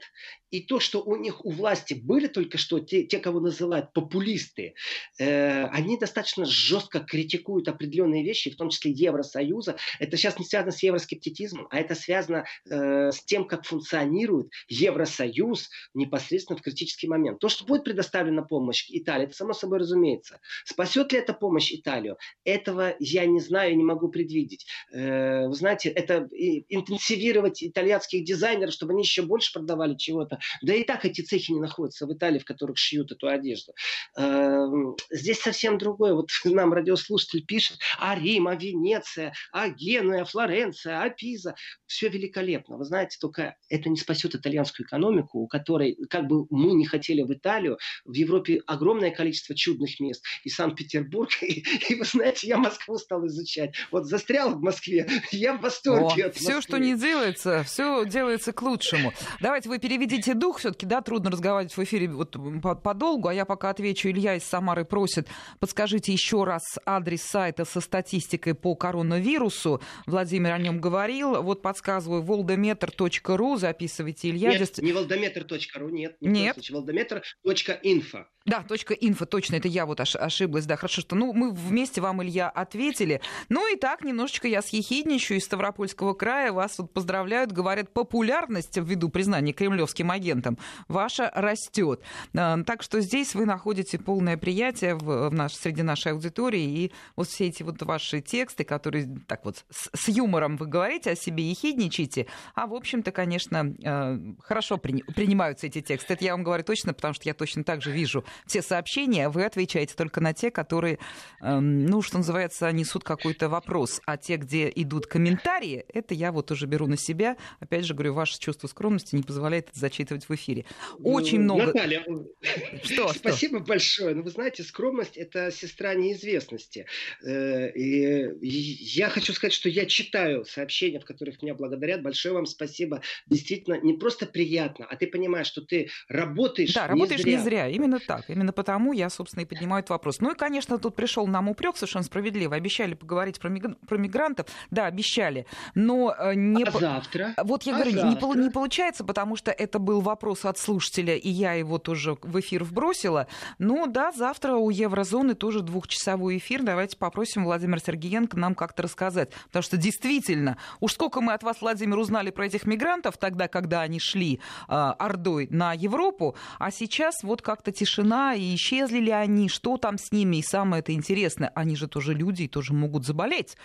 и 0.50 0.60
то, 0.60 0.80
что 0.80 1.02
у 1.02 1.16
них 1.16 1.44
у 1.44 1.50
власти 1.50 1.94
были 1.94 2.28
только 2.28 2.56
что 2.56 2.78
те, 2.78 3.04
те 3.04 3.18
кого 3.18 3.40
называют 3.40 3.92
популисты, 3.92 4.74
э, 5.18 5.64
они 5.66 5.98
достаточно 5.98 6.44
жестко 6.44 7.00
критикуют 7.00 7.68
определенные 7.68 8.24
вещи, 8.24 8.50
в 8.50 8.56
том 8.56 8.70
числе 8.70 8.92
Евросоюза. 8.92 9.76
Это 9.98 10.16
сейчас 10.16 10.38
не 10.38 10.44
связано 10.44 10.72
с 10.72 10.82
евроскептицизмом, 10.82 11.66
а 11.70 11.78
это 11.78 11.94
связано 11.94 12.44
э, 12.70 13.10
с 13.10 13.24
тем, 13.24 13.46
как 13.46 13.64
функционирует 13.64 14.50
Евросоюз 14.68 15.68
непосредственно 15.94 16.58
в 16.58 16.62
критический 16.62 17.08
момент. 17.08 17.40
То, 17.40 17.48
что 17.48 17.64
будет 17.64 17.84
предоставлена 17.84 18.42
помощь 18.42 18.86
Италии, 18.88 19.24
это 19.26 19.34
само 19.34 19.52
собой 19.52 19.78
разумеется. 19.80 20.40
Спасет 20.64 21.12
ли 21.12 21.18
эта 21.18 21.34
помощь 21.34 21.72
Италию? 21.72 22.18
Этого 22.44 22.94
я 23.00 23.26
не 23.26 23.40
знаю 23.40 23.72
и 23.72 23.76
не 23.76 23.84
могу 23.84 24.08
предвидеть. 24.08 24.66
Э, 24.92 25.48
вы 25.48 25.54
знаете, 25.54 25.90
это 25.90 26.28
интенсивировать 26.68 27.62
итальянских 27.76 28.24
дизайнеров, 28.24 28.72
чтобы 28.72 28.92
они 28.92 29.02
еще 29.02 29.22
больше 29.22 29.52
продавали 29.52 29.94
чего-то. 29.94 30.38
Да 30.62 30.74
и 30.74 30.82
так 30.82 31.04
эти 31.04 31.20
цехи 31.20 31.52
не 31.52 31.60
находятся 31.60 32.06
в 32.06 32.12
Италии, 32.12 32.38
в 32.38 32.44
которых 32.44 32.78
шьют 32.78 33.12
эту 33.12 33.28
одежду. 33.28 33.72
Эм, 34.16 34.96
здесь 35.10 35.40
совсем 35.40 35.78
другое. 35.78 36.14
Вот 36.14 36.28
нам 36.44 36.72
радиослушатель 36.72 37.44
пишет 37.44 37.78
о 37.98 38.14
Рим, 38.14 38.48
о 38.48 38.54
Венеция, 38.54 39.34
о 39.52 39.68
Генуе, 39.68 40.22
о 40.22 40.24
Флоренция, 40.24 41.02
о 41.02 41.10
Пиза. 41.10 41.54
Все 41.86 42.08
великолепно. 42.08 42.78
Вы 42.78 42.84
знаете, 42.84 43.18
только 43.20 43.56
это 43.68 43.88
не 43.88 43.96
спасет 43.96 44.34
итальянскую 44.34 44.86
экономику, 44.86 45.40
у 45.40 45.46
которой, 45.46 45.96
как 46.08 46.26
бы 46.26 46.46
мы 46.50 46.72
не 46.72 46.86
хотели 46.86 47.22
в 47.22 47.32
Италию, 47.32 47.78
в 48.04 48.14
Европе 48.14 48.62
огромное 48.66 49.10
количество 49.10 49.54
чудных 49.54 50.00
мест. 50.00 50.24
И 50.44 50.48
Санкт-Петербург, 50.48 51.30
и, 51.42 51.64
и 51.88 51.94
вы 51.94 52.04
знаете, 52.04 52.46
я 52.46 52.56
Москву 52.56 52.96
стал 52.98 53.26
изучать. 53.26 53.74
Вот 53.90 54.06
застрял 54.06 54.54
в 54.54 54.62
Москве, 54.62 55.08
я 55.30 55.54
в 55.54 55.60
восторге 55.60 56.26
О, 56.26 56.32
Все, 56.32 56.60
что 56.60 56.78
не 56.78 56.96
делается, 56.96 57.64
все 57.66 58.04
делается 58.06 58.52
к 58.52 58.62
лучшему. 58.62 59.12
Давайте 59.40 59.68
вы 59.68 59.78
переведите 59.78 60.34
дух 60.34 60.58
все-таки, 60.58 60.86
да, 60.86 61.02
трудно 61.02 61.30
разговаривать 61.30 61.76
в 61.76 61.82
эфире 61.82 62.08
вот 62.08 62.36
подолгу, 62.82 63.28
а 63.28 63.34
я 63.34 63.44
пока 63.44 63.70
отвечу. 63.70 64.08
Илья 64.08 64.36
из 64.36 64.44
Самары 64.44 64.84
просит, 64.84 65.28
подскажите 65.60 66.12
еще 66.12 66.44
раз 66.44 66.78
адрес 66.86 67.22
сайта 67.22 67.64
со 67.64 67.80
статистикой 67.80 68.54
по 68.54 68.74
коронавирусу. 68.74 69.82
Владимир 70.06 70.52
о 70.52 70.58
нем 70.58 70.80
говорил. 70.80 71.42
Вот 71.42 71.62
подсказываю, 71.62 72.22
волдометр.ру, 72.22 73.56
записывайте, 73.56 74.30
Илья. 74.30 74.50
Нет, 74.50 74.78
не 74.78 74.92
волдометр.ру, 74.92 75.88
нет. 75.88 76.16
Нет. 76.20 76.56
Волдометр.инфо. 76.70 78.26
Да, 78.46 78.62
точка 78.62 78.94
инфо, 78.94 79.26
точно, 79.26 79.56
это 79.56 79.66
я 79.66 79.86
вот 79.86 80.00
ошиблась, 80.00 80.66
да, 80.66 80.76
хорошо, 80.76 81.00
что, 81.00 81.16
ну, 81.16 81.32
мы 81.32 81.50
вместе 81.52 82.00
вам, 82.00 82.22
Илья, 82.22 82.48
ответили. 82.48 83.20
Ну 83.48 83.72
и 83.72 83.76
так, 83.76 84.04
немножечко 84.04 84.46
я 84.46 84.62
съехидничаю 84.62 85.38
из 85.38 85.44
Ставропольского 85.44 86.14
края, 86.14 86.52
вас 86.52 86.78
вот 86.78 86.92
поздравляют, 86.92 87.50
говорят, 87.50 87.92
популярность 87.92 88.76
ввиду 88.76 89.08
признания 89.08 89.52
кремлевским 89.52 90.12
агентом 90.12 90.58
ваша 90.86 91.32
растет. 91.34 92.00
А, 92.36 92.62
так 92.62 92.84
что 92.84 93.00
здесь 93.00 93.34
вы 93.34 93.46
находите 93.46 93.98
полное 93.98 94.36
приятие 94.36 94.94
в, 94.94 95.28
в 95.28 95.34
наш, 95.34 95.54
среди 95.54 95.82
нашей 95.82 96.12
аудитории, 96.12 96.62
и 96.62 96.92
вот 97.16 97.28
все 97.28 97.46
эти 97.48 97.64
вот 97.64 97.82
ваши 97.82 98.20
тексты, 98.20 98.62
которые 98.62 99.08
так 99.26 99.44
вот 99.44 99.64
с, 99.70 99.90
с 99.92 100.08
юмором 100.08 100.56
вы 100.56 100.66
говорите 100.66 101.10
о 101.10 101.16
себе, 101.16 101.50
ехидничаете, 101.50 102.26
а 102.54 102.68
в 102.68 102.74
общем-то, 102.74 103.10
конечно, 103.10 103.74
э, 103.82 104.18
хорошо 104.40 104.76
при, 104.76 105.02
принимаются 105.02 105.66
эти 105.66 105.80
тексты. 105.80 106.12
Это 106.12 106.24
я 106.24 106.32
вам 106.32 106.44
говорю 106.44 106.62
точно, 106.62 106.94
потому 106.94 107.12
что 107.12 107.28
я 107.28 107.34
точно 107.34 107.64
так 107.64 107.82
же 107.82 107.90
вижу 107.90 108.24
все 108.46 108.62
сообщения, 108.62 109.28
вы 109.28 109.44
отвечаете 109.44 109.94
только 109.94 110.20
на 110.20 110.32
те, 110.32 110.50
которые, 110.50 110.98
эм, 111.40 111.86
ну, 111.86 112.02
что 112.02 112.18
называется, 112.18 112.70
несут 112.72 113.04
какой-то 113.04 113.48
вопрос. 113.48 114.00
А 114.06 114.16
те, 114.16 114.36
где 114.36 114.70
идут 114.74 115.06
комментарии, 115.06 115.84
это 115.92 116.14
я 116.14 116.32
вот 116.32 116.50
уже 116.50 116.66
беру 116.66 116.86
на 116.86 116.96
себя. 116.96 117.36
Опять 117.60 117.84
же, 117.84 117.94
говорю, 117.94 118.14
ваше 118.14 118.38
чувство 118.38 118.66
скромности 118.68 119.14
не 119.14 119.22
позволяет 119.22 119.70
это 119.70 119.78
зачитывать 119.78 120.28
в 120.28 120.34
эфире. 120.34 120.64
Очень 121.02 121.40
ну, 121.40 121.54
много... 121.54 121.66
Наталья, 121.66 122.04
что, 122.82 123.08
спасибо 123.12 123.58
что? 123.58 123.66
большое. 123.66 124.14
Ну, 124.14 124.22
вы 124.22 124.30
знаете, 124.30 124.62
скромность– 124.62 125.16
это 125.16 125.50
сестра 125.50 125.94
неизвестности. 125.94 126.86
Э, 127.24 127.70
и 127.70 128.26
я 128.42 129.08
хочу 129.08 129.32
сказать, 129.32 129.52
что 129.52 129.68
я 129.68 129.86
читаю 129.86 130.44
сообщения, 130.44 131.00
в 131.00 131.04
которых 131.04 131.42
меня 131.42 131.54
благодарят. 131.54 132.02
Большое 132.02 132.34
вам 132.34 132.46
спасибо. 132.46 133.02
Действительно, 133.26 133.80
не 133.80 133.94
просто 133.94 134.26
приятно, 134.26 134.86
а 134.88 134.96
ты 134.96 135.06
понимаешь, 135.06 135.46
что 135.46 135.62
ты 135.62 135.88
работаешь 136.08 136.74
Да, 136.74 136.86
работаешь 136.86 137.24
не 137.24 137.38
зря. 137.38 137.68
Именно 137.68 138.00
так. 138.00 138.25
Именно 138.28 138.52
потому 138.52 138.92
я, 138.92 139.10
собственно, 139.10 139.42
и 139.42 139.46
поднимаю 139.46 139.80
этот 139.80 139.90
вопрос. 139.90 140.20
Ну 140.20 140.32
и, 140.32 140.34
конечно, 140.34 140.78
тут 140.78 140.94
пришел 140.96 141.26
нам 141.26 141.48
упрек 141.48 141.76
совершенно 141.76 142.04
справедливо. 142.04 142.56
Обещали 142.56 142.94
поговорить 142.94 143.40
про, 143.40 143.48
миг... 143.48 143.78
про 143.86 143.98
мигрантов. 143.98 144.46
Да, 144.70 144.86
обещали. 144.86 145.46
Но 145.74 146.14
э, 146.18 146.34
не... 146.34 146.64
А 146.64 146.70
завтра? 146.70 147.34
Вот 147.42 147.62
я 147.62 147.74
а 147.74 147.76
говорю, 147.76 147.92
завтра? 147.92 148.26
не, 148.34 148.44
не 148.44 148.50
получается, 148.50 149.04
потому 149.04 149.36
что 149.36 149.50
это 149.50 149.78
был 149.78 150.00
вопрос 150.00 150.44
от 150.44 150.58
слушателя, 150.58 151.16
и 151.16 151.28
я 151.28 151.54
его 151.54 151.78
тоже 151.78 152.16
в 152.22 152.40
эфир 152.40 152.64
вбросила. 152.64 153.26
Ну 153.58 153.86
да, 153.86 154.12
завтра 154.12 154.54
у 154.54 154.70
Еврозоны 154.70 155.34
тоже 155.34 155.60
двухчасовой 155.60 156.38
эфир. 156.38 156.62
Давайте 156.62 156.96
попросим 156.96 157.44
Владимира 157.44 157.78
Сергеенко 157.78 158.36
нам 158.36 158.54
как-то 158.54 158.82
рассказать. 158.82 159.30
Потому 159.46 159.62
что 159.62 159.76
действительно, 159.76 160.56
уж 160.80 160.92
сколько 160.92 161.20
мы 161.20 161.32
от 161.32 161.42
вас, 161.42 161.60
Владимир, 161.60 161.98
узнали 161.98 162.30
про 162.30 162.46
этих 162.46 162.66
мигрантов 162.66 163.18
тогда, 163.18 163.48
когда 163.48 163.82
они 163.82 164.00
шли 164.00 164.40
э, 164.68 164.72
Ордой 164.72 165.48
на 165.50 165.72
Европу, 165.72 166.36
а 166.58 166.70
сейчас 166.70 167.22
вот 167.22 167.42
как-то 167.42 167.72
тишина, 167.72 168.15
и 168.34 168.54
исчезли 168.54 168.98
ли 168.98 169.10
они, 169.10 169.48
что 169.48 169.76
там 169.76 169.98
с 169.98 170.12
ними, 170.12 170.36
и 170.36 170.42
самое 170.42 170.80
это 170.80 170.92
интересное, 170.92 171.50
они 171.54 171.76
же 171.76 171.88
тоже 171.88 172.14
люди 172.14 172.44
и 172.44 172.48
тоже 172.48 172.72
могут 172.72 173.04
заболеть 173.04 173.56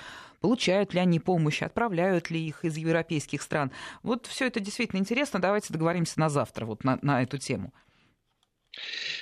получают 0.42 0.94
ли 0.94 1.00
они 1.00 1.20
помощь, 1.20 1.62
отправляют 1.62 2.30
ли 2.32 2.46
их 2.46 2.66
из 2.66 2.76
европейских 2.76 3.42
стран. 3.42 3.72
Вот 4.04 4.26
все 4.26 4.48
это 4.48 4.60
действительно 4.60 5.00
интересно. 5.00 5.40
Давайте 5.40 5.72
договоримся 5.72 6.20
на 6.20 6.30
завтра 6.30 6.66
вот 6.66 6.84
на, 6.84 7.00
на 7.02 7.22
эту 7.22 7.38
тему. 7.38 7.72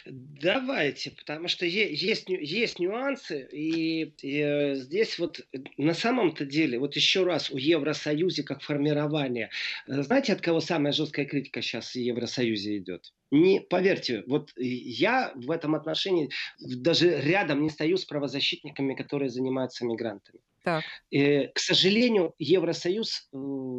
Давайте, 0.05 1.11
потому 1.11 1.47
что 1.47 1.65
есть, 1.65 2.29
есть 2.29 2.79
нюансы, 2.79 3.47
и, 3.51 4.13
и 4.21 4.39
э, 4.39 4.75
здесь 4.75 5.17
вот 5.17 5.41
на 5.77 5.93
самом-то 5.93 6.45
деле, 6.45 6.79
вот 6.79 6.95
еще 6.95 7.23
раз, 7.23 7.49
у 7.49 7.57
Евросоюза 7.57 8.43
как 8.43 8.61
формирование, 8.61 9.49
э, 9.87 10.01
знаете, 10.03 10.33
от 10.33 10.41
кого 10.41 10.59
самая 10.59 10.93
жесткая 10.93 11.25
критика 11.25 11.61
сейчас 11.61 11.91
в 11.91 11.95
Евросоюзе 11.95 12.77
идет? 12.77 13.13
Не, 13.31 13.59
поверьте, 13.61 14.23
вот 14.27 14.51
я 14.57 15.31
в 15.35 15.51
этом 15.51 15.75
отношении 15.75 16.29
даже 16.59 17.19
рядом 17.21 17.61
не 17.61 17.69
стою 17.69 17.97
с 17.97 18.05
правозащитниками, 18.05 18.95
которые 18.95 19.29
занимаются 19.29 19.85
мигрантами. 19.85 20.39
Так. 20.63 20.83
Э, 21.11 21.47
к 21.47 21.59
сожалению, 21.59 22.33
Евросоюз 22.37 23.29
э, 23.31 23.37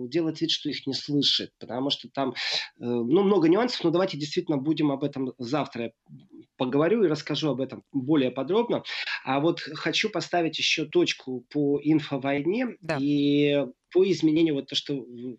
делает 0.08 0.40
вид, 0.40 0.50
что 0.50 0.68
их 0.68 0.86
не 0.86 0.94
слышит, 0.94 1.52
потому 1.58 1.90
что 1.90 2.08
там 2.08 2.30
э, 2.30 2.34
ну, 2.78 3.22
много 3.22 3.48
нюансов, 3.48 3.84
но 3.84 3.90
давайте 3.90 4.16
действительно 4.16 4.56
будем 4.56 4.90
об 4.90 5.04
этом 5.04 5.32
завтра 5.38 5.92
поговорю 6.56 7.04
и 7.04 7.08
расскажу 7.08 7.50
об 7.50 7.60
этом 7.60 7.84
более 7.92 8.30
подробно. 8.30 8.82
А 9.24 9.40
вот 9.40 9.60
хочу 9.60 10.10
поставить 10.10 10.58
еще 10.58 10.84
точку 10.84 11.44
по 11.50 11.80
инфовойне 11.82 12.76
да. 12.80 12.98
и 13.00 13.66
по 13.90 14.08
изменению, 14.10 14.54
вот 14.54 14.68
то, 14.68 14.74
что 14.74 14.94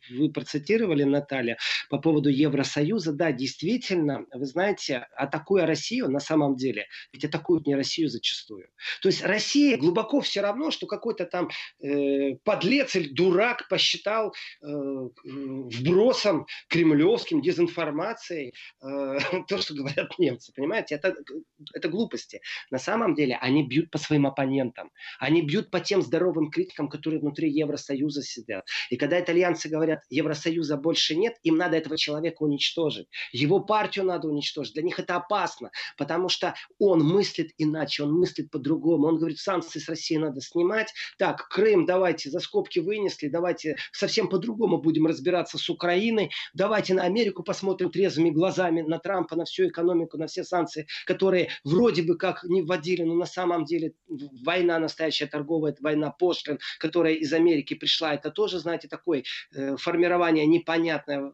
вы 0.09 0.31
процитировали, 0.31 1.03
Наталья, 1.03 1.57
по 1.89 1.97
поводу 1.97 2.29
Евросоюза, 2.29 3.13
да, 3.13 3.31
действительно, 3.31 4.25
вы 4.33 4.45
знаете, 4.45 5.07
атакуя 5.15 5.65
Россию, 5.65 6.09
на 6.09 6.19
самом 6.19 6.55
деле, 6.55 6.87
ведь 7.13 7.25
атакуют 7.25 7.67
не 7.67 7.75
Россию 7.75 8.09
зачастую. 8.09 8.67
То 9.01 9.09
есть 9.09 9.23
Россия 9.23 9.77
глубоко 9.77 10.21
все 10.21 10.41
равно, 10.41 10.71
что 10.71 10.87
какой-то 10.87 11.25
там 11.25 11.49
э, 11.81 12.35
подлец 12.43 12.95
или 12.95 13.09
дурак 13.09 13.67
посчитал 13.69 14.33
э, 14.61 14.67
вбросом 15.23 16.45
кремлевским, 16.67 17.41
дезинформацией 17.41 18.53
э, 18.81 19.17
то, 19.47 19.57
что 19.57 19.73
говорят 19.73 20.17
немцы, 20.17 20.51
понимаете? 20.55 20.95
Это, 20.95 21.15
это 21.73 21.89
глупости. 21.89 22.41
На 22.69 22.77
самом 22.77 23.15
деле 23.15 23.37
они 23.41 23.67
бьют 23.67 23.91
по 23.91 23.97
своим 23.97 24.27
оппонентам, 24.27 24.91
они 25.19 25.41
бьют 25.41 25.71
по 25.71 25.79
тем 25.79 26.01
здоровым 26.01 26.49
критикам, 26.49 26.89
которые 26.89 27.19
внутри 27.19 27.51
Евросоюза 27.51 28.21
сидят. 28.41 28.65
И 28.89 28.97
когда 28.97 29.19
итальянцы 29.19 29.69
говорят, 29.69 30.03
Евросоюза 30.09 30.77
больше 30.77 31.15
нет, 31.15 31.35
им 31.43 31.57
надо 31.57 31.77
этого 31.77 31.97
человека 31.97 32.43
уничтожить. 32.43 33.07
Его 33.31 33.59
партию 33.59 34.05
надо 34.05 34.27
уничтожить. 34.27 34.73
Для 34.73 34.83
них 34.83 34.99
это 34.99 35.15
опасно, 35.15 35.71
потому 35.97 36.29
что 36.29 36.55
он 36.79 37.03
мыслит 37.03 37.51
иначе, 37.57 38.03
он 38.03 38.13
мыслит 38.13 38.49
по-другому. 38.51 39.07
Он 39.07 39.17
говорит, 39.17 39.39
санкции 39.39 39.79
с 39.79 39.89
Россией 39.89 40.19
надо 40.19 40.41
снимать. 40.41 40.93
Так, 41.17 41.47
Крым 41.49 41.85
давайте 41.85 42.29
за 42.29 42.39
скобки 42.39 42.79
вынесли, 42.79 43.27
давайте 43.27 43.77
совсем 43.91 44.29
по-другому 44.29 44.77
будем 44.77 45.07
разбираться 45.07 45.57
с 45.57 45.69
Украиной. 45.69 46.31
Давайте 46.53 46.93
на 46.93 47.03
Америку 47.03 47.43
посмотрим 47.43 47.91
трезвыми 47.91 48.29
глазами, 48.29 48.81
на 48.81 48.99
Трампа, 48.99 49.35
на 49.35 49.45
всю 49.45 49.67
экономику, 49.67 50.17
на 50.17 50.27
все 50.27 50.43
санкции, 50.43 50.87
которые 51.05 51.49
вроде 51.63 52.03
бы 52.03 52.17
как 52.17 52.43
не 52.43 52.61
вводили, 52.61 53.03
но 53.03 53.15
на 53.15 53.25
самом 53.25 53.65
деле 53.65 53.93
война 54.43 54.79
настоящая 54.79 55.27
торговая, 55.27 55.75
война 55.79 56.11
пошлин, 56.11 56.59
которая 56.79 57.13
из 57.13 57.33
Америки 57.33 57.73
пришла, 57.73 58.13
это 58.13 58.30
тоже, 58.31 58.59
знаете, 58.59 58.87
такое 58.87 59.23
э, 59.53 59.77
формирование 59.77 60.45
непонятное 60.45 61.33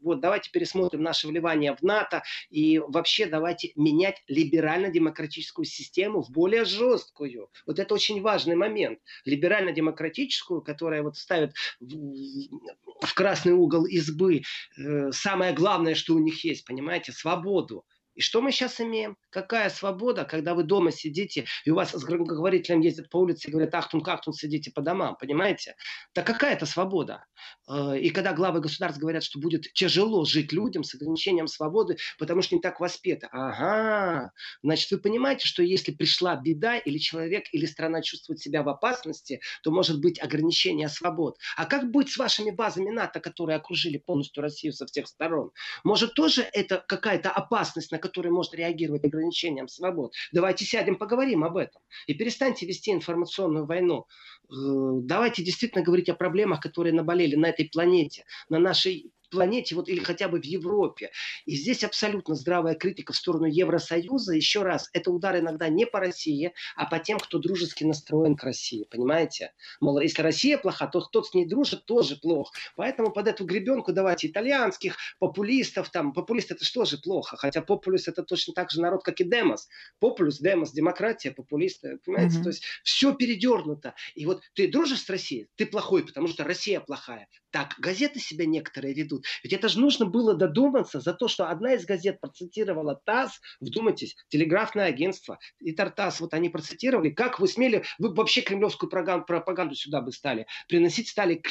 вот 0.00 0.20
давайте 0.20 0.50
пересмотрим 0.50 1.02
наше 1.02 1.28
вливание 1.28 1.74
в 1.74 1.82
НАТО 1.82 2.22
и 2.50 2.78
вообще 2.78 3.26
давайте 3.26 3.72
менять 3.76 4.22
либерально-демократическую 4.28 5.64
систему 5.64 6.22
в 6.22 6.30
более 6.30 6.64
жесткую. 6.64 7.50
Вот 7.66 7.78
это 7.78 7.94
очень 7.94 8.20
важный 8.22 8.56
момент. 8.56 9.00
Либерально-демократическую, 9.24 10.62
которая 10.62 11.02
вот 11.02 11.16
ставит 11.16 11.54
в, 11.80 13.06
в 13.06 13.14
красный 13.14 13.52
угол 13.52 13.86
избы 13.86 14.42
э, 14.76 15.12
самое 15.12 15.52
главное, 15.52 15.94
что 15.94 16.14
у 16.14 16.18
них 16.18 16.44
есть, 16.44 16.64
понимаете, 16.64 17.12
свободу. 17.12 17.84
И 18.18 18.20
что 18.20 18.40
мы 18.40 18.50
сейчас 18.50 18.80
имеем? 18.80 19.16
Какая 19.30 19.70
свобода, 19.70 20.24
когда 20.24 20.54
вы 20.54 20.64
дома 20.64 20.90
сидите, 20.90 21.46
и 21.64 21.70
у 21.70 21.76
вас 21.76 21.92
с 21.92 22.02
громкоговорителем 22.02 22.80
ездят 22.80 23.08
по 23.10 23.18
улице 23.18 23.48
и 23.48 23.52
говорят, 23.52 23.72
ахтун, 23.76 24.02
ахтун, 24.04 24.34
сидите 24.34 24.72
по 24.72 24.82
домам, 24.82 25.16
понимаете? 25.20 25.76
Так 26.14 26.26
какая 26.26 26.54
это 26.54 26.66
свобода? 26.66 27.24
Э, 27.70 27.96
и 27.96 28.10
когда 28.10 28.32
главы 28.32 28.60
государств 28.60 29.00
говорят, 29.00 29.22
что 29.22 29.38
будет 29.38 29.72
тяжело 29.72 30.24
жить 30.24 30.52
людям 30.52 30.82
с 30.82 30.96
ограничением 30.96 31.46
свободы, 31.46 31.96
потому 32.18 32.42
что 32.42 32.56
не 32.56 32.60
так 32.60 32.80
воспеты. 32.80 33.28
Ага, 33.30 34.32
значит, 34.64 34.90
вы 34.90 34.98
понимаете, 34.98 35.46
что 35.46 35.62
если 35.62 35.92
пришла 35.92 36.34
беда, 36.34 36.76
или 36.76 36.98
человек, 36.98 37.44
или 37.52 37.66
страна 37.66 38.02
чувствует 38.02 38.40
себя 38.40 38.64
в 38.64 38.68
опасности, 38.68 39.40
то 39.62 39.70
может 39.70 40.00
быть 40.00 40.20
ограничение 40.20 40.88
свобод. 40.88 41.38
А 41.56 41.66
как 41.66 41.92
быть 41.92 42.10
с 42.10 42.16
вашими 42.16 42.50
базами 42.50 42.90
НАТО, 42.90 43.20
которые 43.20 43.58
окружили 43.58 43.98
полностью 43.98 44.42
Россию 44.42 44.72
со 44.72 44.86
всех 44.86 45.06
сторон? 45.06 45.52
Может, 45.84 46.14
тоже 46.14 46.44
это 46.52 46.84
какая-то 46.88 47.30
опасность, 47.30 47.92
на 47.92 47.98
который 48.08 48.30
может 48.30 48.54
реагировать 48.54 49.04
ограничением 49.04 49.68
свобод. 49.68 50.12
Давайте 50.32 50.64
сядем, 50.64 50.96
поговорим 50.96 51.44
об 51.44 51.56
этом. 51.56 51.82
И 52.06 52.14
перестаньте 52.14 52.66
вести 52.66 52.92
информационную 52.92 53.66
войну. 53.66 54.06
Э, 54.50 54.54
давайте 55.02 55.44
действительно 55.44 55.84
говорить 55.84 56.08
о 56.08 56.14
проблемах, 56.14 56.60
которые 56.60 56.92
наболели 56.92 57.36
на 57.36 57.46
этой 57.46 57.68
планете, 57.68 58.24
на 58.48 58.58
нашей 58.58 59.12
планете, 59.30 59.74
вот, 59.74 59.88
или 59.88 60.00
хотя 60.00 60.28
бы 60.28 60.40
в 60.40 60.44
Европе. 60.44 61.10
И 61.46 61.56
здесь 61.56 61.84
абсолютно 61.84 62.34
здравая 62.34 62.74
критика 62.74 63.12
в 63.12 63.16
сторону 63.16 63.46
Евросоюза. 63.46 64.34
Еще 64.34 64.62
раз, 64.62 64.88
это 64.92 65.10
удар 65.10 65.38
иногда 65.38 65.68
не 65.68 65.86
по 65.86 66.00
России, 66.00 66.52
а 66.76 66.86
по 66.86 66.98
тем, 66.98 67.18
кто 67.18 67.38
дружески 67.38 67.84
настроен 67.84 68.36
к 68.36 68.42
России. 68.42 68.86
Понимаете? 68.90 69.52
Мол, 69.80 70.00
если 70.00 70.22
Россия 70.22 70.58
плоха, 70.58 70.86
то 70.86 71.00
кто 71.00 71.22
с 71.22 71.34
ней 71.34 71.46
дружит, 71.46 71.84
тоже 71.84 72.16
плохо. 72.16 72.52
Поэтому 72.76 73.12
под 73.12 73.28
эту 73.28 73.44
гребенку 73.44 73.92
давайте 73.92 74.28
итальянских, 74.28 74.96
популистов, 75.18 75.90
там, 75.90 76.12
популисты 76.12 76.54
это 76.54 76.64
что 76.64 76.84
же 76.84 76.98
плохо? 76.98 77.36
Хотя 77.36 77.62
популис 77.62 78.08
это 78.08 78.22
точно 78.22 78.54
так 78.54 78.70
же 78.70 78.80
народ, 78.80 79.02
как 79.04 79.20
и 79.20 79.24
демос. 79.24 79.68
Популюс, 79.98 80.38
демос, 80.38 80.72
демократия, 80.72 81.30
популисты, 81.30 81.98
понимаете? 82.04 82.38
Mm-hmm. 82.38 82.42
То 82.42 82.48
есть 82.48 82.62
все 82.82 83.14
передернуто. 83.14 83.94
И 84.14 84.26
вот 84.26 84.42
ты 84.54 84.68
дружишь 84.68 85.02
с 85.02 85.10
Россией, 85.10 85.48
ты 85.56 85.66
плохой, 85.66 86.04
потому 86.04 86.28
что 86.28 86.44
Россия 86.44 86.80
плохая. 86.80 87.28
Так, 87.50 87.76
газеты 87.78 88.20
себя 88.20 88.44
некоторые 88.46 88.94
ведут 88.94 89.17
суд. 89.18 89.24
Ведь 89.42 89.52
это 89.52 89.68
же 89.68 89.80
нужно 89.80 90.06
было 90.06 90.34
додуматься 90.34 91.00
за 91.00 91.12
то, 91.12 91.28
что 91.28 91.48
одна 91.48 91.74
из 91.74 91.84
газет 91.84 92.20
процитировала 92.20 93.00
ТАСС, 93.04 93.40
вдумайтесь, 93.60 94.16
телеграфное 94.28 94.86
агентство 94.86 95.38
и 95.60 95.72
Тартас, 95.72 96.20
вот 96.20 96.34
они 96.34 96.48
процитировали, 96.48 97.10
как 97.10 97.40
вы 97.40 97.48
смели, 97.48 97.84
вы 97.98 98.14
вообще 98.14 98.40
кремлевскую 98.40 98.90
пропаганду, 98.90 99.74
сюда 99.74 100.00
бы 100.00 100.12
стали, 100.12 100.46
приносить 100.68 101.08
стали, 101.08 101.42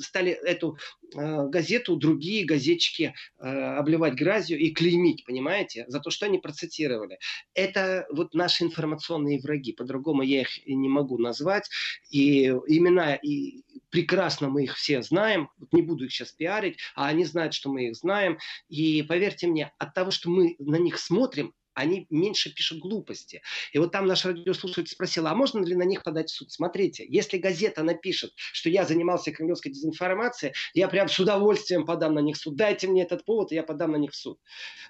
стали 0.00 0.32
эту 0.32 0.78
э, 1.14 1.46
газету, 1.48 1.96
другие 1.96 2.44
газетчики 2.44 3.14
э, 3.38 3.46
обливать 3.46 4.14
грязью 4.14 4.58
и 4.58 4.70
клеймить, 4.70 5.24
понимаете, 5.24 5.84
за 5.88 6.00
то, 6.00 6.10
что 6.10 6.26
они 6.26 6.38
процитировали. 6.38 7.18
Это 7.54 8.06
вот 8.10 8.34
наши 8.34 8.64
информационные 8.64 9.40
враги, 9.40 9.72
по-другому 9.72 10.22
я 10.22 10.42
их 10.42 10.66
не 10.66 10.88
могу 10.88 11.18
назвать, 11.18 11.68
и 12.10 12.46
имена 12.46 13.14
и 13.14 13.62
прекрасно 13.90 14.48
мы 14.48 14.64
их 14.64 14.76
все 14.76 15.02
знаем, 15.02 15.48
не 15.70 15.82
буду 15.82 16.06
их 16.06 16.12
сейчас 16.12 16.32
пиарить, 16.32 16.78
а 16.96 17.03
они 17.06 17.24
знают, 17.24 17.54
что 17.54 17.70
мы 17.70 17.88
их 17.88 17.96
знаем. 17.96 18.38
И 18.68 19.02
поверьте 19.02 19.46
мне, 19.46 19.72
от 19.78 19.94
того, 19.94 20.10
что 20.10 20.30
мы 20.30 20.56
на 20.58 20.76
них 20.76 20.98
смотрим, 20.98 21.54
они 21.74 22.06
меньше 22.10 22.54
пишут 22.54 22.78
глупости. 22.78 23.42
И 23.72 23.78
вот 23.78 23.92
там 23.92 24.06
наш 24.06 24.24
радиослушатель 24.24 24.90
спросил, 24.90 25.26
а 25.26 25.34
можно 25.34 25.64
ли 25.64 25.74
на 25.74 25.82
них 25.82 26.02
подать 26.02 26.30
в 26.30 26.34
суд? 26.34 26.52
Смотрите, 26.52 27.04
если 27.08 27.38
газета 27.38 27.82
напишет, 27.82 28.32
что 28.36 28.70
я 28.70 28.84
занимался 28.84 29.32
кремлевской 29.32 29.72
дезинформацией, 29.72 30.54
я 30.72 30.88
прям 30.88 31.08
с 31.08 31.18
удовольствием 31.18 31.84
подам 31.84 32.14
на 32.14 32.20
них 32.20 32.36
в 32.36 32.40
суд. 32.40 32.56
Дайте 32.56 32.86
мне 32.86 33.02
этот 33.02 33.24
повод, 33.24 33.52
и 33.52 33.54
я 33.54 33.62
подам 33.62 33.92
на 33.92 33.96
них 33.96 34.12
в 34.12 34.16
суд. 34.16 34.38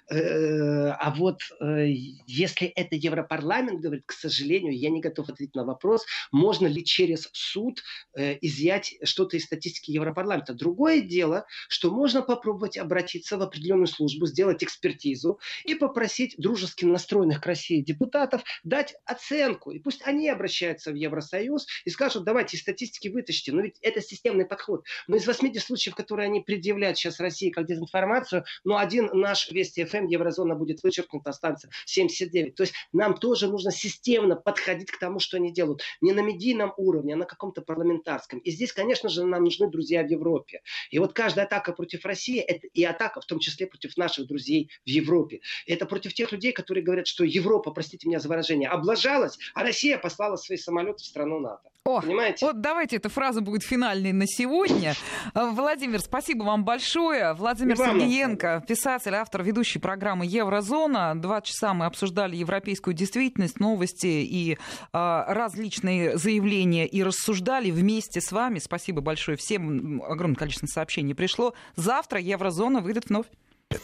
Э, 0.09 0.89
а 0.89 1.13
вот 1.15 1.41
э, 1.59 1.87
если 2.27 2.67
это 2.67 2.95
Европарламент 2.95 3.81
говорит, 3.81 4.03
к 4.05 4.11
сожалению, 4.11 4.77
я 4.77 4.89
не 4.89 5.01
готов 5.01 5.29
ответить 5.29 5.55
на 5.55 5.63
вопрос, 5.63 6.05
можно 6.31 6.67
ли 6.67 6.83
через 6.83 7.29
суд 7.33 7.81
э, 8.15 8.37
изъять 8.41 8.95
что-то 9.03 9.37
из 9.37 9.45
статистики 9.45 9.91
Европарламента. 9.91 10.53
Другое 10.53 11.01
дело, 11.01 11.45
что 11.67 11.91
можно 11.91 12.21
попробовать 12.21 12.77
обратиться 12.77 13.37
в 13.37 13.41
определенную 13.41 13.87
службу, 13.87 14.27
сделать 14.27 14.63
экспертизу 14.63 15.39
и 15.63 15.75
попросить 15.75 16.35
дружески 16.75 16.85
настроенных 16.85 17.41
к 17.41 17.45
России 17.45 17.81
депутатов 17.81 18.43
дать 18.63 18.95
оценку. 19.05 19.71
И 19.71 19.79
пусть 19.79 20.01
они 20.05 20.29
обращаются 20.29 20.91
в 20.91 20.95
Евросоюз 20.95 21.67
и 21.85 21.89
скажут, 21.89 22.23
давайте 22.23 22.57
статистики 22.57 23.07
вытащите. 23.07 23.51
Но 23.51 23.61
ведь 23.61 23.77
это 23.81 24.01
системный 24.01 24.45
подход. 24.45 24.85
Но 25.07 25.15
из 25.15 25.25
80 25.25 25.63
случаев, 25.63 25.95
которые 25.95 26.27
они 26.27 26.41
предъявляют 26.41 26.97
сейчас 26.97 27.19
России 27.19 27.49
как 27.49 27.67
дезинформацию, 27.67 28.43
ну, 28.63 28.77
один 28.77 29.09
наш 29.13 29.51
Вести 29.51 29.85
ФМ, 29.85 30.07
Еврозона 30.07 30.55
будет 30.55 30.83
вычеркнут, 30.83 31.27
останется 31.27 31.69
79. 31.85 32.55
То 32.55 32.63
есть 32.63 32.73
нам 32.93 33.17
тоже 33.17 33.47
нужно 33.47 33.71
системно 33.71 34.35
подходить 34.35 34.91
к 34.91 34.99
тому, 34.99 35.19
что 35.19 35.37
они 35.37 35.53
делают. 35.53 35.81
Не 36.01 36.11
на 36.13 36.21
медийном 36.21 36.73
уровне, 36.77 37.13
а 37.13 37.17
на 37.17 37.25
каком-то 37.25 37.61
парламентарском. 37.61 38.39
И 38.39 38.51
здесь, 38.51 38.73
конечно 38.73 39.09
же, 39.09 39.25
нам 39.25 39.43
нужны 39.43 39.69
друзья 39.69 40.03
в 40.03 40.09
Европе. 40.09 40.61
И 40.89 40.99
вот 40.99 41.13
каждая 41.13 41.45
атака 41.45 41.73
против 41.73 42.05
России, 42.05 42.39
это 42.39 42.67
и 42.67 42.83
атака 42.83 43.21
в 43.21 43.25
том 43.25 43.39
числе 43.39 43.67
против 43.67 43.97
наших 43.97 44.27
друзей 44.27 44.69
в 44.85 44.89
Европе. 44.89 45.41
Это 45.67 45.85
против 45.85 46.13
тех 46.13 46.31
людей, 46.31 46.51
которые 46.51 46.64
говорят, 46.73 47.07
что 47.07 47.23
Европа, 47.23 47.71
простите 47.71 48.07
меня 48.07 48.19
за 48.19 48.27
выражение, 48.27 48.69
облажалась, 48.69 49.37
а 49.53 49.63
Россия 49.63 49.97
послала 49.97 50.35
свои 50.35 50.57
самолеты 50.57 51.03
в 51.03 51.05
страну 51.05 51.39
НАТО. 51.39 51.69
О, 51.87 52.01
Понимаете? 52.01 52.43
Вот 52.43 52.61
давайте 52.61 52.95
эта 52.95 53.09
фраза 53.09 53.41
будет 53.41 53.61
финальной 53.61 54.11
на 54.11 54.25
сегодня. 54.25 54.95
Э, 55.35 55.51
Владимир, 55.51 55.99
спасибо 55.99 56.41
вам 56.41 56.65
большое. 56.65 57.33
Владимир 57.33 57.77
Сергеенко, 57.77 58.65
писатель, 58.67 59.13
автор 59.13 59.43
ведущей 59.43 59.77
программы 59.77 60.25
«Еврозона». 60.25 61.13
Два 61.15 61.41
часа 61.41 61.75
мы 61.75 61.85
обсуждали 61.85 62.35
европейскую 62.35 62.95
действительность, 62.95 63.59
новости 63.59 64.07
и 64.07 64.53
э, 64.53 64.57
различные 64.91 66.17
заявления 66.17 66.87
и 66.87 67.03
рассуждали 67.03 67.69
вместе 67.69 68.19
с 68.19 68.31
вами. 68.31 68.57
Спасибо 68.57 69.01
большое 69.01 69.37
всем. 69.37 70.01
Огромное 70.01 70.37
количество 70.37 70.65
сообщений 70.65 71.13
пришло. 71.13 71.53
Завтра 71.75 72.19
«Еврозона» 72.19 72.79
выйдет 72.79 73.09
вновь. 73.09 73.27